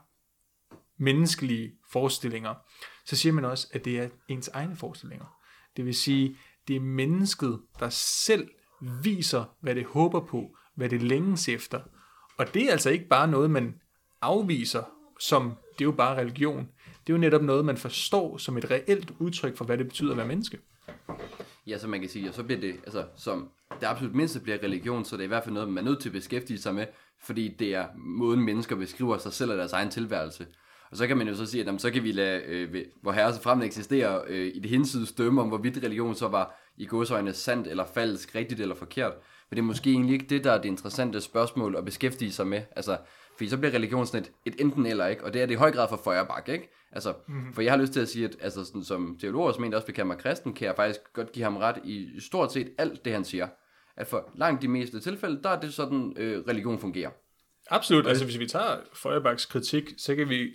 menneskelige 0.98 1.72
forestillinger, 1.92 2.54
så 3.04 3.16
siger 3.16 3.32
man 3.32 3.44
også, 3.44 3.68
at 3.72 3.84
det 3.84 3.98
er 3.98 4.08
ens 4.28 4.48
egne 4.48 4.76
forestillinger. 4.76 5.41
Det 5.76 5.86
vil 5.86 5.94
sige, 5.94 6.36
det 6.68 6.76
er 6.76 6.80
mennesket, 6.80 7.60
der 7.80 7.88
selv 7.88 8.48
viser, 9.02 9.44
hvad 9.60 9.74
det 9.74 9.84
håber 9.84 10.20
på, 10.20 10.56
hvad 10.74 10.88
det 10.88 11.02
længes 11.02 11.48
efter. 11.48 11.80
Og 12.38 12.54
det 12.54 12.62
er 12.62 12.72
altså 12.72 12.90
ikke 12.90 13.08
bare 13.08 13.28
noget, 13.28 13.50
man 13.50 13.74
afviser 14.22 14.82
som 15.22 15.52
det 15.78 15.80
er 15.80 15.84
jo 15.84 15.92
bare 15.92 16.16
religion. 16.16 16.68
Det 17.06 17.12
er 17.12 17.16
jo 17.16 17.20
netop 17.20 17.42
noget, 17.42 17.64
man 17.64 17.76
forstår 17.76 18.36
som 18.38 18.58
et 18.58 18.70
reelt 18.70 19.12
udtryk 19.18 19.56
for, 19.56 19.64
hvad 19.64 19.78
det 19.78 19.86
betyder 19.86 20.10
at 20.10 20.16
være 20.16 20.26
menneske. 20.26 20.58
Ja, 21.66 21.78
så 21.78 21.88
man 21.88 22.00
kan 22.00 22.08
sige, 22.08 22.28
og 22.28 22.34
så 22.34 22.42
bliver 22.42 22.60
det, 22.60 22.76
altså 22.84 23.06
som 23.16 23.50
det 23.80 23.86
absolut 23.86 24.14
mindste 24.14 24.40
bliver 24.40 24.58
religion, 24.62 25.04
så 25.04 25.16
det 25.16 25.22
er 25.22 25.24
i 25.24 25.28
hvert 25.28 25.44
fald 25.44 25.54
noget, 25.54 25.68
man 25.68 25.86
er 25.86 25.90
nødt 25.90 26.00
til 26.00 26.08
at 26.08 26.12
beskæftige 26.12 26.58
sig 26.58 26.74
med, 26.74 26.86
fordi 27.24 27.56
det 27.58 27.74
er 27.74 27.86
måden 27.96 28.40
mennesker 28.40 28.76
beskriver 28.76 29.18
sig 29.18 29.32
selv 29.32 29.50
og 29.50 29.56
deres 29.56 29.72
egen 29.72 29.90
tilværelse. 29.90 30.46
Og 30.92 30.98
så 30.98 31.06
kan 31.06 31.16
man 31.16 31.28
jo 31.28 31.34
så 31.34 31.46
sige, 31.46 31.60
at 31.60 31.66
jamen, 31.66 31.78
så 31.78 31.90
kan 31.90 32.02
vi 32.02 32.12
lade, 32.12 32.42
øh, 32.42 32.84
hvor 33.02 33.12
herre 33.12 33.34
så 33.34 33.42
frem 33.42 33.62
eksisterer 33.62 34.22
øh, 34.28 34.46
i 34.54 34.58
det 34.58 34.70
hinsides 34.70 35.12
dømme 35.12 35.40
om, 35.40 35.48
hvorvidt 35.48 35.84
religion 35.84 36.14
så 36.14 36.28
var 36.28 36.60
i 36.76 36.86
godsøjne 36.86 37.32
sandt 37.32 37.66
eller 37.66 37.84
falsk, 37.94 38.34
rigtigt 38.34 38.60
eller 38.60 38.74
forkert. 38.74 39.12
Men 39.50 39.56
det 39.56 39.62
er 39.62 39.66
måske 39.66 39.90
egentlig 39.90 40.12
ikke 40.14 40.26
det, 40.26 40.44
der 40.44 40.52
er 40.52 40.62
det 40.62 40.68
interessante 40.68 41.20
spørgsmål 41.20 41.76
at 41.76 41.84
beskæftige 41.84 42.32
sig 42.32 42.46
med. 42.46 42.62
Altså, 42.76 42.98
fordi 43.36 43.48
så 43.48 43.58
bliver 43.58 43.74
religion 43.74 44.06
sådan 44.06 44.22
et, 44.22 44.32
et 44.44 44.60
enten 44.60 44.86
eller, 44.86 45.06
ikke? 45.06 45.24
Og 45.24 45.32
det 45.32 45.42
er 45.42 45.46
det 45.46 45.54
i 45.54 45.56
høj 45.56 45.72
grad 45.72 45.88
for 45.88 46.00
Feuerbach, 46.04 46.48
ikke? 46.48 46.70
Altså, 46.92 47.14
mm-hmm. 47.28 47.52
for 47.52 47.62
jeg 47.62 47.72
har 47.72 47.78
lyst 47.78 47.92
til 47.92 48.00
at 48.00 48.08
sige, 48.08 48.24
at 48.24 48.36
altså, 48.40 48.64
sådan, 48.64 48.84
som 48.84 49.18
teolog, 49.20 49.54
som 49.54 49.64
en, 49.64 49.70
der 49.72 49.76
også 49.76 49.86
vil 49.86 49.94
kalde 49.94 50.08
mig 50.08 50.18
kristen, 50.18 50.52
kan 50.52 50.66
jeg 50.66 50.76
faktisk 50.76 51.00
godt 51.12 51.32
give 51.32 51.42
ham 51.42 51.56
ret 51.56 51.78
i 51.84 52.08
stort 52.20 52.52
set 52.52 52.70
alt 52.78 53.04
det, 53.04 53.12
han 53.12 53.24
siger. 53.24 53.48
At 53.96 54.06
for 54.06 54.30
langt 54.34 54.62
de 54.62 54.68
meste 54.68 55.00
tilfælde, 55.00 55.42
der 55.42 55.50
er 55.50 55.60
det 55.60 55.74
sådan, 55.74 56.14
øh, 56.16 56.44
religion 56.48 56.78
fungerer. 56.78 57.10
Absolut. 57.70 58.06
Altså, 58.06 58.24
hvis 58.24 58.38
vi 58.38 58.46
tager 58.46 58.76
Feuerbachs 58.94 59.46
kritik, 59.46 59.84
så 59.98 60.14
kan 60.14 60.28
vi 60.28 60.50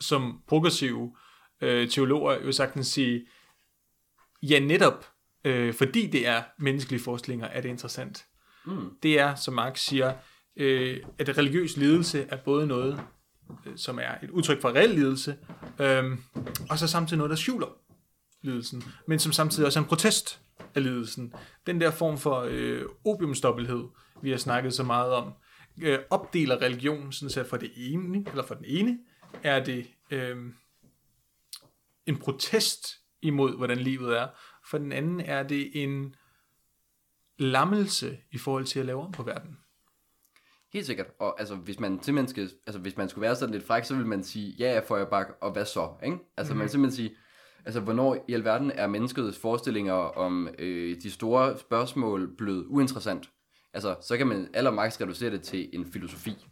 som 0.00 0.42
progressive 0.48 1.16
øh, 1.60 1.88
teologer 1.88 2.44
jo 2.44 2.52
sagtens 2.52 2.86
sige, 2.86 3.26
ja 4.42 4.58
netop, 4.58 5.06
øh, 5.44 5.74
fordi 5.74 6.06
det 6.06 6.26
er 6.26 6.42
menneskelige 6.58 7.02
forestillinger, 7.02 7.46
er 7.46 7.60
det 7.60 7.68
interessant. 7.68 8.26
Mm. 8.66 8.90
Det 9.02 9.20
er, 9.20 9.34
som 9.34 9.54
Marx 9.54 9.80
siger, 9.80 10.14
øh, 10.56 11.00
at 11.18 11.38
religiøs 11.38 11.76
lidelse 11.76 12.26
er 12.28 12.36
både 12.36 12.66
noget, 12.66 13.00
øh, 13.66 13.72
som 13.76 13.98
er 13.98 14.14
et 14.22 14.30
udtryk 14.30 14.60
for 14.60 14.68
reel 14.68 14.90
lidelse, 14.90 15.36
øh, 15.80 16.04
og 16.70 16.78
så 16.78 16.86
samtidig 16.86 17.18
noget, 17.18 17.30
der 17.30 17.36
skjuler 17.36 17.78
lidelsen, 18.42 18.84
men 19.06 19.18
som 19.18 19.32
samtidig 19.32 19.66
også 19.66 19.78
er 19.78 19.82
en 19.82 19.88
protest 19.88 20.40
af 20.74 20.82
lidelsen. 20.82 21.34
Den 21.66 21.80
der 21.80 21.90
form 21.90 22.18
for 22.18 22.46
øh, 22.48 22.82
opiumsdobbelhed, 23.04 23.84
vi 24.22 24.30
har 24.30 24.38
snakket 24.38 24.74
så 24.74 24.82
meget 24.82 25.12
om, 25.12 25.32
øh, 25.82 25.98
opdeler 26.10 26.62
religion 26.62 27.12
sådan 27.12 27.40
at 27.40 27.46
for 27.46 27.56
det 27.56 27.70
ene, 27.76 28.24
eller 28.30 28.46
for 28.46 28.54
den 28.54 28.64
ene, 28.68 28.98
er 29.42 29.64
det 29.64 29.86
øh, 30.10 30.36
en 32.06 32.18
protest 32.18 32.86
imod, 33.22 33.56
hvordan 33.56 33.78
livet 33.78 34.18
er. 34.18 34.28
For 34.70 34.78
den 34.78 34.92
anden 34.92 35.20
er 35.20 35.42
det 35.42 35.82
en 35.82 36.14
lammelse 37.38 38.18
i 38.32 38.38
forhold 38.38 38.64
til 38.64 38.80
at 38.80 38.86
lave 38.86 39.02
om 39.02 39.12
på 39.12 39.22
verden. 39.22 39.58
Helt 40.72 40.86
sikkert. 40.86 41.06
Og 41.18 41.40
altså, 41.40 41.54
hvis 41.54 41.80
man 41.80 42.02
simpelthen 42.02 42.28
skal, 42.28 42.58
altså, 42.66 42.80
hvis 42.80 42.96
man 42.96 43.08
skulle 43.08 43.22
være 43.22 43.36
sådan 43.36 43.54
lidt 43.54 43.66
fræk, 43.66 43.84
så 43.84 43.96
vil 43.96 44.06
man 44.06 44.24
sige, 44.24 44.54
ja, 44.58 44.72
jeg 44.72 44.84
får 44.84 44.96
jeg 44.96 45.08
bak, 45.08 45.26
og 45.40 45.52
hvad 45.52 45.64
så? 45.64 45.90
Ikke? 46.04 46.18
Altså, 46.36 46.52
mm-hmm. 46.52 46.58
man 46.58 46.64
vil 46.64 46.70
simpelthen 46.70 46.96
sige, 46.96 47.16
altså, 47.64 47.80
hvornår 47.80 48.24
i 48.28 48.32
alverden 48.32 48.70
er 48.70 48.86
menneskets 48.86 49.38
forestillinger 49.38 49.92
om 49.92 50.48
øh, 50.58 51.02
de 51.02 51.10
store 51.10 51.58
spørgsmål 51.58 52.36
blevet 52.36 52.66
uinteressant? 52.68 53.30
Altså, 53.72 53.96
så 54.02 54.16
kan 54.16 54.26
man 54.26 54.48
allermaks 54.54 55.00
reducere 55.00 55.30
det 55.30 55.42
til 55.42 55.70
en 55.72 55.92
filosofi. 55.92 56.46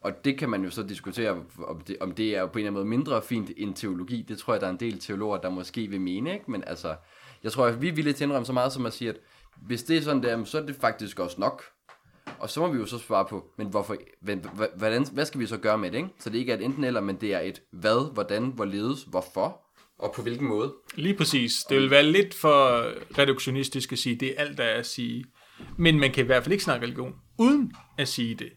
Og 0.00 0.24
det 0.24 0.38
kan 0.38 0.50
man 0.50 0.64
jo 0.64 0.70
så 0.70 0.82
diskutere, 0.82 1.44
om 1.68 1.80
det, 1.80 1.96
om 2.00 2.12
det 2.12 2.36
er 2.36 2.46
på 2.46 2.52
en 2.52 2.58
eller 2.58 2.70
anden 2.70 2.74
måde 2.74 2.84
mindre 2.84 3.22
fint 3.22 3.50
end 3.56 3.74
teologi. 3.74 4.24
Det 4.28 4.38
tror 4.38 4.54
jeg, 4.54 4.60
der 4.60 4.66
er 4.66 4.70
en 4.70 4.80
del 4.80 4.98
teologer, 4.98 5.38
der 5.38 5.50
måske 5.50 5.86
vil 5.86 6.00
mene, 6.00 6.32
ikke? 6.32 6.50
Men 6.50 6.64
altså, 6.66 6.96
jeg 7.42 7.52
tror, 7.52 7.66
at 7.66 7.82
vi 7.82 7.88
er 7.88 7.92
villige 7.92 8.14
til 8.14 8.24
at 8.24 8.28
indrømme 8.28 8.46
så 8.46 8.52
meget 8.52 8.72
som 8.72 8.86
at 8.86 8.92
sige, 8.92 9.10
at 9.10 9.16
hvis 9.66 9.82
det 9.82 9.96
er 9.96 10.02
sådan 10.02 10.22
der, 10.22 10.44
så 10.44 10.58
er 10.58 10.66
det 10.66 10.76
faktisk 10.76 11.18
også 11.18 11.40
nok. 11.40 11.64
Og 12.38 12.50
så 12.50 12.60
må 12.60 12.68
vi 12.72 12.78
jo 12.78 12.86
så 12.86 12.98
svare 12.98 13.24
på, 13.24 13.50
men 13.56 13.66
hvorfor, 13.66 13.96
hvordan, 14.76 15.06
hvad 15.12 15.24
skal 15.24 15.40
vi 15.40 15.46
så 15.46 15.56
gøre 15.56 15.78
med 15.78 15.90
det, 15.90 15.98
ikke? 15.98 16.10
Så 16.18 16.30
det 16.30 16.38
ikke 16.38 16.52
er 16.52 16.56
et 16.56 16.64
enten 16.64 16.84
eller, 16.84 17.00
men 17.00 17.16
det 17.16 17.34
er 17.34 17.40
et 17.40 17.62
hvad, 17.72 18.12
hvordan, 18.12 18.46
hvorledes, 18.46 19.02
hvorfor, 19.02 19.60
og 19.98 20.12
på 20.16 20.22
hvilken 20.22 20.48
måde. 20.48 20.74
Lige 20.94 21.14
præcis. 21.14 21.64
Det 21.68 21.76
vil 21.76 21.90
være 21.90 22.02
lidt 22.02 22.34
for 22.34 22.84
reduktionistisk 23.18 23.92
at 23.92 23.98
sige, 23.98 24.16
det 24.16 24.28
er 24.28 24.44
alt, 24.44 24.58
der 24.58 24.64
er 24.64 24.78
at 24.78 24.86
sige. 24.86 25.24
Men 25.76 26.00
man 26.00 26.12
kan 26.12 26.24
i 26.24 26.26
hvert 26.26 26.42
fald 26.42 26.52
ikke 26.52 26.64
snakke 26.64 26.86
religion, 26.86 27.14
uden 27.38 27.72
at 27.98 28.08
sige 28.08 28.34
det. 28.34 28.48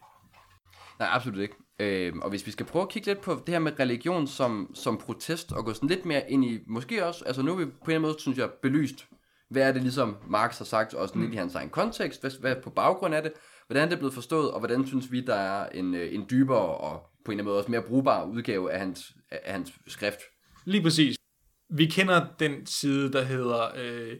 Nej, 1.02 1.10
absolut 1.12 1.40
ikke. 1.40 1.56
Øh, 1.80 2.14
og 2.22 2.30
hvis 2.30 2.46
vi 2.46 2.52
skal 2.52 2.66
prøve 2.66 2.84
at 2.84 2.90
kigge 2.90 3.08
lidt 3.08 3.22
på 3.22 3.34
det 3.46 3.54
her 3.54 3.60
med 3.60 3.80
religion 3.80 4.28
som, 4.28 4.72
som 4.74 4.98
protest, 4.98 5.52
og 5.52 5.66
gå 5.66 5.74
sådan 5.74 5.90
lidt 5.90 6.06
mere 6.06 6.32
ind 6.32 6.46
i, 6.46 6.60
måske 6.68 7.06
også, 7.06 7.26
altså 7.26 7.42
nu 7.42 7.52
er 7.52 7.56
vi 7.56 7.66
på 7.66 7.72
en 7.72 7.76
eller 7.82 7.90
anden 7.96 8.02
måde, 8.02 8.16
synes 8.20 8.38
jeg, 8.38 8.50
belyst, 8.62 9.08
hvad 9.50 9.68
er 9.68 9.72
det 9.72 9.82
ligesom 9.82 10.18
Marx 10.30 10.58
har 10.58 10.66
sagt, 10.66 10.94
også 10.94 11.18
mm. 11.18 11.22
lidt 11.22 11.34
i 11.34 11.38
hans 11.38 11.56
egen 11.56 11.70
kontekst, 11.70 12.22
hvad, 12.22 12.32
hvad 12.42 12.56
på 12.64 12.70
baggrund 12.70 13.16
af 13.16 13.24
det, 13.24 13.32
hvordan 13.68 13.88
det 13.88 13.94
er 13.94 13.98
blevet 13.98 14.14
forstået, 14.14 14.52
og 14.52 14.60
hvordan 14.60 14.88
synes 14.88 15.12
vi, 15.12 15.22
der 15.22 15.36
er 15.36 15.70
en, 15.70 15.96
øh, 15.96 16.16
en 16.16 16.26
dybere 16.30 16.78
og 16.78 17.02
på 17.26 17.32
en 17.32 17.40
eller 17.40 17.44
anden 17.44 17.46
måde 17.46 17.58
også 17.58 17.72
mere 17.72 17.82
brugbar 17.82 18.26
udgave 18.26 18.72
af 18.72 18.80
hans, 18.80 19.14
af 19.32 19.54
hans 19.54 19.74
skrift. 19.88 20.20
Lige 20.66 20.84
præcis. 20.84 21.18
Vi 21.70 21.86
kender 21.86 22.26
den 22.40 22.66
side, 22.66 23.12
der 23.12 23.24
hedder, 23.24 23.62
øh, 23.76 24.18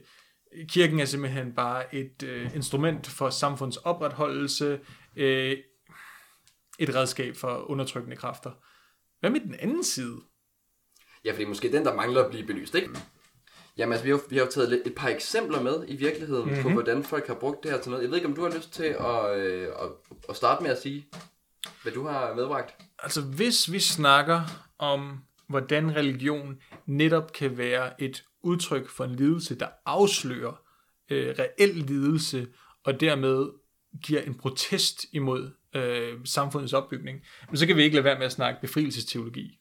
kirken 0.68 1.00
er 1.00 1.04
simpelthen 1.04 1.52
bare 1.52 1.94
et 1.94 2.22
øh, 2.22 2.54
instrument 2.54 3.06
for 3.06 3.30
samfunds 3.30 3.76
opretholdelse, 3.76 4.80
øh, 5.16 5.56
et 6.82 6.94
redskab 6.94 7.36
for 7.36 7.70
undertrykkende 7.70 8.16
kræfter. 8.16 8.50
Hvad 9.20 9.30
med 9.30 9.40
den 9.40 9.54
anden 9.54 9.84
side? 9.84 10.16
Ja, 11.24 11.32
fordi 11.32 11.44
måske 11.44 11.72
den, 11.72 11.84
der 11.84 11.94
mangler 11.94 12.24
at 12.24 12.30
blive 12.30 12.46
belyst, 12.46 12.74
ikke? 12.74 12.88
Jamen 13.76 13.92
altså, 13.92 14.04
vi 14.04 14.10
har, 14.10 14.20
vi 14.28 14.36
har 14.36 14.44
jo 14.44 14.50
taget 14.50 14.82
et 14.86 14.94
par 14.94 15.08
eksempler 15.08 15.62
med 15.62 15.84
i 15.88 15.96
virkeligheden 15.96 16.44
mm-hmm. 16.44 16.62
på, 16.62 16.68
mhm. 16.68 16.76
hvordan 16.76 17.04
folk 17.04 17.26
har 17.26 17.34
brugt 17.34 17.62
det 17.62 17.70
her 17.70 17.80
til 17.80 17.90
noget. 17.90 18.02
Jeg 18.02 18.10
ved 18.10 18.16
ikke, 18.16 18.28
om 18.28 18.34
du 18.34 18.42
har 18.42 18.56
lyst 18.56 18.72
til 18.72 18.84
at, 18.84 19.38
øh, 19.38 19.68
at, 19.68 19.88
at 20.28 20.36
starte 20.36 20.62
med 20.62 20.70
at 20.70 20.82
sige, 20.82 21.06
hvad 21.82 21.92
du 21.92 22.06
har 22.06 22.34
medbragt? 22.34 22.74
Altså, 22.98 23.22
hvis 23.22 23.72
vi 23.72 23.80
snakker 23.80 24.42
om, 24.78 25.18
hvordan 25.48 25.96
religion 25.96 26.60
netop 26.86 27.32
kan 27.32 27.58
være 27.58 28.02
et 28.02 28.24
udtryk 28.42 28.88
for 28.88 29.04
en 29.04 29.14
lidelse, 29.14 29.58
der 29.58 29.68
afslører 29.86 30.62
øh, 31.10 31.34
reel 31.38 31.74
lidelse, 31.74 32.46
og 32.84 33.00
dermed 33.00 33.48
giver 34.02 34.20
en 34.20 34.34
protest 34.34 35.04
imod 35.12 35.50
øh, 35.74 36.18
samfundets 36.24 36.72
opbygning, 36.72 37.20
men 37.48 37.56
så 37.56 37.66
kan 37.66 37.76
vi 37.76 37.82
ikke 37.82 37.94
lade 37.94 38.04
være 38.04 38.18
med 38.18 38.26
at 38.26 38.32
snakke 38.32 38.60
befrielsesteologi. 38.60 39.58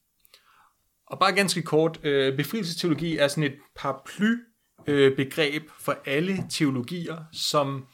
Og 1.08 1.19
bare 1.19 1.36
ganske 1.36 1.62
kort, 1.62 2.00
øh, 2.04 2.38
befrielsesteologi 2.38 3.17
er 3.17 3.28
sådan 3.28 3.43
et 3.43 3.56
paraply 3.76 4.36
øh, 4.88 5.15
begreb 5.15 5.63
for 5.80 5.97
alle 6.06 6.38
teologier, 6.50 7.24
som 7.34 7.88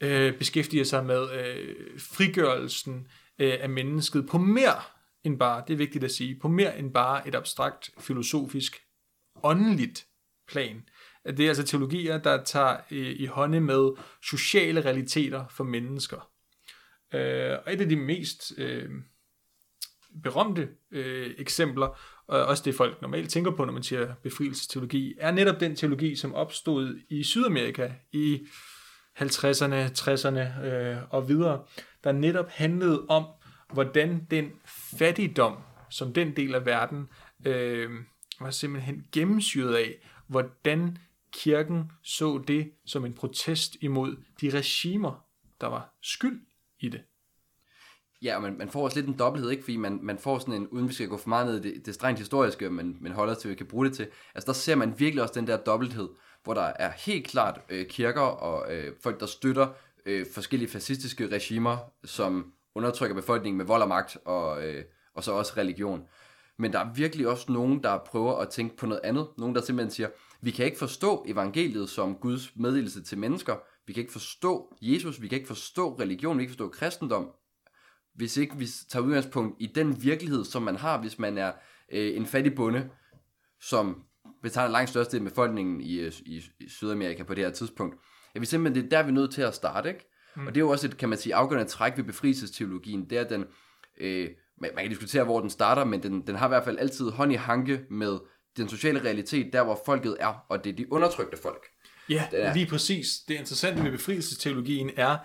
øh, 0.00 0.38
beskæftiger 0.38 0.84
sig 0.84 1.06
med 1.06 1.30
øh, 1.32 1.74
frigørelsen 1.98 3.06
øh, 3.38 3.54
af 3.60 3.68
mennesket 3.68 4.28
på 4.28 4.38
mere 4.38 4.80
end 5.24 5.38
bare, 5.38 5.64
det 5.66 5.72
er 5.72 5.78
vigtigt 5.78 6.04
at 6.04 6.10
sige, 6.10 6.38
på 6.40 6.48
mere 6.48 6.78
end 6.78 6.92
bare 6.92 7.28
et 7.28 7.34
abstrakt, 7.34 7.90
filosofisk, 8.00 8.82
åndeligt 9.42 10.06
plan. 10.48 10.82
Det 11.26 11.40
er 11.40 11.48
altså 11.48 11.64
teologier, 11.64 12.18
der 12.18 12.44
tager 12.44 12.76
øh, 12.90 13.20
i 13.20 13.26
hånde 13.26 13.60
med 13.60 13.90
sociale 14.22 14.80
realiteter 14.80 15.44
for 15.50 15.64
mennesker. 15.64 16.30
Øh, 17.14 17.58
og 17.66 17.72
et 17.72 17.80
af 17.80 17.88
de 17.88 17.96
mest 17.96 18.52
øh, 18.58 18.88
berømte 20.22 20.68
øh, 20.90 21.34
eksempler, 21.38 21.98
og 22.26 22.44
også 22.44 22.62
det 22.64 22.74
folk 22.74 23.02
normalt 23.02 23.30
tænker 23.30 23.50
på, 23.50 23.64
når 23.64 23.72
man 23.72 23.82
siger 23.82 24.14
befrielsesteologi, 24.22 25.14
er 25.18 25.30
netop 25.30 25.60
den 25.60 25.76
teologi, 25.76 26.16
som 26.16 26.34
opstod 26.34 27.00
i 27.08 27.22
Sydamerika 27.22 27.92
i 28.12 28.46
50'erne, 29.20 29.74
60'erne 29.98 30.64
øh, 30.64 30.96
og 31.10 31.28
videre, 31.28 31.64
der 32.04 32.12
netop 32.12 32.48
handlede 32.48 33.06
om, 33.08 33.24
hvordan 33.72 34.26
den 34.30 34.52
fattigdom, 34.98 35.56
som 35.90 36.12
den 36.12 36.36
del 36.36 36.54
af 36.54 36.66
verden 36.66 37.08
øh, 37.46 37.90
var 38.40 38.50
simpelthen 38.50 39.06
gennemsyret 39.12 39.74
af, 39.74 39.94
hvordan 40.26 40.98
kirken 41.32 41.92
så 42.02 42.44
det 42.48 42.72
som 42.86 43.04
en 43.04 43.14
protest 43.14 43.76
imod 43.80 44.16
de 44.40 44.50
regimer, 44.50 45.24
der 45.60 45.66
var 45.66 45.94
skyld 46.02 46.40
i 46.86 46.88
det. 46.88 47.00
Ja, 48.22 48.36
og 48.36 48.42
man 48.42 48.68
får 48.68 48.84
også 48.84 48.98
lidt 48.98 49.08
en 49.08 49.18
dobbelthed, 49.18 49.50
ikke? 49.50 49.62
Fordi 49.62 49.76
man, 49.76 49.98
man 50.02 50.18
får 50.18 50.38
sådan 50.38 50.54
en, 50.54 50.68
uden 50.68 50.88
vi 50.88 50.94
skal 50.94 51.08
gå 51.08 51.16
for 51.16 51.28
meget 51.28 51.46
ned 51.46 51.64
i 51.64 51.74
det, 51.74 51.86
det 51.86 51.94
strengt 51.94 52.18
historiske, 52.18 52.70
men, 52.70 52.96
men 53.00 53.12
holder 53.12 53.34
til, 53.34 53.48
at 53.48 53.50
vi 53.50 53.54
kan 53.54 53.66
bruge 53.66 53.86
det 53.86 53.94
til. 53.96 54.08
Altså 54.34 54.46
der 54.46 54.52
ser 54.52 54.74
man 54.74 54.94
virkelig 54.98 55.22
også 55.22 55.34
den 55.34 55.46
der 55.46 55.56
dobbelthed, 55.56 56.08
hvor 56.44 56.54
der 56.54 56.72
er 56.78 56.90
helt 56.90 57.26
klart 57.26 57.60
øh, 57.68 57.86
kirker 57.86 58.20
og 58.20 58.74
øh, 58.74 58.92
folk, 59.02 59.20
der 59.20 59.26
støtter 59.26 59.68
øh, 60.06 60.26
forskellige 60.34 60.70
fascistiske 60.70 61.28
regimer, 61.28 61.76
som 62.04 62.52
undertrykker 62.74 63.14
befolkningen 63.16 63.58
med 63.58 63.64
vold 63.64 63.82
og 63.82 63.88
magt, 63.88 64.16
og, 64.24 64.66
øh, 64.66 64.84
og 65.14 65.24
så 65.24 65.32
også 65.32 65.52
religion. 65.56 66.02
Men 66.58 66.72
der 66.72 66.78
er 66.78 66.92
virkelig 66.94 67.28
også 67.28 67.52
nogen, 67.52 67.82
der 67.82 67.98
prøver 67.98 68.38
at 68.38 68.48
tænke 68.48 68.76
på 68.76 68.86
noget 68.86 69.00
andet. 69.04 69.26
Nogen, 69.38 69.54
der 69.54 69.60
simpelthen 69.60 69.90
siger, 69.90 70.08
vi 70.40 70.50
kan 70.50 70.64
ikke 70.64 70.78
forstå 70.78 71.24
evangeliet 71.28 71.88
som 71.88 72.14
Guds 72.14 72.56
meddelelse 72.56 73.02
til 73.02 73.18
mennesker. 73.18 73.56
Vi 73.86 73.92
kan 73.92 74.00
ikke 74.00 74.12
forstå 74.12 74.76
Jesus, 74.82 75.22
vi 75.22 75.28
kan 75.28 75.36
ikke 75.36 75.48
forstå 75.48 75.96
religion, 76.00 76.38
vi 76.38 76.42
kan 76.42 76.50
ikke 76.50 76.52
forstå 76.52 76.68
kristendom, 76.68 77.30
hvis 78.14 78.36
ikke 78.36 78.56
vi 78.56 78.68
tager 78.88 79.04
udgangspunkt 79.04 79.56
i 79.58 79.66
den 79.66 80.02
virkelighed, 80.02 80.44
som 80.44 80.62
man 80.62 80.76
har, 80.76 81.00
hvis 81.00 81.18
man 81.18 81.38
er 81.38 81.52
øh, 81.92 82.16
en 82.16 82.26
fattig 82.26 82.54
bonde, 82.54 82.90
som 83.60 84.02
betaler 84.42 84.68
langt 84.68 84.90
største 84.90 85.16
af 85.16 85.22
befolkningen 85.22 85.80
i, 85.80 86.00
øh, 86.00 86.12
i, 86.26 86.42
i 86.60 86.68
Sydamerika 86.68 87.22
på 87.22 87.34
det 87.34 87.44
her 87.44 87.50
tidspunkt. 87.50 87.96
Ja, 88.34 88.40
vi 88.40 88.46
simpelthen, 88.46 88.82
det 88.84 88.92
er 88.92 88.96
der, 88.98 89.04
vi 89.04 89.08
er 89.10 89.14
nødt 89.14 89.32
til 89.32 89.42
at 89.42 89.54
starte, 89.54 89.88
ikke? 89.88 90.04
Mm. 90.36 90.46
Og 90.46 90.54
det 90.54 90.60
er 90.60 90.64
jo 90.64 90.70
også 90.70 90.86
et, 90.86 90.96
kan 90.96 91.08
man 91.08 91.18
sige, 91.18 91.34
afgørende 91.34 91.70
træk 91.70 91.96
ved 91.96 92.04
befrielsesteologien, 92.04 93.10
det 93.10 93.18
er, 93.18 93.24
at 93.24 93.30
den, 93.30 93.44
øh, 94.00 94.28
man, 94.60 94.70
man 94.74 94.84
kan 94.84 94.90
diskutere, 94.90 95.24
hvor 95.24 95.40
den 95.40 95.50
starter, 95.50 95.84
men 95.84 96.02
den, 96.02 96.26
den 96.26 96.36
har 96.36 96.46
i 96.46 96.48
hvert 96.48 96.64
fald 96.64 96.78
altid 96.78 97.10
hånd 97.10 97.32
i 97.32 97.34
hanke 97.34 97.80
med 97.90 98.18
den 98.56 98.68
sociale 98.68 99.04
realitet, 99.04 99.52
der 99.52 99.64
hvor 99.64 99.80
folket 99.86 100.16
er, 100.20 100.44
og 100.48 100.64
det 100.64 100.72
er 100.72 100.76
de 100.76 100.92
undertrykte 100.92 101.36
folk. 101.36 101.66
Ja, 102.08 102.28
er, 102.32 102.54
lige 102.54 102.66
præcis. 102.66 103.18
Det 103.28 103.34
interessante 103.34 103.82
med 103.82 103.90
befrielsesteologien 103.90 104.90
er, 104.96 105.18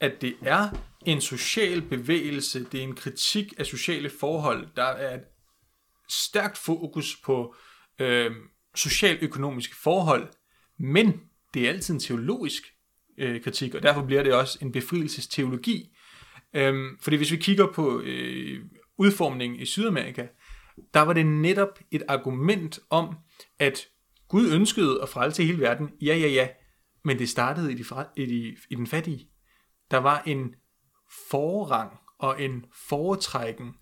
at 0.00 0.12
det 0.20 0.36
er 0.42 0.68
en 1.06 1.20
social 1.20 1.82
bevægelse, 1.82 2.64
det 2.72 2.80
er 2.80 2.84
en 2.84 2.94
kritik 2.94 3.54
af 3.58 3.66
sociale 3.66 4.10
forhold, 4.10 4.68
der 4.76 4.84
er 4.84 5.14
et 5.14 5.24
stærkt 6.08 6.58
fokus 6.58 7.16
på 7.24 7.54
øh, 7.98 8.30
socialøkonomiske 8.74 9.76
forhold, 9.76 10.28
men 10.78 11.20
det 11.54 11.64
er 11.64 11.68
altid 11.68 11.94
en 11.94 12.00
teologisk 12.00 12.62
øh, 13.18 13.42
kritik, 13.42 13.74
og 13.74 13.82
derfor 13.82 14.04
bliver 14.04 14.22
det 14.22 14.34
også 14.34 14.58
en 14.62 14.72
befrielsesteologi. 14.72 15.96
Øh, 16.54 16.74
fordi 17.00 17.16
hvis 17.16 17.32
vi 17.32 17.36
kigger 17.36 17.72
på 17.72 18.00
øh, 18.00 18.64
udformningen 18.98 19.60
i 19.60 19.66
Sydamerika, 19.66 20.26
der 20.94 21.00
var 21.00 21.12
det 21.12 21.26
netop 21.26 21.78
et 21.90 22.02
argument 22.08 22.78
om, 22.90 23.16
at 23.58 23.86
Gud 24.28 24.52
ønskede 24.52 25.02
at 25.02 25.08
frelse 25.08 25.44
hele 25.44 25.60
verden, 25.60 25.90
ja, 26.02 26.16
ja, 26.16 26.28
ja, 26.28 26.48
men 27.04 27.18
det 27.18 27.28
startede 27.28 27.72
i, 27.72 27.74
de, 27.74 27.84
i, 28.16 28.26
de, 28.26 28.56
i 28.70 28.74
den 28.74 28.86
fattige. 28.86 29.30
Der 29.90 29.98
var 29.98 30.22
en 30.26 30.54
forrang 31.30 31.92
og 32.18 32.42
en 32.42 32.64
foretrækken 32.88 33.74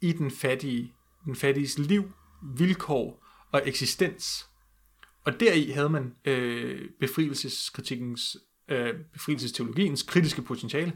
i 0.00 0.12
den 0.12 0.30
fattige, 0.30 0.92
den 1.24 1.36
fattiges 1.36 1.78
liv, 1.78 2.12
vilkår 2.56 3.24
og 3.52 3.62
eksistens. 3.64 4.46
Og 5.24 5.40
deri 5.40 5.70
havde 5.70 5.88
man 5.88 6.14
øh, 6.24 6.90
befrielseskritikkens, 7.00 8.36
øh, 8.68 8.94
befrielsesteologiens 9.12 10.02
kritiske 10.02 10.42
potentiale. 10.42 10.92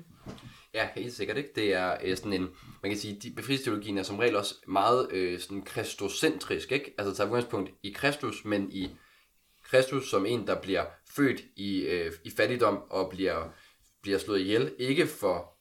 Ja, 0.74 0.88
helt 0.94 1.14
sikkert 1.14 1.36
ikke. 1.36 1.50
Det 1.54 1.74
er 1.74 1.96
øh, 2.04 2.16
sådan 2.16 2.32
en, 2.32 2.48
man 2.82 2.92
kan 2.92 2.98
sige, 2.98 3.18
de, 3.22 3.30
befrielsesteologien 3.30 3.98
er 3.98 4.02
som 4.02 4.18
regel 4.18 4.36
også 4.36 4.54
meget 4.68 5.12
øh, 5.12 5.40
sådan 5.40 5.62
kristocentrisk, 5.62 6.72
ikke? 6.72 6.94
Altså 6.98 7.14
tager 7.14 7.28
udgangspunkt 7.28 7.70
i 7.82 7.90
Kristus, 7.90 8.44
men 8.44 8.72
i 8.72 8.90
Kristus 9.64 10.10
som 10.10 10.26
en, 10.26 10.46
der 10.46 10.60
bliver 10.60 10.84
født 11.16 11.40
i, 11.56 11.80
øh, 11.80 12.12
i 12.24 12.30
fattigdom 12.36 12.78
og 12.90 13.10
bliver, 13.10 13.48
bliver 14.02 14.18
slået 14.18 14.40
ihjel, 14.40 14.72
ikke 14.78 15.06
for 15.06 15.60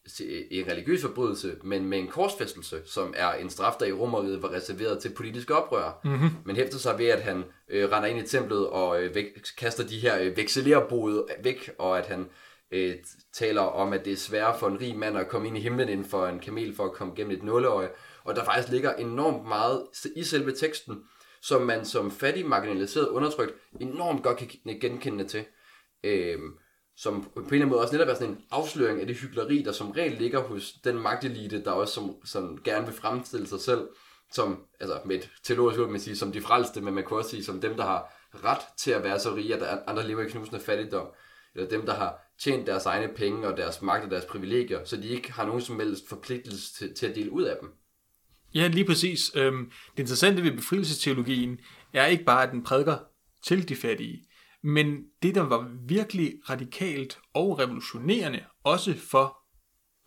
en 0.51 0.67
religiøs 0.67 1.01
forbrydelse, 1.01 1.55
men 1.63 1.85
med 1.85 1.99
en 1.99 2.07
korsfæstelse, 2.07 2.81
som 2.85 3.13
er 3.17 3.31
en 3.31 3.49
straf, 3.49 3.73
der 3.79 3.85
i 3.85 3.91
Romeriet 3.91 4.41
var 4.41 4.51
reserveret 4.51 5.01
til 5.01 5.09
politiske 5.09 5.55
oprør. 5.55 5.99
Mm-hmm. 6.03 6.29
Men 6.45 6.55
hæfter 6.55 6.77
sig 6.77 6.97
ved, 6.97 7.05
at 7.05 7.21
han 7.21 7.43
øh, 7.69 7.91
render 7.91 8.09
ind 8.09 8.19
i 8.19 8.27
templet 8.27 8.67
og 8.67 9.03
øh, 9.03 9.15
væk, 9.15 9.25
kaster 9.57 9.87
de 9.87 9.99
her 9.99 10.19
øh, 10.19 10.37
vekselerbrud 10.37 11.27
væk, 11.43 11.71
og 11.77 11.97
at 11.97 12.05
han 12.05 12.29
øh, 12.71 12.95
taler 13.33 13.61
om, 13.61 13.93
at 13.93 14.05
det 14.05 14.13
er 14.13 14.17
sværere 14.17 14.59
for 14.59 14.67
en 14.67 14.81
rig 14.81 14.97
mand 14.97 15.17
at 15.17 15.27
komme 15.27 15.47
ind 15.47 15.57
i 15.57 15.61
himlen 15.61 15.89
end 15.89 16.05
for 16.05 16.27
en 16.27 16.39
kamel 16.39 16.75
for 16.75 16.85
at 16.85 16.93
komme 16.93 17.15
gennem 17.15 17.37
et 17.37 17.43
nåleøje. 17.43 17.89
Og 18.23 18.35
der 18.35 18.45
faktisk 18.45 18.69
ligger 18.69 18.93
enormt 18.93 19.47
meget 19.47 19.85
i 20.15 20.23
selve 20.23 20.51
teksten, 20.51 21.03
som 21.41 21.61
man 21.61 21.85
som 21.85 22.11
fattig, 22.11 22.45
marginaliseret, 22.45 23.07
undertrykt 23.07 23.53
enormt 23.79 24.23
godt 24.23 24.37
kan 24.37 24.79
genkende 24.79 25.27
til. 25.27 25.45
Øh, 26.03 26.39
som 26.97 27.23
på 27.23 27.39
en 27.39 27.45
eller 27.45 27.55
anden 27.55 27.69
måde 27.69 27.81
også 27.81 27.93
netop 27.93 28.07
er 28.07 28.13
sådan 28.13 28.29
en 28.29 28.41
afsløring 28.51 29.01
af 29.01 29.07
det 29.07 29.17
hyggeleri, 29.17 29.61
der 29.61 29.71
som 29.71 29.91
regel 29.91 30.17
ligger 30.17 30.39
hos 30.39 30.73
den 30.83 30.99
magtelite, 30.99 31.63
der 31.63 31.71
også 31.71 31.93
som, 31.93 32.15
som 32.25 32.61
gerne 32.63 32.85
vil 32.85 32.95
fremstille 32.95 33.47
sig 33.47 33.59
selv 33.59 33.87
som, 34.31 34.65
altså 34.79 34.99
med 35.05 35.15
et 35.15 35.29
teologisk 35.43 35.79
ord, 35.79 35.89
man 35.89 35.99
siger, 35.99 36.15
som 36.15 36.31
de 36.31 36.41
frelste, 36.41 36.81
men 36.81 36.93
man 36.93 37.03
kunne 37.03 37.19
også 37.19 37.29
sige, 37.29 37.43
som 37.43 37.61
dem, 37.61 37.75
der 37.75 37.83
har 37.83 38.13
ret 38.33 38.61
til 38.77 38.91
at 38.91 39.03
være 39.03 39.19
så 39.19 39.35
rige, 39.35 39.55
at 39.55 39.79
andre 39.87 40.07
lever 40.07 40.21
i 40.21 40.29
knusende 40.29 40.59
fattigdom, 40.59 41.07
eller 41.55 41.69
dem, 41.69 41.85
der 41.85 41.95
har 41.95 42.33
tjent 42.39 42.67
deres 42.67 42.85
egne 42.85 43.13
penge 43.15 43.47
og 43.47 43.57
deres 43.57 43.81
magt 43.81 44.05
og 44.05 44.11
deres 44.11 44.25
privilegier, 44.25 44.85
så 44.85 44.97
de 44.97 45.07
ikke 45.07 45.31
har 45.31 45.45
nogen 45.45 45.61
som 45.61 45.79
helst 45.79 46.09
forpligtelse 46.09 46.73
til, 46.73 46.95
til 46.95 47.05
at 47.05 47.15
dele 47.15 47.31
ud 47.31 47.43
af 47.43 47.57
dem. 47.61 47.69
Ja, 48.53 48.67
lige 48.67 48.85
præcis. 48.85 49.31
Øhm, 49.35 49.71
det 49.91 49.99
interessante 49.99 50.43
ved 50.43 50.51
befrielsesteologien 50.51 51.59
er 51.93 52.05
ikke 52.05 52.23
bare, 52.23 52.43
at 52.43 52.51
den 52.51 52.63
prædiker 52.63 52.97
til 53.43 53.69
de 53.69 53.75
fattige, 53.75 54.25
men 54.63 55.03
det, 55.23 55.35
der 55.35 55.41
var 55.41 55.71
virkelig 55.87 56.33
radikalt 56.49 57.19
og 57.33 57.59
revolutionerende, 57.59 58.43
også 58.63 58.93
for 58.93 59.37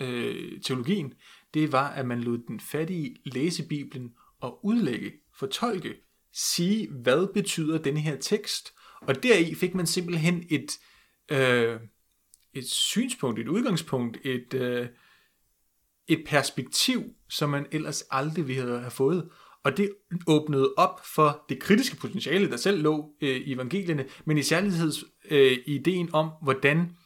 øh, 0.01 0.61
teologien, 0.61 1.15
det 1.55 1.73
var, 1.73 1.89
at 1.89 2.07
man 2.07 2.21
lod 2.21 2.39
den 2.49 2.61
fattige 2.61 3.17
læse 3.25 3.69
Bibelen 3.69 4.11
og 4.41 4.65
udlægge, 4.65 5.13
fortolke, 5.39 5.95
sige, 6.33 6.89
hvad 6.91 7.33
betyder 7.35 7.79
denne 7.79 8.01
her 8.01 8.17
tekst. 8.17 8.73
Og 9.01 9.23
deri 9.23 9.55
fik 9.55 9.75
man 9.75 9.87
simpelthen 9.87 10.47
et, 10.51 10.79
øh, 11.33 11.81
et 12.55 12.67
synspunkt, 12.67 13.39
et 13.39 13.49
udgangspunkt, 13.49 14.19
et, 14.25 14.55
øh, 14.55 14.89
et 16.09 16.25
perspektiv, 16.27 17.03
som 17.29 17.51
man 17.51 17.67
ellers 17.73 18.05
aldrig 18.11 18.49
ville 18.49 18.79
have 18.79 18.91
fået. 18.91 19.31
Og 19.65 19.77
det 19.77 19.95
åbnede 20.27 20.75
op 20.77 21.01
for 21.15 21.45
det 21.49 21.61
kritiske 21.61 21.97
potentiale, 21.97 22.51
der 22.51 22.57
selv 22.57 22.83
lå 22.83 23.15
øh, 23.21 23.37
i 23.37 23.53
evangelierne, 23.53 24.07
men 24.25 24.39
i 24.39 24.43
særlighed 24.43 24.93
øh, 25.31 25.59
ideen 25.67 26.15
om, 26.15 26.31
hvordan 26.43 26.97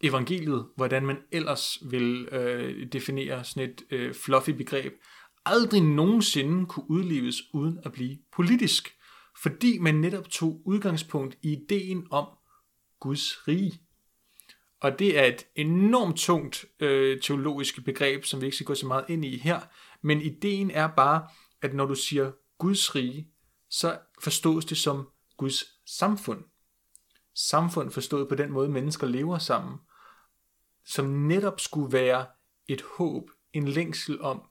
evangeliet, 0.00 0.66
hvordan 0.76 1.06
man 1.06 1.16
ellers 1.32 1.78
vil 1.90 2.28
øh, 2.32 2.86
definere 2.92 3.44
sådan 3.44 3.70
et 3.70 3.82
øh, 3.90 4.14
fluffy 4.14 4.50
begreb, 4.50 4.92
aldrig 5.44 5.80
nogensinde 5.80 6.66
kunne 6.66 6.90
udleves 6.90 7.42
uden 7.54 7.78
at 7.84 7.92
blive 7.92 8.18
politisk, 8.32 8.94
fordi 9.42 9.78
man 9.78 9.94
netop 9.94 10.30
tog 10.30 10.62
udgangspunkt 10.64 11.38
i 11.42 11.52
ideen 11.52 12.06
om 12.10 12.26
Guds 13.00 13.48
rige. 13.48 13.80
Og 14.80 14.98
det 14.98 15.18
er 15.18 15.24
et 15.24 15.46
enormt 15.54 16.16
tungt 16.16 16.64
øh, 16.80 17.20
teologisk 17.20 17.84
begreb, 17.84 18.24
som 18.24 18.40
vi 18.40 18.46
ikke 18.46 18.56
skal 18.56 18.66
gå 18.66 18.74
så 18.74 18.86
meget 18.86 19.04
ind 19.08 19.24
i 19.24 19.38
her, 19.38 19.60
men 20.02 20.20
ideen 20.20 20.70
er 20.70 20.88
bare, 20.96 21.28
at 21.62 21.74
når 21.74 21.86
du 21.86 21.94
siger 21.94 22.32
Guds 22.58 22.94
rige, 22.94 23.28
så 23.70 23.98
forstås 24.22 24.64
det 24.64 24.78
som 24.78 25.08
Guds 25.36 25.64
samfund. 25.86 26.44
Samfund 27.34 27.90
forstået 27.90 28.28
på 28.28 28.34
den 28.34 28.50
måde, 28.50 28.68
mennesker 28.68 29.06
lever 29.06 29.38
sammen, 29.38 29.78
som 30.84 31.04
netop 31.04 31.60
skulle 31.60 31.92
være 31.92 32.26
et 32.68 32.82
håb, 32.96 33.30
en 33.52 33.68
længsel 33.68 34.22
om, 34.22 34.42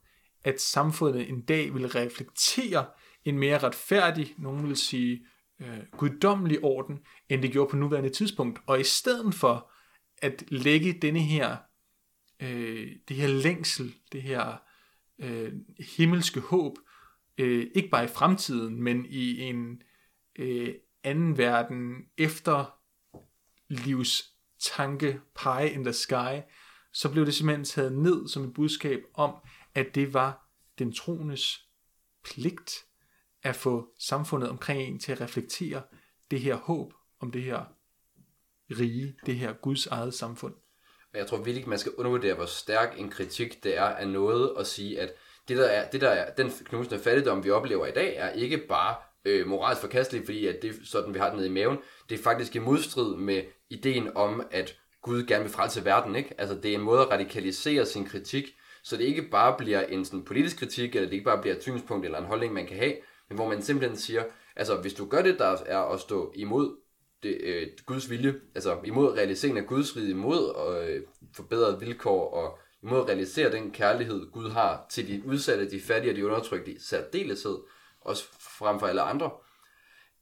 at 0.44 0.62
samfundet 0.62 1.30
en 1.30 1.42
dag 1.42 1.74
vil 1.74 1.88
reflektere 1.88 2.86
en 3.26 3.40
mere 3.40 3.58
retfærdig, 3.58 4.36
nogen 4.38 4.68
vil 4.68 4.78
sige 4.78 5.26
øh, 5.60 5.80
guddommelig 5.92 6.64
orden, 6.64 7.00
end 7.30 7.42
det 7.42 7.52
gjorde 7.52 7.70
på 7.70 7.78
nuværende 7.78 8.10
tidspunkt. 8.10 8.60
Og 8.66 8.80
i 8.80 8.84
stedet 8.84 9.36
for 9.36 9.72
at 10.22 10.44
lægge 10.48 10.94
denne 10.94 11.20
her, 11.20 11.58
øh, 12.40 12.96
det 13.08 13.16
her 13.16 13.28
længsel, 13.28 13.96
det 14.12 14.22
her 14.22 14.58
øh, 15.20 15.52
himmelske 15.98 16.40
håb, 16.40 16.74
øh, 17.38 17.68
ikke 17.76 17.90
bare 17.90 18.06
i 18.06 18.08
fremtiden, 18.08 18.84
men 18.84 19.06
i 19.06 19.42
en 19.42 19.82
øh, 20.40 20.74
anden 21.04 21.38
verden 21.38 21.96
efter 22.18 22.80
livs 23.70 24.24
tanke, 24.60 25.22
pie 25.44 25.72
in 25.72 25.84
the 25.84 25.94
sky, 25.94 26.42
så 26.94 27.12
blev 27.12 27.26
det 27.26 27.34
simpelthen 27.34 27.66
taget 27.66 27.94
ned 27.94 28.28
som 28.28 28.44
et 28.44 28.54
budskab 28.54 29.04
om, 29.14 29.36
at 29.76 29.96
det 29.96 30.14
var 30.14 30.50
den 30.80 30.94
troendes 30.94 31.68
pligt 32.24 32.87
at 33.44 33.56
få 33.56 33.88
samfundet 34.00 34.50
omkring 34.50 34.82
en 34.82 35.00
til 35.00 35.12
at 35.12 35.22
reflektere 35.22 35.82
det 36.32 36.40
her 36.40 36.56
håb 36.56 36.94
om 37.20 37.32
det 37.32 37.44
her 37.44 37.64
rige, 38.72 39.16
det 39.26 39.36
her 39.36 39.54
Guds 39.54 39.88
eget 39.88 40.14
samfund. 40.14 40.54
Jeg 41.14 41.28
tror 41.28 41.38
virkelig, 41.38 41.70
man 41.70 41.80
skal 41.80 41.92
undervurdere, 41.98 42.34
hvor 42.34 42.46
stærk 42.46 43.00
en 43.00 43.10
kritik 43.10 43.64
det 43.64 43.78
er 43.78 43.84
af 43.84 44.08
noget 44.08 44.52
at 44.60 44.68
sige, 44.68 45.02
at 45.02 45.14
det 45.48 45.58
der 45.58 45.66
er, 45.66 45.90
det 45.90 46.02
der 46.02 46.10
er 46.10 46.34
den 46.34 46.52
knusende 46.66 47.00
fattigdom, 47.00 47.44
vi 47.44 47.50
oplever 47.50 47.86
i 47.86 47.92
dag, 47.92 48.16
er 48.16 48.30
ikke 48.30 48.58
bare 48.58 48.96
øh, 49.26 49.48
moralsk 49.48 49.82
forkasteligt, 49.82 50.26
fordi 50.26 50.48
at 50.48 50.62
det 50.62 50.76
sådan, 50.84 51.14
vi 51.14 51.20
har 51.20 51.28
det 51.28 51.36
nede 51.36 51.48
i 51.48 51.52
maven. 51.52 51.78
Det 52.10 52.20
er 52.20 52.24
faktisk 52.24 52.56
i 52.56 52.60
modstrid 52.60 53.16
med 53.16 53.44
ideen 53.70 54.18
om, 54.18 54.48
at 54.52 54.78
Gud 55.02 55.24
gerne 55.24 55.44
vil 55.44 55.54
frelse 55.54 55.86
verden. 55.86 56.16
Ikke? 56.16 56.34
Altså, 56.38 56.56
det 56.56 56.72
er 56.72 56.76
en 56.76 56.82
måde 56.82 57.02
at 57.02 57.12
radikalisere 57.12 57.86
sin 57.86 58.06
kritik, 58.06 58.46
så 58.84 58.98
det 58.98 59.04
ikke 59.04 59.22
bare 59.22 59.56
bliver 59.58 59.82
en 59.82 60.06
sådan, 60.06 60.26
politisk 60.26 60.60
kritik, 60.60 60.96
eller 60.96 61.08
det 61.08 61.14
ikke 61.14 61.26
bare 61.26 61.42
bliver 61.42 61.56
et 61.56 61.62
synspunkt 61.62 62.06
eller 62.06 62.20
en 62.20 62.26
holdning, 62.26 62.54
man 62.54 62.68
kan 62.68 62.78
have, 62.78 62.94
men 63.30 63.36
hvor 63.36 63.50
man 63.50 63.62
simpelthen 63.62 63.98
siger, 63.98 64.24
altså 64.56 64.76
hvis 64.76 64.94
du 64.94 65.06
gør 65.06 65.22
det, 65.22 65.40
der 65.40 65.58
er 65.66 65.80
at 65.80 66.00
stå 66.00 66.32
imod 66.36 66.76
det, 67.24 67.38
øh, 67.44 67.68
Guds 67.86 68.10
vilje, 68.10 68.36
altså 68.56 68.80
imod 68.86 69.14
realiseringen 69.14 69.64
af 69.64 69.70
Guds 69.70 69.96
rige, 69.96 70.10
imod 70.10 70.56
øh, 70.88 71.02
forbedrede 71.36 71.80
vilkår 71.80 72.34
og 72.34 72.60
imod 72.84 73.00
at 73.00 73.08
realisere 73.08 73.52
den 73.52 73.72
kærlighed, 73.72 74.32
Gud 74.32 74.50
har 74.50 74.86
til 74.90 75.08
de 75.08 75.22
udsatte, 75.26 75.72
de 75.72 75.82
fattige 75.82 76.12
og 76.12 76.16
de 76.16 76.26
undertrykte 76.26 76.72
i 76.72 76.80
særdeleshed, 76.80 77.58
også 78.02 78.24
frem 78.40 78.80
for 78.80 78.88
alle 78.88 79.02
andre, 79.02 79.32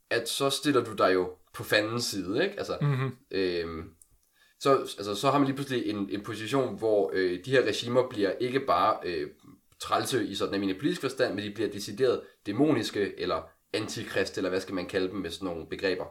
at 0.09 0.29
så 0.29 0.49
stiller 0.49 0.83
du 0.83 0.93
dig 0.93 1.13
jo 1.13 1.37
på 1.53 1.63
fandens 1.63 2.03
side, 2.03 2.43
ikke? 2.43 2.57
Altså, 2.57 2.77
mm-hmm. 2.81 3.17
øhm, 3.31 3.89
så, 4.59 4.77
altså, 4.77 5.15
så 5.15 5.31
har 5.31 5.37
man 5.37 5.45
lige 5.45 5.55
pludselig 5.55 5.89
en, 5.89 6.09
en 6.09 6.23
position, 6.23 6.77
hvor 6.77 7.11
øh, 7.13 7.45
de 7.45 7.51
her 7.51 7.61
regimer 7.61 8.09
bliver 8.09 8.31
ikke 8.31 8.59
bare 8.59 8.97
øh, 9.05 9.29
trælse 9.85 10.25
i 10.25 10.35
sådan 10.35 10.63
en 10.63 10.75
politisk 10.79 11.01
forstand, 11.01 11.33
men 11.33 11.43
de 11.43 11.51
bliver 11.51 11.69
decideret 11.69 12.21
dæmoniske, 12.45 13.19
eller 13.19 13.49
antikrist, 13.73 14.37
eller 14.37 14.49
hvad 14.49 14.61
skal 14.61 14.75
man 14.75 14.85
kalde 14.85 15.07
dem 15.07 15.17
med 15.17 15.31
sådan 15.31 15.45
nogle 15.45 15.67
begreber. 15.69 16.05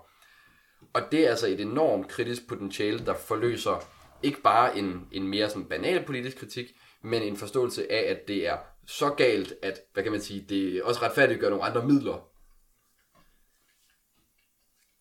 Og 0.93 1.03
det 1.13 1.27
er 1.27 1.31
altså 1.31 1.47
et 1.47 1.61
enormt 1.61 2.09
kritisk 2.09 2.49
potentiale, 2.49 3.07
der 3.07 3.15
forløser 3.15 3.89
ikke 4.23 4.43
bare 4.43 4.79
en, 4.79 5.09
en 5.13 5.29
mere 5.29 5.49
sådan 5.49 5.69
banal 5.69 6.05
politisk 6.05 6.39
kritik, 6.39 6.67
men 7.03 7.23
en 7.23 7.37
forståelse 7.37 7.93
af, 7.93 8.11
at 8.11 8.29
det 8.29 8.49
er 8.49 8.57
så 8.87 9.11
galt, 9.11 9.55
at, 9.63 9.81
hvad 9.93 10.03
kan 10.03 10.13
man 10.13 10.21
sige, 10.21 10.47
det 10.49 10.83
også 10.83 11.03
retfærdiggør 11.03 11.51
nogle 11.51 11.65
andre 11.65 11.87
midler. 11.87 12.29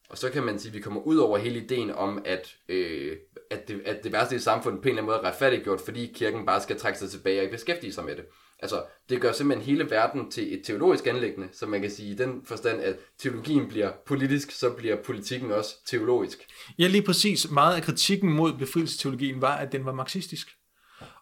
Og 0.10 0.18
så 0.18 0.30
kan 0.30 0.44
man 0.44 0.60
sige, 0.60 0.70
at 0.70 0.76
vi 0.76 0.82
kommer 0.82 1.02
ud 1.02 1.18
over 1.18 1.38
hele 1.38 1.60
ideen 1.60 1.92
om, 1.92 2.22
at, 2.26 2.56
øh, 2.70 3.18
at, 3.52 3.68
det, 3.68 3.82
at 3.86 4.04
det 4.04 4.12
værste 4.12 4.36
i 4.36 4.40
samfundet 4.40 4.82
på 4.82 4.88
en 4.88 4.90
eller 4.90 5.02
anden 5.02 5.16
måde 5.16 5.18
er 5.18 5.32
retfærdiggjort, 5.32 5.82
fordi 5.82 6.12
kirken 6.16 6.46
bare 6.46 6.62
skal 6.62 6.80
trække 6.80 7.00
sig 7.00 7.10
tilbage 7.10 7.40
og 7.40 7.44
ikke 7.44 7.56
beskæftige 7.56 7.94
sig 7.94 8.06
med 8.06 8.16
det. 8.16 8.26
Altså, 8.64 8.84
det 9.10 9.22
gør 9.22 9.32
simpelthen 9.32 9.66
hele 9.66 9.90
verden 9.90 10.32
til 10.32 10.54
et 10.54 10.66
teologisk 10.66 11.08
anlæggende, 11.08 11.50
som 11.52 11.70
man 11.70 11.82
kan 11.82 11.92
sige 11.92 12.12
i 12.12 12.16
den 12.16 12.42
forstand, 12.46 12.82
at 12.82 12.96
teologien 13.20 13.68
bliver 13.68 13.92
politisk, 14.06 14.52
så 14.52 14.70
bliver 14.70 14.96
politikken 14.96 15.52
også 15.52 15.76
teologisk. 15.86 16.40
Ja, 16.80 16.88
lige 16.88 17.02
præcis. 17.02 17.52
Meget 17.52 17.76
af 17.76 17.84
kritikken 17.84 18.32
mod 18.32 18.54
befrielsesteologien 18.54 19.42
var, 19.42 19.56
at 19.56 19.72
den 19.72 19.86
var 19.86 19.94
marxistisk. 19.94 20.48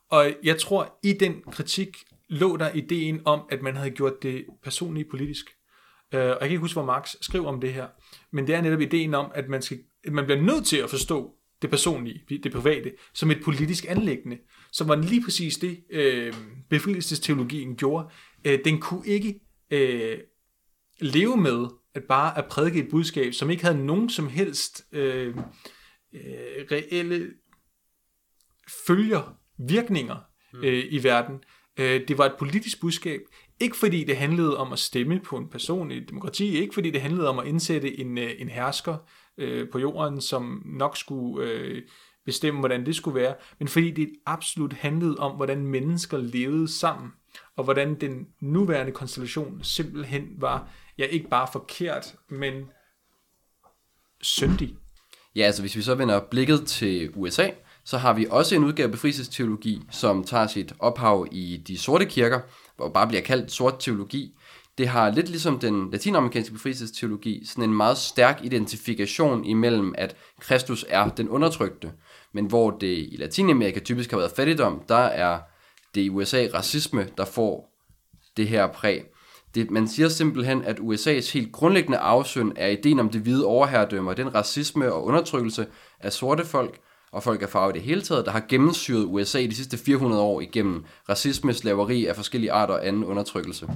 Og 0.10 0.34
jeg 0.44 0.60
tror, 0.60 1.00
i 1.04 1.14
den 1.14 1.42
kritik 1.52 1.98
lå 2.30 2.58
der 2.58 2.72
ideen 2.74 3.22
om, 3.26 3.42
at 3.50 3.62
man 3.62 3.76
havde 3.76 3.92
gjort 3.92 4.24
det 4.24 4.46
personligt 4.64 5.10
politisk. 5.10 5.46
Øh, 6.14 6.22
og 6.22 6.28
jeg 6.28 6.39
kan 6.39 6.50
ikke 6.50 6.62
huske, 6.62 6.76
hvor 6.76 6.86
Marx 6.86 7.16
skrev 7.22 7.46
om 7.46 7.62
det 7.62 7.74
her. 7.74 7.88
Men 8.32 8.48
det 8.48 8.56
er 8.56 8.62
netop 8.62 8.82
ideen 8.82 9.14
om, 9.14 9.32
at 9.36 9.50
man, 9.50 9.62
skal, 9.62 9.80
at 10.04 10.14
man 10.14 10.26
bliver 10.26 10.42
nødt 10.42 10.66
til 10.66 10.78
at 10.78 10.89
forstå 10.89 11.36
det 11.62 11.70
personlige, 11.70 12.24
det 12.30 12.52
private, 12.52 12.92
som 13.14 13.32
et 13.32 13.44
politisk 13.44 13.86
anlæggende. 13.89 14.38
Så 14.72 14.84
var 14.84 14.96
det 14.96 15.06
lige 15.06 15.24
præcis 15.24 15.58
det, 15.58 15.84
øh, 15.90 16.34
befrielsesteologien 16.70 17.76
gjorde. 17.76 18.10
Øh, 18.46 18.60
den 18.66 18.80
kunne 18.80 19.08
ikke 19.08 19.40
øh, 19.72 20.18
leve 21.00 21.38
med 21.38 21.68
at 21.94 22.04
bare 22.04 22.38
at 22.38 22.46
prædike 22.46 22.80
et 22.80 22.90
budskab, 22.90 23.34
som 23.34 23.50
ikke 23.50 23.64
havde 23.64 23.86
nogen 23.86 24.10
som 24.10 24.28
helst 24.28 24.86
øh, 24.92 25.36
øh, 26.14 26.66
reelle 26.72 27.28
følger, 28.88 29.38
virkninger 29.68 30.18
mm. 30.54 30.64
øh, 30.64 30.84
i 30.90 31.04
verden. 31.04 31.36
Øh, 31.80 32.08
det 32.08 32.18
var 32.18 32.26
et 32.26 32.36
politisk 32.40 32.82
budskab, 32.82 33.22
ikke 33.60 33.78
fordi 33.78 34.04
det 34.04 34.18
handlede 34.18 34.58
om 34.58 34.74
at 34.74 34.80
stemme 34.80 35.20
på 35.20 35.38
en 35.38 35.50
person 35.50 35.92
i 35.92 36.00
demokrati, 36.00 36.58
ikke 36.58 36.74
fordi 36.74 36.92
det 36.92 37.02
handlede 37.02 37.30
om 37.30 37.40
at 37.40 37.48
indsætte 37.48 38.00
en, 38.00 38.18
øh, 38.18 38.32
en 38.38 38.50
hersker 38.50 38.98
øh, 39.38 39.70
på 39.70 39.80
jorden, 39.80 40.22
som 40.22 40.64
nok 40.66 40.98
skulle 40.98 41.48
øh, 41.48 41.82
bestemme, 42.26 42.60
hvordan 42.60 42.86
det 42.86 42.96
skulle 42.96 43.20
være, 43.22 43.36
men 43.60 43.68
fordi 43.68 43.92
det 43.92 44.10
absolut 44.26 44.74
handlede 44.74 45.16
om, 45.16 45.36
hvordan 45.36 45.66
mennesker 45.66 46.18
levede 46.18 46.68
sammen, 46.68 47.12
og 47.58 47.64
hvordan 47.64 47.96
den 47.96 48.28
nuværende 48.42 48.92
konstellation 48.92 49.60
simpelthen 49.64 50.28
var, 50.38 50.70
ja 50.98 51.06
ikke 51.06 51.30
bare 51.30 51.48
forkert, 51.52 52.16
men 52.30 52.54
syndig. 54.22 54.76
Ja, 55.36 55.42
altså 55.42 55.62
hvis 55.62 55.76
vi 55.76 55.82
så 55.82 55.96
vender 55.96 56.20
blikket 56.32 56.68
til 56.68 57.12
USA, 57.16 57.50
Så 57.84 57.98
har 57.98 58.14
vi 58.14 58.28
også 58.30 58.56
en 58.56 58.64
udgave 58.64 58.86
af 58.86 58.92
befrielsesteologi, 58.92 59.82
som 59.92 60.24
tager 60.24 60.48
sit 60.48 60.74
ophav 60.80 61.28
i 61.32 61.64
de 61.68 61.78
sorte 61.78 62.06
kirker, 62.06 62.40
hvor 62.76 62.90
bare 62.90 63.08
bliver 63.08 63.22
kaldt 63.22 63.52
sort 63.52 63.76
teologi. 63.80 64.36
Det 64.78 64.88
har 64.88 65.10
lidt 65.10 65.30
ligesom 65.30 65.60
den 65.60 65.92
latinamerikanske 65.92 66.54
befrielsesteologi, 66.54 67.46
sådan 67.46 67.64
en 67.64 67.76
meget 67.76 67.98
stærk 67.98 68.40
identifikation 68.44 69.46
imellem, 69.46 69.96
at 69.98 70.16
Kristus 70.40 70.86
er 70.90 71.10
den 71.10 71.30
undertrykte, 71.30 71.92
men 72.34 72.46
hvor 72.46 72.72
det 72.72 72.98
i 72.98 73.16
Latinamerika 73.20 73.80
typisk 73.80 74.12
har 74.12 74.18
været 74.18 74.32
fattigdom, 74.32 74.82
der 74.90 74.96
er 74.96 75.40
det 75.96 76.02
i 76.02 76.10
USA 76.10 76.48
racisme, 76.54 77.08
der 77.18 77.26
får 77.26 77.72
det 78.38 78.48
her 78.48 78.68
præg. 78.68 79.04
Det, 79.56 79.72
man 79.72 79.88
siger 79.88 80.10
simpelthen, 80.10 80.64
at 80.64 80.80
USA's 80.80 81.34
helt 81.34 81.52
grundlæggende 81.52 81.98
afsøn 81.98 82.54
er 82.56 82.68
ideen 82.68 83.00
om 83.00 83.10
det 83.10 83.22
hvide 83.22 83.46
overherredømme 83.46 84.10
og 84.10 84.18
den 84.18 84.36
racisme 84.36 84.94
og 84.94 85.06
undertrykkelse 85.06 85.68
af 86.00 86.14
sorte 86.14 86.46
folk 86.46 86.80
og 87.12 87.24
folk 87.24 87.42
af 87.42 87.50
farve 87.50 87.70
i 87.70 87.74
det 87.74 87.82
hele 87.82 88.02
taget, 88.02 88.26
der 88.26 88.32
har 88.32 88.46
gennemsyret 88.50 89.06
USA 89.06 89.42
de 89.42 89.56
sidste 89.56 89.78
400 89.78 90.22
år 90.22 90.42
igennem 90.42 90.86
racisme, 91.10 91.54
slaveri 91.54 92.06
af 92.06 92.16
forskellige 92.16 92.52
arter 92.52 92.74
og 92.74 92.88
anden 92.88 93.04
undertrykkelse. 93.04 93.70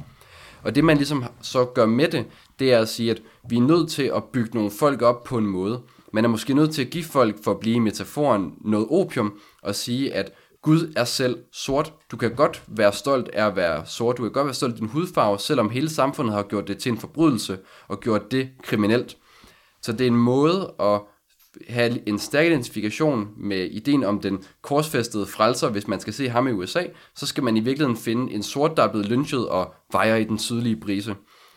Og 0.64 0.76
det 0.76 0.84
man 0.84 0.98
ligesom 0.98 1.24
så 1.42 1.66
gør 1.66 1.86
med 1.86 2.08
det, 2.08 2.26
det 2.60 2.74
er 2.74 2.80
at 2.80 2.90
sige, 2.90 3.12
at 3.12 3.22
vi 3.50 3.58
er 3.58 3.62
nødt 3.62 3.90
til 3.92 4.12
at 4.16 4.24
bygge 4.24 4.56
nogle 4.56 4.72
folk 4.72 5.02
op 5.02 5.24
på 5.24 5.38
en 5.38 5.46
måde. 5.46 5.82
Man 6.16 6.26
er 6.26 6.30
måske 6.30 6.54
nødt 6.54 6.72
til 6.72 6.82
at 6.82 6.90
give 6.90 7.04
folk, 7.04 7.44
for 7.44 7.52
at 7.52 7.60
blive 7.60 7.76
i 7.76 7.80
metaforen, 7.80 8.54
noget 8.62 8.88
opium, 8.92 9.40
og 9.64 9.76
sige, 9.76 10.14
at 10.14 10.32
Gud 10.62 10.94
er 10.96 11.04
selv 11.04 11.38
sort. 11.52 11.94
Du 12.12 12.18
kan 12.18 12.36
godt 12.36 12.64
være 12.68 12.94
stolt 12.94 13.28
af 13.28 13.46
at 13.48 13.56
være 13.56 13.86
sort. 13.86 14.18
Du 14.18 14.24
kan 14.24 14.32
godt 14.32 14.46
være 14.46 14.54
stolt 14.54 14.74
af 14.74 14.80
din 14.80 14.88
hudfarve, 14.88 15.40
selvom 15.40 15.70
hele 15.70 15.90
samfundet 15.90 16.34
har 16.34 16.44
gjort 16.44 16.68
det 16.68 16.78
til 16.78 16.92
en 16.92 16.98
forbrydelse 16.98 17.58
og 17.88 18.00
gjort 18.00 18.32
det 18.32 18.50
kriminelt. 18.64 19.18
Så 19.82 19.92
det 19.92 20.02
er 20.02 20.08
en 20.08 20.18
måde 20.18 20.74
at 20.80 21.02
have 21.70 22.10
en 22.10 22.20
stærk 22.20 22.46
identifikation 22.46 23.28
med 23.38 23.66
ideen 23.72 24.04
om 24.04 24.20
den 24.20 24.44
korsfæstede 24.62 25.26
frelser, 25.26 25.70
hvis 25.70 25.88
man 25.88 26.00
skal 26.00 26.14
se 26.14 26.30
ham 26.30 26.48
i 26.48 26.52
USA, 26.52 26.84
så 27.16 27.26
skal 27.26 27.44
man 27.44 27.58
i 27.58 27.60
virkeligheden 27.60 27.98
finde 27.98 28.34
en 28.34 28.44
sort, 28.44 28.78
der 28.78 28.84
er 28.84 28.92
blevet 28.92 29.10
lynchet 29.10 29.50
og 29.50 29.74
vejer 29.92 30.16
i 30.16 30.24
den 30.24 30.40
sydlige 30.40 30.76
brise. 30.76 31.16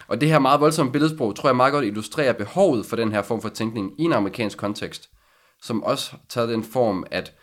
Og 0.09 0.20
det 0.20 0.28
her 0.28 0.38
meget 0.38 0.61
voldsomme 0.61 0.92
billedsprog, 0.92 1.36
tror 1.36 1.48
jeg 1.48 1.56
meget 1.56 1.72
godt 1.72 1.84
illustrerer 1.84 2.32
behovet 2.32 2.86
for 2.86 2.96
den 2.96 3.12
her 3.12 3.22
form 3.22 3.42
for 3.42 3.48
tænkning 3.48 4.00
i 4.00 4.02
en 4.02 4.12
amerikansk 4.12 4.59
kontekst, 4.59 5.11
som 5.62 5.82
også 5.82 6.16
tager 6.28 6.46
den 6.46 6.64
form, 6.64 7.04
at 7.11 7.34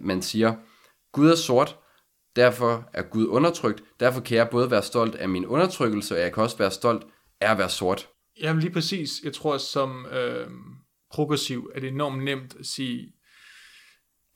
man 0.00 0.22
siger, 0.22 0.54
Gud 1.12 1.30
er 1.30 1.36
sort, 1.36 1.78
derfor 2.36 2.90
er 2.92 3.02
Gud 3.02 3.26
undertrykt, 3.26 3.82
derfor 4.00 4.20
kan 4.20 4.36
jeg 4.36 4.48
både 4.50 4.70
være 4.70 4.82
stolt 4.82 5.14
af 5.14 5.28
min 5.28 5.46
undertrykkelse, 5.46 6.14
og 6.14 6.20
jeg 6.20 6.32
kan 6.32 6.42
også 6.42 6.58
være 6.58 6.70
stolt 6.70 7.04
af 7.40 7.50
at 7.50 7.58
være 7.58 7.68
sort. 7.68 8.08
Jamen 8.40 8.62
lige 8.62 8.72
præcis. 8.72 9.10
Jeg 9.24 9.32
tror, 9.32 9.58
som 9.58 10.06
øh, 10.06 10.50
progressiv 11.12 11.70
er 11.74 11.80
det 11.80 11.88
enormt 11.88 12.24
nemt 12.24 12.56
at 12.58 12.66
sige, 12.66 13.12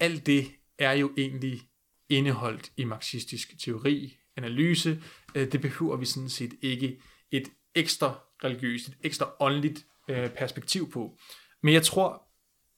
alt 0.01 0.27
det 0.27 0.47
er 0.79 0.93
jo 0.93 1.11
egentlig 1.17 1.61
indeholdt 2.09 2.71
i 2.77 2.85
marxistisk 2.85 3.49
teori, 3.65 4.17
analyse. 4.37 5.03
Øh, 5.35 5.53
det 5.53 5.61
behøver 5.61 5.97
vi 5.97 6.05
sådan 6.05 6.29
set 6.29 6.55
ikke 6.63 7.01
et 7.31 7.49
ekstra 7.75 8.21
religiøst, 8.45 8.89
et 8.89 8.97
ekstra 9.01 9.33
åndeligt 9.41 9.87
øh, 10.09 10.31
perspektiv 10.31 10.91
på. 10.91 11.19
Men 11.63 11.75
jeg 11.75 11.83
tror, 11.83 12.29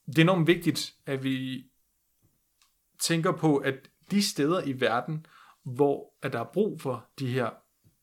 det 0.07 0.19
er 0.19 0.23
enormt 0.23 0.47
vigtigt, 0.47 0.93
at 1.07 1.25
vi 1.25 1.65
tænker 3.01 3.33
på, 3.33 3.57
at 3.57 3.75
de 4.11 4.23
steder 4.23 4.63
i 4.63 4.81
verden, 4.81 5.27
hvor 5.65 6.15
at 6.23 6.33
der 6.33 6.41
er 6.41 6.53
brug 6.53 6.81
for 6.81 7.11
de 7.19 7.27
her 7.27 7.51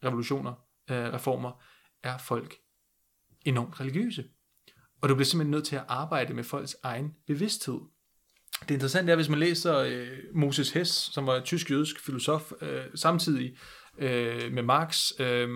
revolutioner, 0.04 0.54
øh, 0.92 1.14
reformer, 1.14 1.64
er 2.04 2.18
folk 2.18 2.56
enormt 3.46 3.80
religiøse. 3.80 4.26
Og 5.02 5.10
du 5.10 5.16
bliver 5.16 5.26
simpelthen 5.26 5.52
nødt 5.52 5.66
til 5.66 5.76
at 5.76 5.86
arbejde 5.88 6.34
med 6.34 6.44
folks 6.44 6.76
egen 6.84 7.16
bevidsthed. 7.28 7.80
Det 8.62 8.72
interessante 8.72 9.12
er, 9.12 9.16
hvis 9.16 9.30
man 9.30 9.40
læser 9.40 9.78
øh, 9.78 10.18
Moses 10.34 10.72
Hess, 10.72 10.92
som 11.14 11.28
var 11.28 11.40
tysk-jødisk 11.40 12.06
filosof, 12.06 12.52
øh, 12.62 12.86
samtidig 12.96 13.58
øh, 13.98 14.52
med 14.52 14.64
Marx, 14.64 15.12
øh, 15.20 15.50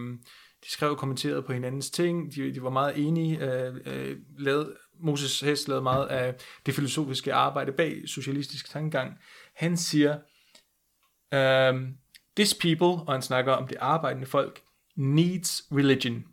de 0.66 0.72
skrev 0.72 0.91
og 0.91 0.97
kommenterede 0.97 1.41
på 1.41 1.53
hinandens 1.53 1.89
ting, 1.89 2.36
de, 2.36 2.53
de 2.53 2.64
var 2.64 2.70
meget 2.70 3.07
enige, 3.07 3.39
øh, 3.39 3.76
øh, 3.86 4.18
lavede, 4.38 4.76
Moses 4.99 5.39
Hess 5.39 5.68
lavede 5.68 5.84
meget 5.84 6.07
af 6.07 6.36
det 6.66 6.74
filosofiske 6.74 7.34
arbejde 7.34 7.72
bag 7.72 8.01
socialistisk 8.05 8.70
tankegang. 8.70 9.18
Han 9.55 9.78
siger, 9.78 10.18
um, 11.72 11.97
this 12.36 12.53
people, 12.53 13.03
og 13.07 13.14
han 13.14 13.22
snakker 13.22 13.53
om 13.53 13.68
det 13.68 13.78
arbejdende 13.80 14.28
folk, 14.28 14.62
needs 14.95 15.64
religion. 15.72 16.24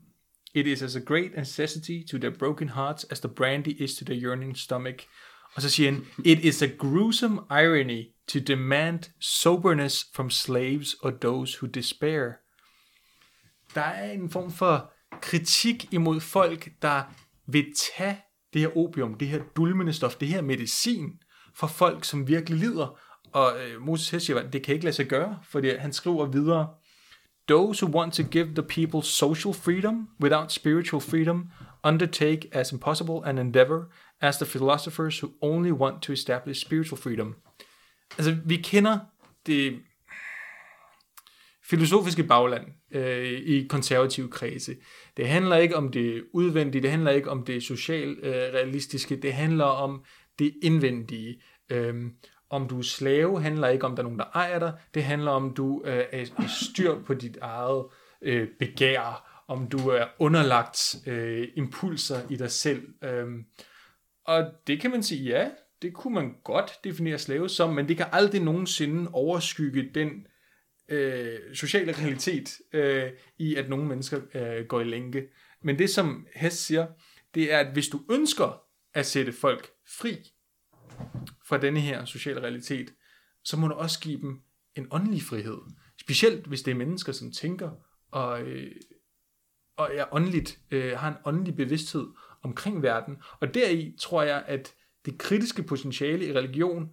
It 0.55 0.67
is 0.67 0.83
as 0.83 0.97
a 0.97 1.01
great 1.01 1.31
necessity 1.37 2.03
to 2.11 2.19
their 2.19 2.39
broken 2.39 2.69
hearts 2.69 3.05
as 3.05 3.21
the 3.21 3.29
brandy 3.29 3.83
is 3.83 3.95
to 3.95 4.05
their 4.05 4.23
yearning 4.23 4.57
stomach. 4.57 4.99
Og 5.55 5.63
så 5.63 5.71
siger 5.71 5.91
han, 5.91 6.07
it 6.25 6.39
is 6.39 6.63
a 6.63 6.67
gruesome 6.79 7.41
irony 7.51 8.05
to 8.27 8.39
demand 8.39 8.99
soberness 9.21 10.05
from 10.15 10.31
slaves 10.31 10.95
or 10.95 11.11
those 11.11 11.59
who 11.59 11.67
despair. 11.67 12.33
Der 13.75 13.81
er 13.81 14.13
en 14.13 14.31
form 14.31 14.51
for 14.51 14.93
kritik 15.23 15.93
imod 15.93 16.21
folk, 16.21 16.69
der 16.83 17.03
vil 17.47 17.67
tage 17.97 18.19
det 18.53 18.61
her 18.61 18.77
opium, 18.77 19.15
det 19.15 19.29
her 19.29 19.43
dulmende 19.57 19.93
stof, 19.93 20.17
det 20.17 20.29
her 20.29 20.43
medicin, 20.43 21.13
for 21.55 21.67
folk, 21.67 22.05
som 22.05 22.29
virkelig 22.29 22.59
lider. 22.59 22.99
Og 23.33 23.53
øh, 23.61 23.83
Moses 23.83 24.11
Hess 24.11 24.27
siger, 24.27 24.51
det 24.51 24.63
kan 24.63 24.75
ikke 24.75 24.85
lade 24.85 24.97
sig 24.97 25.07
gøre, 25.07 25.39
fordi 25.43 25.77
han 25.77 25.93
skriver 25.93 26.27
videre, 26.27 26.69
Those 27.49 27.87
who 27.87 27.99
want 27.99 28.15
to 28.15 28.23
give 28.23 28.55
the 28.55 28.63
people 28.63 29.03
social 29.03 29.55
freedom 29.55 30.09
without 30.21 30.53
spiritual 30.53 31.01
freedom 31.01 31.51
undertake 31.85 32.49
as 32.53 32.73
impossible 32.73 33.25
an 33.25 33.39
endeavor 33.39 33.91
as 34.21 34.37
the 34.37 34.47
philosophers 34.47 35.21
who 35.21 35.31
only 35.43 35.71
want 35.71 36.03
to 36.03 36.13
establish 36.13 36.61
spiritual 36.61 36.99
freedom. 36.99 37.35
Altså, 38.19 38.37
vi 38.45 38.57
kender 38.57 38.99
det 39.47 39.79
filosofiske 41.71 42.25
bagland 42.25 42.67
øh, 42.91 43.33
i 43.33 43.67
konservative 43.67 44.31
kredse. 44.31 44.77
Det 45.17 45.29
handler 45.29 45.57
ikke 45.57 45.77
om 45.77 45.89
det 45.93 46.25
udvendige, 46.33 46.83
det 46.83 46.91
handler 46.91 47.11
ikke 47.11 47.31
om 47.31 47.45
det 47.45 47.63
socialt 47.63 48.19
øh, 48.23 48.35
realistiske, 48.35 49.17
det 49.17 49.33
handler 49.33 49.65
om 49.65 50.05
det 50.39 50.55
indvendige. 50.63 51.43
Øhm, 51.71 52.13
om 52.51 52.69
du 52.69 52.79
er 52.79 52.83
slave 52.83 53.43
handler 53.43 53.69
ikke 53.69 53.87
om, 53.87 53.97
der 53.97 54.03
er 54.03 54.05
nogen, 54.05 54.19
der 54.19 54.25
ejer 54.35 54.59
dig. 54.59 54.73
Det 54.95 55.05
handler 55.05 55.31
om, 55.31 55.55
du 55.55 55.83
øh, 55.87 56.05
er 56.13 56.25
styr 56.63 57.03
på 57.03 57.15
dit 57.15 57.39
eget 57.41 57.85
øh, 58.23 58.49
begær. 58.59 59.25
Om 59.49 59.67
du 59.67 59.79
er 59.79 60.05
underlagt 60.19 60.97
øh, 61.07 61.49
impulser 61.57 62.21
i 62.31 62.37
dig 62.37 62.51
selv. 62.51 62.83
Øhm, 63.05 63.45
og 64.25 64.45
det 64.67 64.81
kan 64.81 64.91
man 64.91 65.03
sige, 65.03 65.25
ja, 65.25 65.49
det 65.83 65.95
kunne 65.95 66.15
man 66.15 66.35
godt 66.45 66.73
definere 66.85 67.19
slave 67.19 67.49
som, 67.49 67.75
men 67.75 67.89
det 67.89 67.97
kan 67.97 68.07
aldrig 68.13 68.43
nogensinde 68.43 69.11
overskygge 69.13 69.91
den 69.95 70.27
øh, 70.89 71.39
sociale 71.55 71.93
realitet 71.93 72.59
øh, 72.73 73.11
i, 73.39 73.55
at 73.55 73.69
nogle 73.69 73.87
mennesker 73.87 74.21
øh, 74.35 74.67
går 74.67 74.81
i 74.81 74.85
lænke. 74.85 75.29
Men 75.63 75.79
det, 75.79 75.91
som 75.91 76.27
Hess 76.35 76.57
siger, 76.57 76.87
det 77.35 77.53
er, 77.53 77.59
at 77.59 77.73
hvis 77.73 77.89
du 77.89 78.01
ønsker 78.11 78.63
at 78.95 79.07
sætte 79.07 79.33
folk 79.33 79.71
fri, 79.99 80.33
fra 81.49 81.59
denne 81.59 81.81
her 81.81 82.05
sociale 82.05 82.41
realitet, 82.41 82.95
så 83.45 83.57
må 83.57 83.69
du 83.69 83.75
også 83.75 84.01
give 84.01 84.21
dem 84.21 84.41
en 84.75 84.87
åndelig 84.91 85.23
frihed. 85.23 85.59
Specielt 86.01 86.47
hvis 86.47 86.63
det 86.63 86.71
er 86.71 86.75
mennesker, 86.75 87.13
som 87.13 87.33
tænker 87.33 87.71
og, 88.11 88.43
øh, 88.43 88.73
og 89.77 89.91
er 89.95 90.15
åndeligt, 90.15 90.61
øh, 90.71 90.93
har 90.93 91.09
en 91.09 91.17
åndelig 91.25 91.57
bevidsthed 91.57 92.07
omkring 92.43 92.83
verden. 92.83 93.17
Og 93.41 93.55
deri 93.55 93.95
tror 93.99 94.23
jeg, 94.23 94.45
at 94.47 94.75
det 95.05 95.19
kritiske 95.19 95.63
potentiale 95.63 96.27
i 96.27 96.33
religion, 96.33 96.91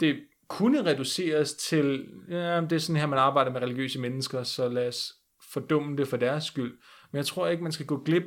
det 0.00 0.20
kunne 0.48 0.84
reduceres 0.84 1.54
til, 1.54 2.08
ja, 2.28 2.60
det 2.60 2.72
er 2.72 2.78
sådan 2.78 3.00
her, 3.00 3.06
man 3.06 3.18
arbejder 3.18 3.52
med 3.52 3.60
religiøse 3.60 4.00
mennesker, 4.00 4.42
så 4.42 4.68
lad 4.68 4.88
os 4.88 5.12
fordumme 5.52 5.96
det 5.96 6.08
for 6.08 6.16
deres 6.16 6.44
skyld. 6.44 6.78
Men 7.12 7.16
jeg 7.16 7.26
tror 7.26 7.48
ikke, 7.48 7.62
man 7.62 7.72
skal 7.72 7.86
gå 7.86 8.02
glip 8.02 8.24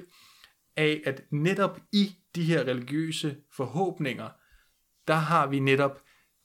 af, 0.78 1.02
at 1.06 1.22
netop 1.32 1.80
i 1.94 2.16
de 2.36 2.44
her 2.44 2.64
religiøse 2.64 3.38
forhåbninger, 3.56 4.30
der 5.08 5.14
har 5.14 5.48
vi 5.48 5.60
netop 5.60 6.02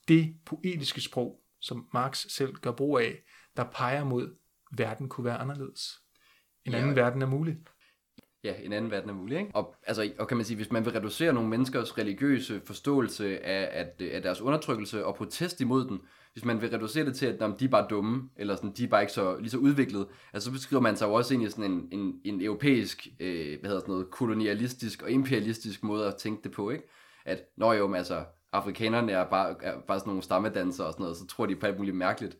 det 0.08 0.36
poetiske 0.46 1.00
sprog, 1.00 1.40
som 1.60 1.88
Marx 1.94 2.26
selv 2.28 2.54
gør 2.54 2.72
brug 2.72 2.98
af, 2.98 3.22
der 3.56 3.64
peger 3.64 4.04
mod, 4.04 4.36
at 4.72 4.78
verden 4.78 5.08
kunne 5.08 5.24
være 5.24 5.38
anderledes. 5.38 5.80
En 6.64 6.72
ja. 6.72 6.78
anden 6.78 6.96
verden 6.96 7.22
er 7.22 7.26
mulig. 7.26 7.56
Ja, 8.46 8.54
en 8.62 8.72
anden 8.72 8.90
verden 8.90 9.10
er 9.10 9.14
mulig, 9.14 9.38
ikke? 9.38 9.50
Og, 9.54 9.74
altså, 9.86 10.10
og 10.18 10.28
kan 10.28 10.36
man 10.36 10.46
sige, 10.46 10.56
hvis 10.56 10.72
man 10.72 10.84
vil 10.84 10.92
reducere 10.92 11.32
nogle 11.32 11.48
menneskers 11.48 11.98
religiøse 11.98 12.60
forståelse 12.64 13.46
af, 13.46 13.80
at, 13.80 13.94
øh, 14.00 14.10
af 14.12 14.22
deres 14.22 14.40
undertrykkelse 14.40 15.06
og 15.06 15.14
protest 15.14 15.60
imod 15.60 15.88
den, 15.88 16.00
hvis 16.32 16.44
man 16.44 16.60
vil 16.60 16.70
reducere 16.70 17.04
det 17.04 17.16
til, 17.16 17.26
at 17.26 17.40
de 17.60 17.64
er 17.64 17.68
bare 17.68 17.86
dumme, 17.90 18.28
eller 18.36 18.56
sådan, 18.56 18.72
de 18.72 18.84
er 18.84 18.88
bare 18.88 19.00
ikke 19.00 19.12
så, 19.12 19.36
lige 19.38 19.50
så 19.50 19.58
udviklet, 19.58 20.06
altså 20.32 20.46
så 20.46 20.52
beskriver 20.52 20.82
man 20.82 20.96
sig 20.96 21.06
jo 21.06 21.12
også 21.12 21.34
ind 21.34 21.42
i 21.42 21.50
sådan 21.50 21.64
en, 21.64 21.88
en, 21.90 22.20
en 22.24 22.42
europæisk, 22.42 23.08
øh, 23.20 23.60
hvad 23.60 23.70
hedder 23.70 23.80
sådan 23.80 23.92
noget, 23.92 24.10
kolonialistisk 24.10 25.02
og 25.02 25.10
imperialistisk 25.10 25.82
måde 25.82 26.06
at 26.06 26.16
tænke 26.16 26.42
det 26.42 26.52
på, 26.52 26.70
ikke? 26.70 26.88
At, 27.24 27.42
når 27.56 27.72
jo, 27.72 27.94
altså, 27.94 28.24
afrikanerne 28.52 29.12
er 29.12 29.24
bare, 29.24 29.54
er 29.62 29.80
bare 29.80 29.98
sådan 29.98 30.10
nogle 30.10 30.22
stammedansere 30.22 30.86
og 30.86 30.92
sådan 30.92 31.02
noget, 31.02 31.16
så 31.16 31.26
tror 31.26 31.46
de 31.46 31.56
på 31.56 31.66
alt 31.66 31.78
muligt 31.78 31.96
mærkeligt. 31.96 32.36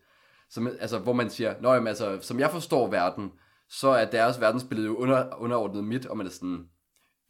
Som, 0.51 0.67
altså, 0.67 0.99
hvor 0.99 1.13
man 1.13 1.31
siger, 1.31 1.55
når 1.61 1.75
jamen, 1.75 1.89
altså, 1.89 2.19
som 2.21 2.41
jeg 2.41 2.51
forstår 2.51 2.91
verden, 2.91 3.33
så 3.69 3.89
er 3.89 4.11
deres 4.11 4.41
verdensbillede 4.41 4.87
jo 4.87 4.97
under, 4.97 5.37
underordnet 5.39 5.85
mit, 5.85 6.07
og 6.07 6.17
man 6.17 6.27
er 6.27 6.31
sådan, 6.31 6.69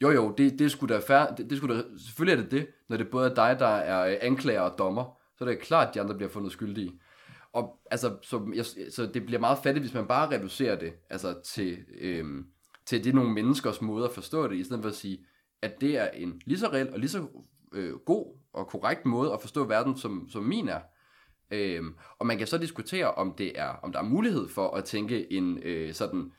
jo 0.01 0.11
jo, 0.11 0.33
det, 0.37 0.59
det 0.59 0.71
skulle 0.71 0.95
da 0.95 0.99
fair, 0.99 1.35
det, 1.35 1.49
det 1.49 1.57
skulle 1.57 1.75
da, 1.75 1.83
selvfølgelig 1.97 2.39
er 2.39 2.43
det 2.43 2.51
det, 2.51 2.67
når 2.89 2.97
det 2.97 3.09
både 3.09 3.29
er 3.29 3.35
dig, 3.35 3.55
der 3.59 3.67
er 3.67 4.11
øh, 4.11 4.17
anklager 4.21 4.61
og 4.61 4.77
dommer, 4.77 5.19
så 5.37 5.43
er 5.43 5.49
det 5.49 5.59
klart, 5.59 5.87
at 5.87 5.93
de 5.93 6.01
andre 6.01 6.15
bliver 6.15 6.29
fundet 6.29 6.51
skyldige. 6.51 6.99
Og 7.53 7.79
altså, 7.91 8.17
så, 8.21 8.51
jeg, 8.55 8.65
så 8.91 9.05
det 9.13 9.25
bliver 9.25 9.39
meget 9.39 9.57
fattigt, 9.63 9.83
hvis 9.83 9.93
man 9.93 10.07
bare 10.07 10.37
reducerer 10.37 10.79
det 10.79 10.93
altså, 11.09 11.41
til, 11.45 11.77
øhm, 11.99 12.45
til 12.85 13.03
det 13.03 13.15
nogle 13.15 13.33
menneskers 13.33 13.81
måde 13.81 14.05
at 14.05 14.11
forstå 14.11 14.47
det, 14.47 14.55
i 14.55 14.63
stedet 14.63 14.81
for 14.81 14.89
at 14.89 14.95
sige, 14.95 15.25
at 15.61 15.81
det 15.81 15.97
er 15.97 16.07
en 16.07 16.41
lige 16.45 16.59
så 16.59 16.67
reel 16.67 16.93
og 16.93 16.99
lige 16.99 17.09
så 17.09 17.27
øh, 17.73 17.93
god 17.93 18.37
og 18.53 18.67
korrekt 18.67 19.05
måde 19.05 19.33
at 19.33 19.41
forstå 19.41 19.63
verden, 19.63 19.97
som, 19.97 20.29
som 20.29 20.43
min 20.43 20.69
er. 20.69 20.79
Øhm, 21.51 21.95
og 22.19 22.25
man 22.25 22.37
kan 22.37 22.47
så 22.47 22.57
diskutere, 22.57 23.11
om 23.11 23.33
det 23.37 23.59
er, 23.59 23.69
om 23.69 23.91
der 23.91 23.99
er 23.99 24.03
mulighed 24.03 24.49
for 24.49 24.71
at 24.71 24.83
tænke 24.83 25.33
en 25.33 25.59
øh, 25.63 25.93
sådan 25.93 26.31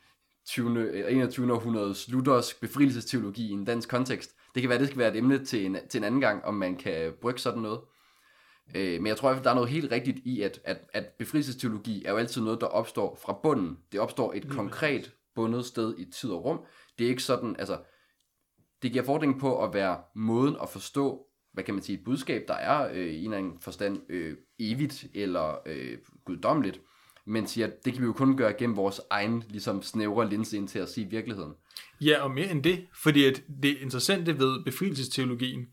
20. 0.47 1.11
21. 1.11 1.53
århundredes 1.53 2.09
luthersk 2.09 2.61
befrielsesteologi 2.61 3.49
i 3.49 3.53
en 3.53 3.65
dansk 3.65 3.89
kontekst. 3.89 4.35
Det 4.55 4.63
kan 4.63 4.71
være, 4.71 4.79
det 4.79 4.87
skal 4.87 4.99
være 4.99 5.11
et 5.11 5.17
emne 5.17 5.45
til 5.45 5.67
en, 5.67 5.77
til 5.89 5.99
en 5.99 6.05
anden 6.05 6.21
gang, 6.21 6.45
om 6.45 6.55
man 6.55 6.77
kan 6.77 7.13
brygge 7.21 7.41
sådan 7.41 7.63
noget. 7.63 7.81
Øh, 8.75 9.01
men 9.01 9.07
jeg 9.07 9.17
tror, 9.17 9.31
at 9.31 9.45
der 9.45 9.51
er 9.51 9.55
noget 9.55 9.71
helt 9.71 9.93
rigtigt 9.93 10.19
i, 10.25 10.43
at, 10.43 10.61
at, 10.65 10.79
at 10.93 11.07
befrielsesteologi 11.19 12.05
er 12.05 12.11
jo 12.11 12.17
altid 12.17 12.43
noget, 12.43 12.61
der 12.61 12.67
opstår 12.67 13.19
fra 13.23 13.33
bunden. 13.43 13.79
Det 13.93 14.01
opstår 14.01 14.33
et 14.33 14.51
konkret 14.51 15.13
bundet 15.35 15.67
sted 15.67 15.95
i 15.99 16.05
tid 16.05 16.31
og 16.31 16.45
rum. 16.45 16.61
Det 16.99 17.05
er 17.05 17.09
ikke 17.09 17.23
sådan, 17.23 17.57
altså, 17.59 17.79
det 18.83 18.93
giver 18.93 19.05
fordring 19.05 19.41
på 19.41 19.65
at 19.65 19.75
være 19.75 20.01
måden 20.15 20.57
at 20.63 20.69
forstå, 20.69 21.28
hvad 21.53 21.65
kan 21.65 21.75
man 21.75 21.83
sige, 21.83 21.99
et 21.99 22.05
budskab, 22.05 22.45
der 22.49 22.55
er 22.55 22.91
øh, 22.93 23.07
i 23.07 23.19
en 23.19 23.25
eller 23.25 23.39
anden 23.39 23.61
forstand 23.61 24.01
øh, 24.09 24.37
evigt 24.59 25.07
eller 25.15 25.55
øh, 25.67 25.99
guddommeligt, 26.25 26.81
men 27.27 27.47
siger, 27.47 27.67
at 27.67 27.85
det 27.85 27.93
kan 27.93 28.03
vi 28.03 28.07
jo 28.07 28.13
kun 28.13 28.37
gøre 28.37 28.53
gennem 28.53 28.77
vores 28.77 29.01
egen 29.11 29.45
ligesom, 29.49 29.83
snævre 29.83 30.31
linse 30.31 30.57
ind 30.57 30.69
til 30.69 30.79
at 30.79 30.89
sige 30.89 31.11
virkeligheden. 31.11 31.53
Ja, 32.01 32.23
og 32.23 32.31
mere 32.31 32.51
end 32.51 32.63
det, 32.63 32.87
fordi 33.03 33.25
at 33.25 33.43
det 33.63 33.77
interessante 33.79 34.39
ved 34.39 34.65
befrielsesteologien 34.65 35.67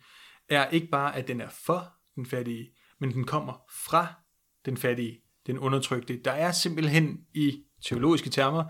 er 0.49 0.69
ikke 0.69 0.87
bare, 0.87 1.15
at 1.15 1.27
den 1.27 1.41
er 1.41 1.49
for 1.49 1.93
den 2.15 2.25
fattige, 2.25 2.71
men 2.99 3.13
den 3.13 3.23
kommer 3.23 3.53
fra 3.85 4.07
den 4.65 4.77
fattige, 4.77 5.21
den 5.47 5.59
undertrykte. 5.59 6.21
Der 6.25 6.31
er 6.31 6.51
simpelthen 6.51 7.19
i 7.33 7.63
teologiske 7.85 8.29
termer 8.29 8.63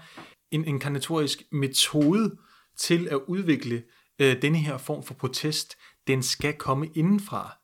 en 0.51 0.65
inkarnatorisk 0.65 1.43
metode 1.51 2.37
til 2.77 3.07
at 3.07 3.19
udvikle 3.27 3.83
øh, 4.19 4.41
denne 4.41 4.57
her 4.57 4.77
form 4.77 5.03
for 5.03 5.13
protest. 5.13 5.75
Den 6.07 6.23
skal 6.23 6.53
komme 6.53 6.87
indenfra. 6.95 7.57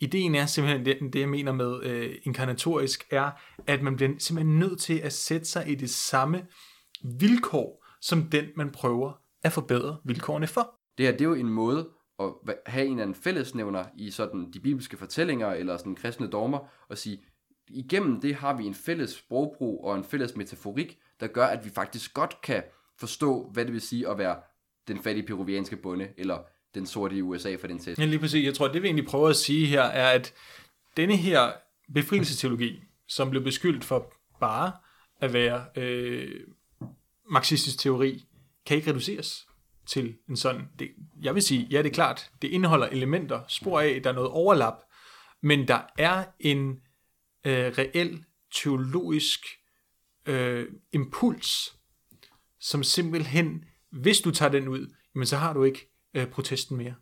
Ideen 0.00 0.34
er 0.34 0.46
simpelthen, 0.46 0.84
det, 0.84 1.12
det 1.12 1.20
jeg 1.20 1.28
mener 1.28 1.52
med 1.52 1.82
øh, 1.82 2.16
inkarnatorisk, 2.22 3.04
er, 3.10 3.30
at 3.66 3.82
man 3.82 3.96
bliver 3.96 4.10
simpelthen 4.18 4.58
nødt 4.58 4.80
til 4.80 4.98
at 4.98 5.12
sætte 5.12 5.46
sig 5.46 5.68
i 5.68 5.74
det 5.74 5.90
samme 5.90 6.46
vilkår, 7.20 7.84
som 8.00 8.22
den 8.22 8.44
man 8.56 8.70
prøver 8.70 9.12
at 9.42 9.52
forbedre 9.52 9.96
vilkårene 10.04 10.46
for. 10.46 10.74
Det 10.98 11.06
her, 11.06 11.12
det 11.12 11.20
er 11.20 11.28
jo 11.28 11.34
en 11.34 11.48
måde 11.48 11.88
at 12.18 12.54
have 12.66 12.86
en 12.86 12.92
eller 12.92 13.02
anden 13.02 13.22
fællesnævner 13.22 13.84
i 13.96 14.10
sådan 14.10 14.50
de 14.52 14.60
bibelske 14.60 14.96
fortællinger 14.96 15.48
eller 15.48 15.76
sådan 15.76 15.94
kristne 15.94 16.30
dogmer, 16.30 16.58
og 16.88 16.98
sige, 16.98 17.24
igennem 17.68 18.20
det 18.20 18.34
har 18.34 18.56
vi 18.56 18.64
en 18.64 18.74
fælles 18.74 19.10
sprogbrug 19.10 19.84
og 19.84 19.96
en 19.96 20.04
fælles 20.04 20.36
metaforik, 20.36 20.98
der 21.20 21.26
gør, 21.26 21.46
at 21.46 21.64
vi 21.64 21.70
faktisk 21.70 22.14
godt 22.14 22.40
kan 22.42 22.62
forstå, 22.98 23.50
hvad 23.52 23.64
det 23.64 23.72
vil 23.72 23.80
sige 23.80 24.08
at 24.08 24.18
være 24.18 24.36
den 24.88 24.98
fattige 24.98 25.26
peruvianske 25.26 25.76
bonde, 25.76 26.08
eller 26.16 26.38
den 26.76 26.86
sorte 26.86 27.16
i 27.16 27.22
USA 27.22 27.56
for 27.60 27.66
den 27.66 27.80
sags. 27.80 27.98
Ja, 27.98 28.04
lige 28.04 28.18
præcis. 28.18 28.44
Jeg 28.44 28.54
tror, 28.54 28.68
det 28.68 28.82
vi 28.82 28.88
egentlig 28.88 29.06
prøver 29.06 29.28
at 29.28 29.36
sige 29.36 29.66
her, 29.66 29.82
er, 29.82 30.10
at 30.10 30.34
denne 30.96 31.16
her 31.16 31.52
befrielsesteologi, 31.94 32.82
som 33.08 33.30
blev 33.30 33.44
beskyldt 33.44 33.84
for 33.84 34.12
bare 34.40 34.72
at 35.20 35.32
være 35.32 35.64
øh, 35.76 36.40
marxistisk 37.30 37.78
teori, 37.78 38.24
kan 38.66 38.76
ikke 38.76 38.90
reduceres 38.90 39.46
til 39.86 40.16
en 40.28 40.36
sådan. 40.36 40.68
Det, 40.78 40.90
jeg 41.22 41.34
vil 41.34 41.42
sige, 41.42 41.66
ja, 41.70 41.78
det 41.78 41.86
er 41.86 41.94
klart, 41.94 42.30
det 42.42 42.48
indeholder 42.48 42.86
elementer, 42.86 43.40
spor 43.48 43.80
af, 43.80 44.00
der 44.04 44.10
er 44.10 44.14
noget 44.14 44.30
overlap, 44.30 44.74
men 45.42 45.68
der 45.68 45.80
er 45.98 46.24
en 46.40 46.70
øh, 47.44 47.72
reel 47.78 48.24
teologisk 48.54 49.40
øh, 50.26 50.66
impuls, 50.92 51.76
som 52.60 52.82
simpelthen, 52.82 53.64
hvis 53.90 54.20
du 54.20 54.30
tager 54.30 54.52
den 54.52 54.68
ud, 54.68 54.94
jamen 55.14 55.26
så 55.26 55.36
har 55.36 55.52
du 55.52 55.64
ikke 55.64 55.95
øh, 56.16 56.26
protesten 56.26 56.76
mere. 56.76 56.94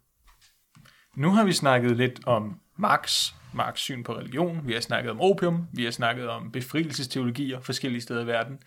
Nu 1.16 1.30
har 1.30 1.44
vi 1.44 1.52
snakket 1.52 1.96
lidt 1.96 2.20
om 2.26 2.60
Marx, 2.78 3.32
Marx 3.54 3.78
syn 3.78 4.02
på 4.02 4.16
religion, 4.16 4.60
vi 4.64 4.72
har 4.72 4.80
snakket 4.80 5.10
om 5.10 5.20
opium, 5.20 5.66
vi 5.72 5.84
har 5.84 5.90
snakket 5.90 6.28
om 6.28 6.52
befrielsesteologier 6.52 7.60
forskellige 7.60 8.02
steder 8.02 8.22
i 8.22 8.26
verden. 8.26 8.58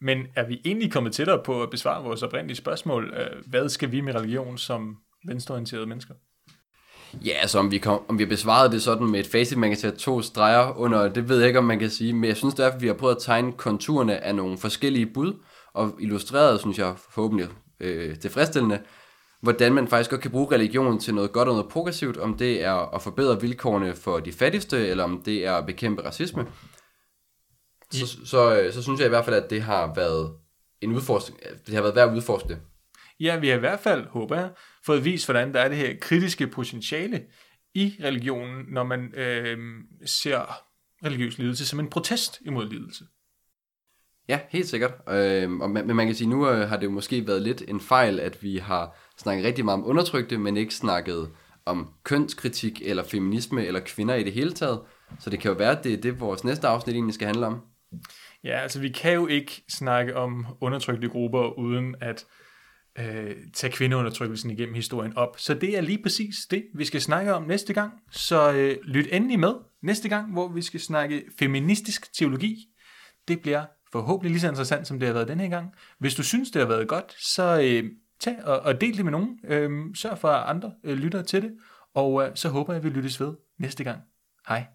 Men 0.00 0.26
er 0.36 0.46
vi 0.46 0.60
egentlig 0.64 0.92
kommet 0.92 1.12
tættere 1.12 1.42
på 1.44 1.62
at 1.62 1.70
besvare 1.70 2.04
vores 2.04 2.22
oprindelige 2.22 2.56
spørgsmål? 2.56 3.14
Øh, 3.16 3.42
hvad 3.46 3.68
skal 3.68 3.92
vi 3.92 4.00
med 4.00 4.14
religion 4.14 4.58
som 4.58 4.96
venstreorienterede 5.26 5.86
mennesker? 5.86 6.14
Ja, 7.24 7.32
altså 7.32 7.58
om 7.58 7.70
vi, 7.70 7.78
kom, 7.78 8.02
om 8.08 8.18
vi 8.18 8.24
har 8.24 8.28
besvaret 8.28 8.72
det 8.72 8.82
sådan 8.82 9.10
med 9.10 9.20
et 9.20 9.26
facit, 9.26 9.58
man 9.58 9.70
kan 9.70 9.78
sætte 9.78 9.98
to 9.98 10.22
streger 10.22 10.78
under, 10.78 11.08
det 11.08 11.28
ved 11.28 11.38
jeg 11.38 11.46
ikke, 11.46 11.58
om 11.58 11.64
man 11.64 11.78
kan 11.78 11.90
sige, 11.90 12.12
men 12.12 12.24
jeg 12.24 12.36
synes 12.36 12.54
derfor, 12.54 12.78
vi 12.78 12.86
har 12.86 12.94
prøvet 12.94 13.14
at 13.14 13.22
tegne 13.22 13.52
konturerne 13.52 14.24
af 14.24 14.34
nogle 14.34 14.58
forskellige 14.58 15.06
bud, 15.06 15.32
og 15.74 15.94
illustreret, 16.00 16.60
synes 16.60 16.78
jeg, 16.78 16.94
forhåbentlig 17.10 17.48
øh, 17.80 18.18
tilfredsstillende, 18.18 18.80
hvordan 19.44 19.74
man 19.74 19.88
faktisk 19.88 20.10
godt 20.10 20.20
kan 20.20 20.30
bruge 20.30 20.54
religion 20.54 21.00
til 21.00 21.14
noget 21.14 21.32
godt 21.32 21.48
og 21.48 21.54
noget 21.54 21.70
progressivt, 21.72 22.16
om 22.16 22.36
det 22.36 22.62
er 22.62 22.94
at 22.94 23.02
forbedre 23.02 23.40
vilkårene 23.40 23.94
for 23.94 24.20
de 24.20 24.32
fattigste, 24.32 24.88
eller 24.88 25.04
om 25.04 25.22
det 25.24 25.46
er 25.46 25.52
at 25.52 25.66
bekæmpe 25.66 26.02
racisme. 26.02 26.46
Så, 27.90 28.06
så, 28.06 28.26
så, 28.26 28.70
så 28.72 28.82
synes 28.82 29.00
jeg 29.00 29.06
i 29.06 29.08
hvert 29.08 29.24
fald, 29.24 29.36
at 29.36 29.50
det 29.50 29.62
har 29.62 29.94
været 29.94 30.32
en 30.80 30.92
udforskning, 30.92 31.40
det 31.66 31.74
har 31.74 31.82
været 31.82 31.96
værd 31.96 32.08
at 32.08 32.16
udforske 32.16 32.48
det. 32.48 32.58
Ja, 33.20 33.36
vi 33.36 33.48
har 33.48 33.56
i 33.56 33.60
hvert 33.60 33.80
fald, 33.80 34.06
håber 34.06 34.36
jeg, 34.36 34.50
fået 34.86 35.04
vist, 35.04 35.26
hvordan 35.26 35.54
der 35.54 35.60
er 35.60 35.68
det 35.68 35.76
her 35.76 35.94
kritiske 36.00 36.46
potentiale 36.46 37.22
i 37.74 37.94
religionen, 38.04 38.64
når 38.68 38.84
man 38.84 39.14
øh, 39.14 39.58
ser 40.06 40.64
religiøs 41.04 41.38
lidelse 41.38 41.66
som 41.66 41.80
en 41.80 41.90
protest 41.90 42.40
imod 42.40 42.68
lidelse. 42.68 43.04
Ja, 44.28 44.40
helt 44.48 44.68
sikkert. 44.68 44.94
Øh, 45.08 45.52
og, 45.52 45.70
men 45.70 45.96
man 45.96 46.06
kan 46.06 46.14
sige, 46.14 46.28
nu 46.28 46.48
øh, 46.48 46.68
har 46.68 46.76
det 46.76 46.84
jo 46.84 46.90
måske 46.90 47.26
været 47.26 47.42
lidt 47.42 47.62
en 47.68 47.80
fejl, 47.80 48.20
at 48.20 48.42
vi 48.42 48.56
har 48.56 48.96
snakket 49.18 49.44
rigtig 49.44 49.64
meget 49.64 49.80
om 49.80 49.88
undertrykte, 49.88 50.38
men 50.38 50.56
ikke 50.56 50.74
snakket 50.74 51.30
om 51.66 51.88
kønskritik, 52.04 52.82
eller 52.84 53.04
feminisme, 53.04 53.66
eller 53.66 53.80
kvinder 53.80 54.14
i 54.14 54.24
det 54.24 54.32
hele 54.32 54.52
taget. 54.52 54.80
Så 55.18 55.30
det 55.30 55.40
kan 55.40 55.50
jo 55.50 55.56
være, 55.56 55.78
at 55.78 55.84
det 55.84 55.92
er 55.92 55.96
det, 55.96 56.20
vores 56.20 56.44
næste 56.44 56.68
afsnit 56.68 56.94
egentlig 56.94 57.14
skal 57.14 57.26
handle 57.26 57.46
om. 57.46 57.60
Ja, 58.44 58.58
altså 58.58 58.80
vi 58.80 58.88
kan 58.88 59.12
jo 59.12 59.26
ikke 59.26 59.64
snakke 59.68 60.16
om 60.16 60.46
undertrykte 60.60 61.08
grupper, 61.08 61.58
uden 61.58 61.94
at 62.00 62.26
øh, 62.98 63.36
tage 63.54 63.72
kvindeundertrykkelsen 63.72 64.50
igennem 64.50 64.74
historien 64.74 65.16
op. 65.16 65.34
Så 65.38 65.54
det 65.54 65.76
er 65.76 65.80
lige 65.80 66.02
præcis 66.02 66.36
det, 66.50 66.64
vi 66.74 66.84
skal 66.84 67.00
snakke 67.00 67.34
om 67.34 67.42
næste 67.42 67.74
gang. 67.74 67.92
Så 68.10 68.52
øh, 68.52 68.76
lyt 68.84 69.08
endelig 69.12 69.40
med 69.40 69.54
næste 69.82 70.08
gang, 70.08 70.32
hvor 70.32 70.48
vi 70.48 70.62
skal 70.62 70.80
snakke 70.80 71.22
feministisk 71.38 72.14
teologi. 72.14 72.56
Det 73.28 73.40
bliver 73.40 73.64
forhåbentlig 73.92 74.30
lige 74.30 74.40
så 74.40 74.48
interessant, 74.48 74.86
som 74.86 74.98
det 74.98 75.06
har 75.06 75.12
været 75.12 75.28
den 75.28 75.40
her 75.40 75.48
gang. 75.48 75.68
Hvis 75.98 76.14
du 76.14 76.22
synes, 76.22 76.50
det 76.50 76.62
har 76.62 76.68
været 76.68 76.88
godt, 76.88 77.14
så 77.18 77.60
øh, 77.62 77.90
tag 78.24 78.44
og, 78.44 78.60
og 78.60 78.80
del 78.80 78.96
det 78.96 79.04
med 79.04 79.12
nogen. 79.12 79.40
Øhm, 79.44 79.94
sørg 79.94 80.18
for, 80.18 80.28
at 80.28 80.48
andre 80.48 80.72
øh, 80.84 80.96
lytter 80.96 81.22
til 81.22 81.42
det. 81.42 81.56
Og 81.94 82.24
øh, 82.24 82.30
så 82.34 82.48
håber 82.48 82.72
jeg, 82.72 82.78
at 82.78 82.84
vi 82.84 82.88
lyttes 82.88 83.20
ved 83.20 83.34
næste 83.58 83.84
gang. 83.84 84.00
Hej. 84.48 84.66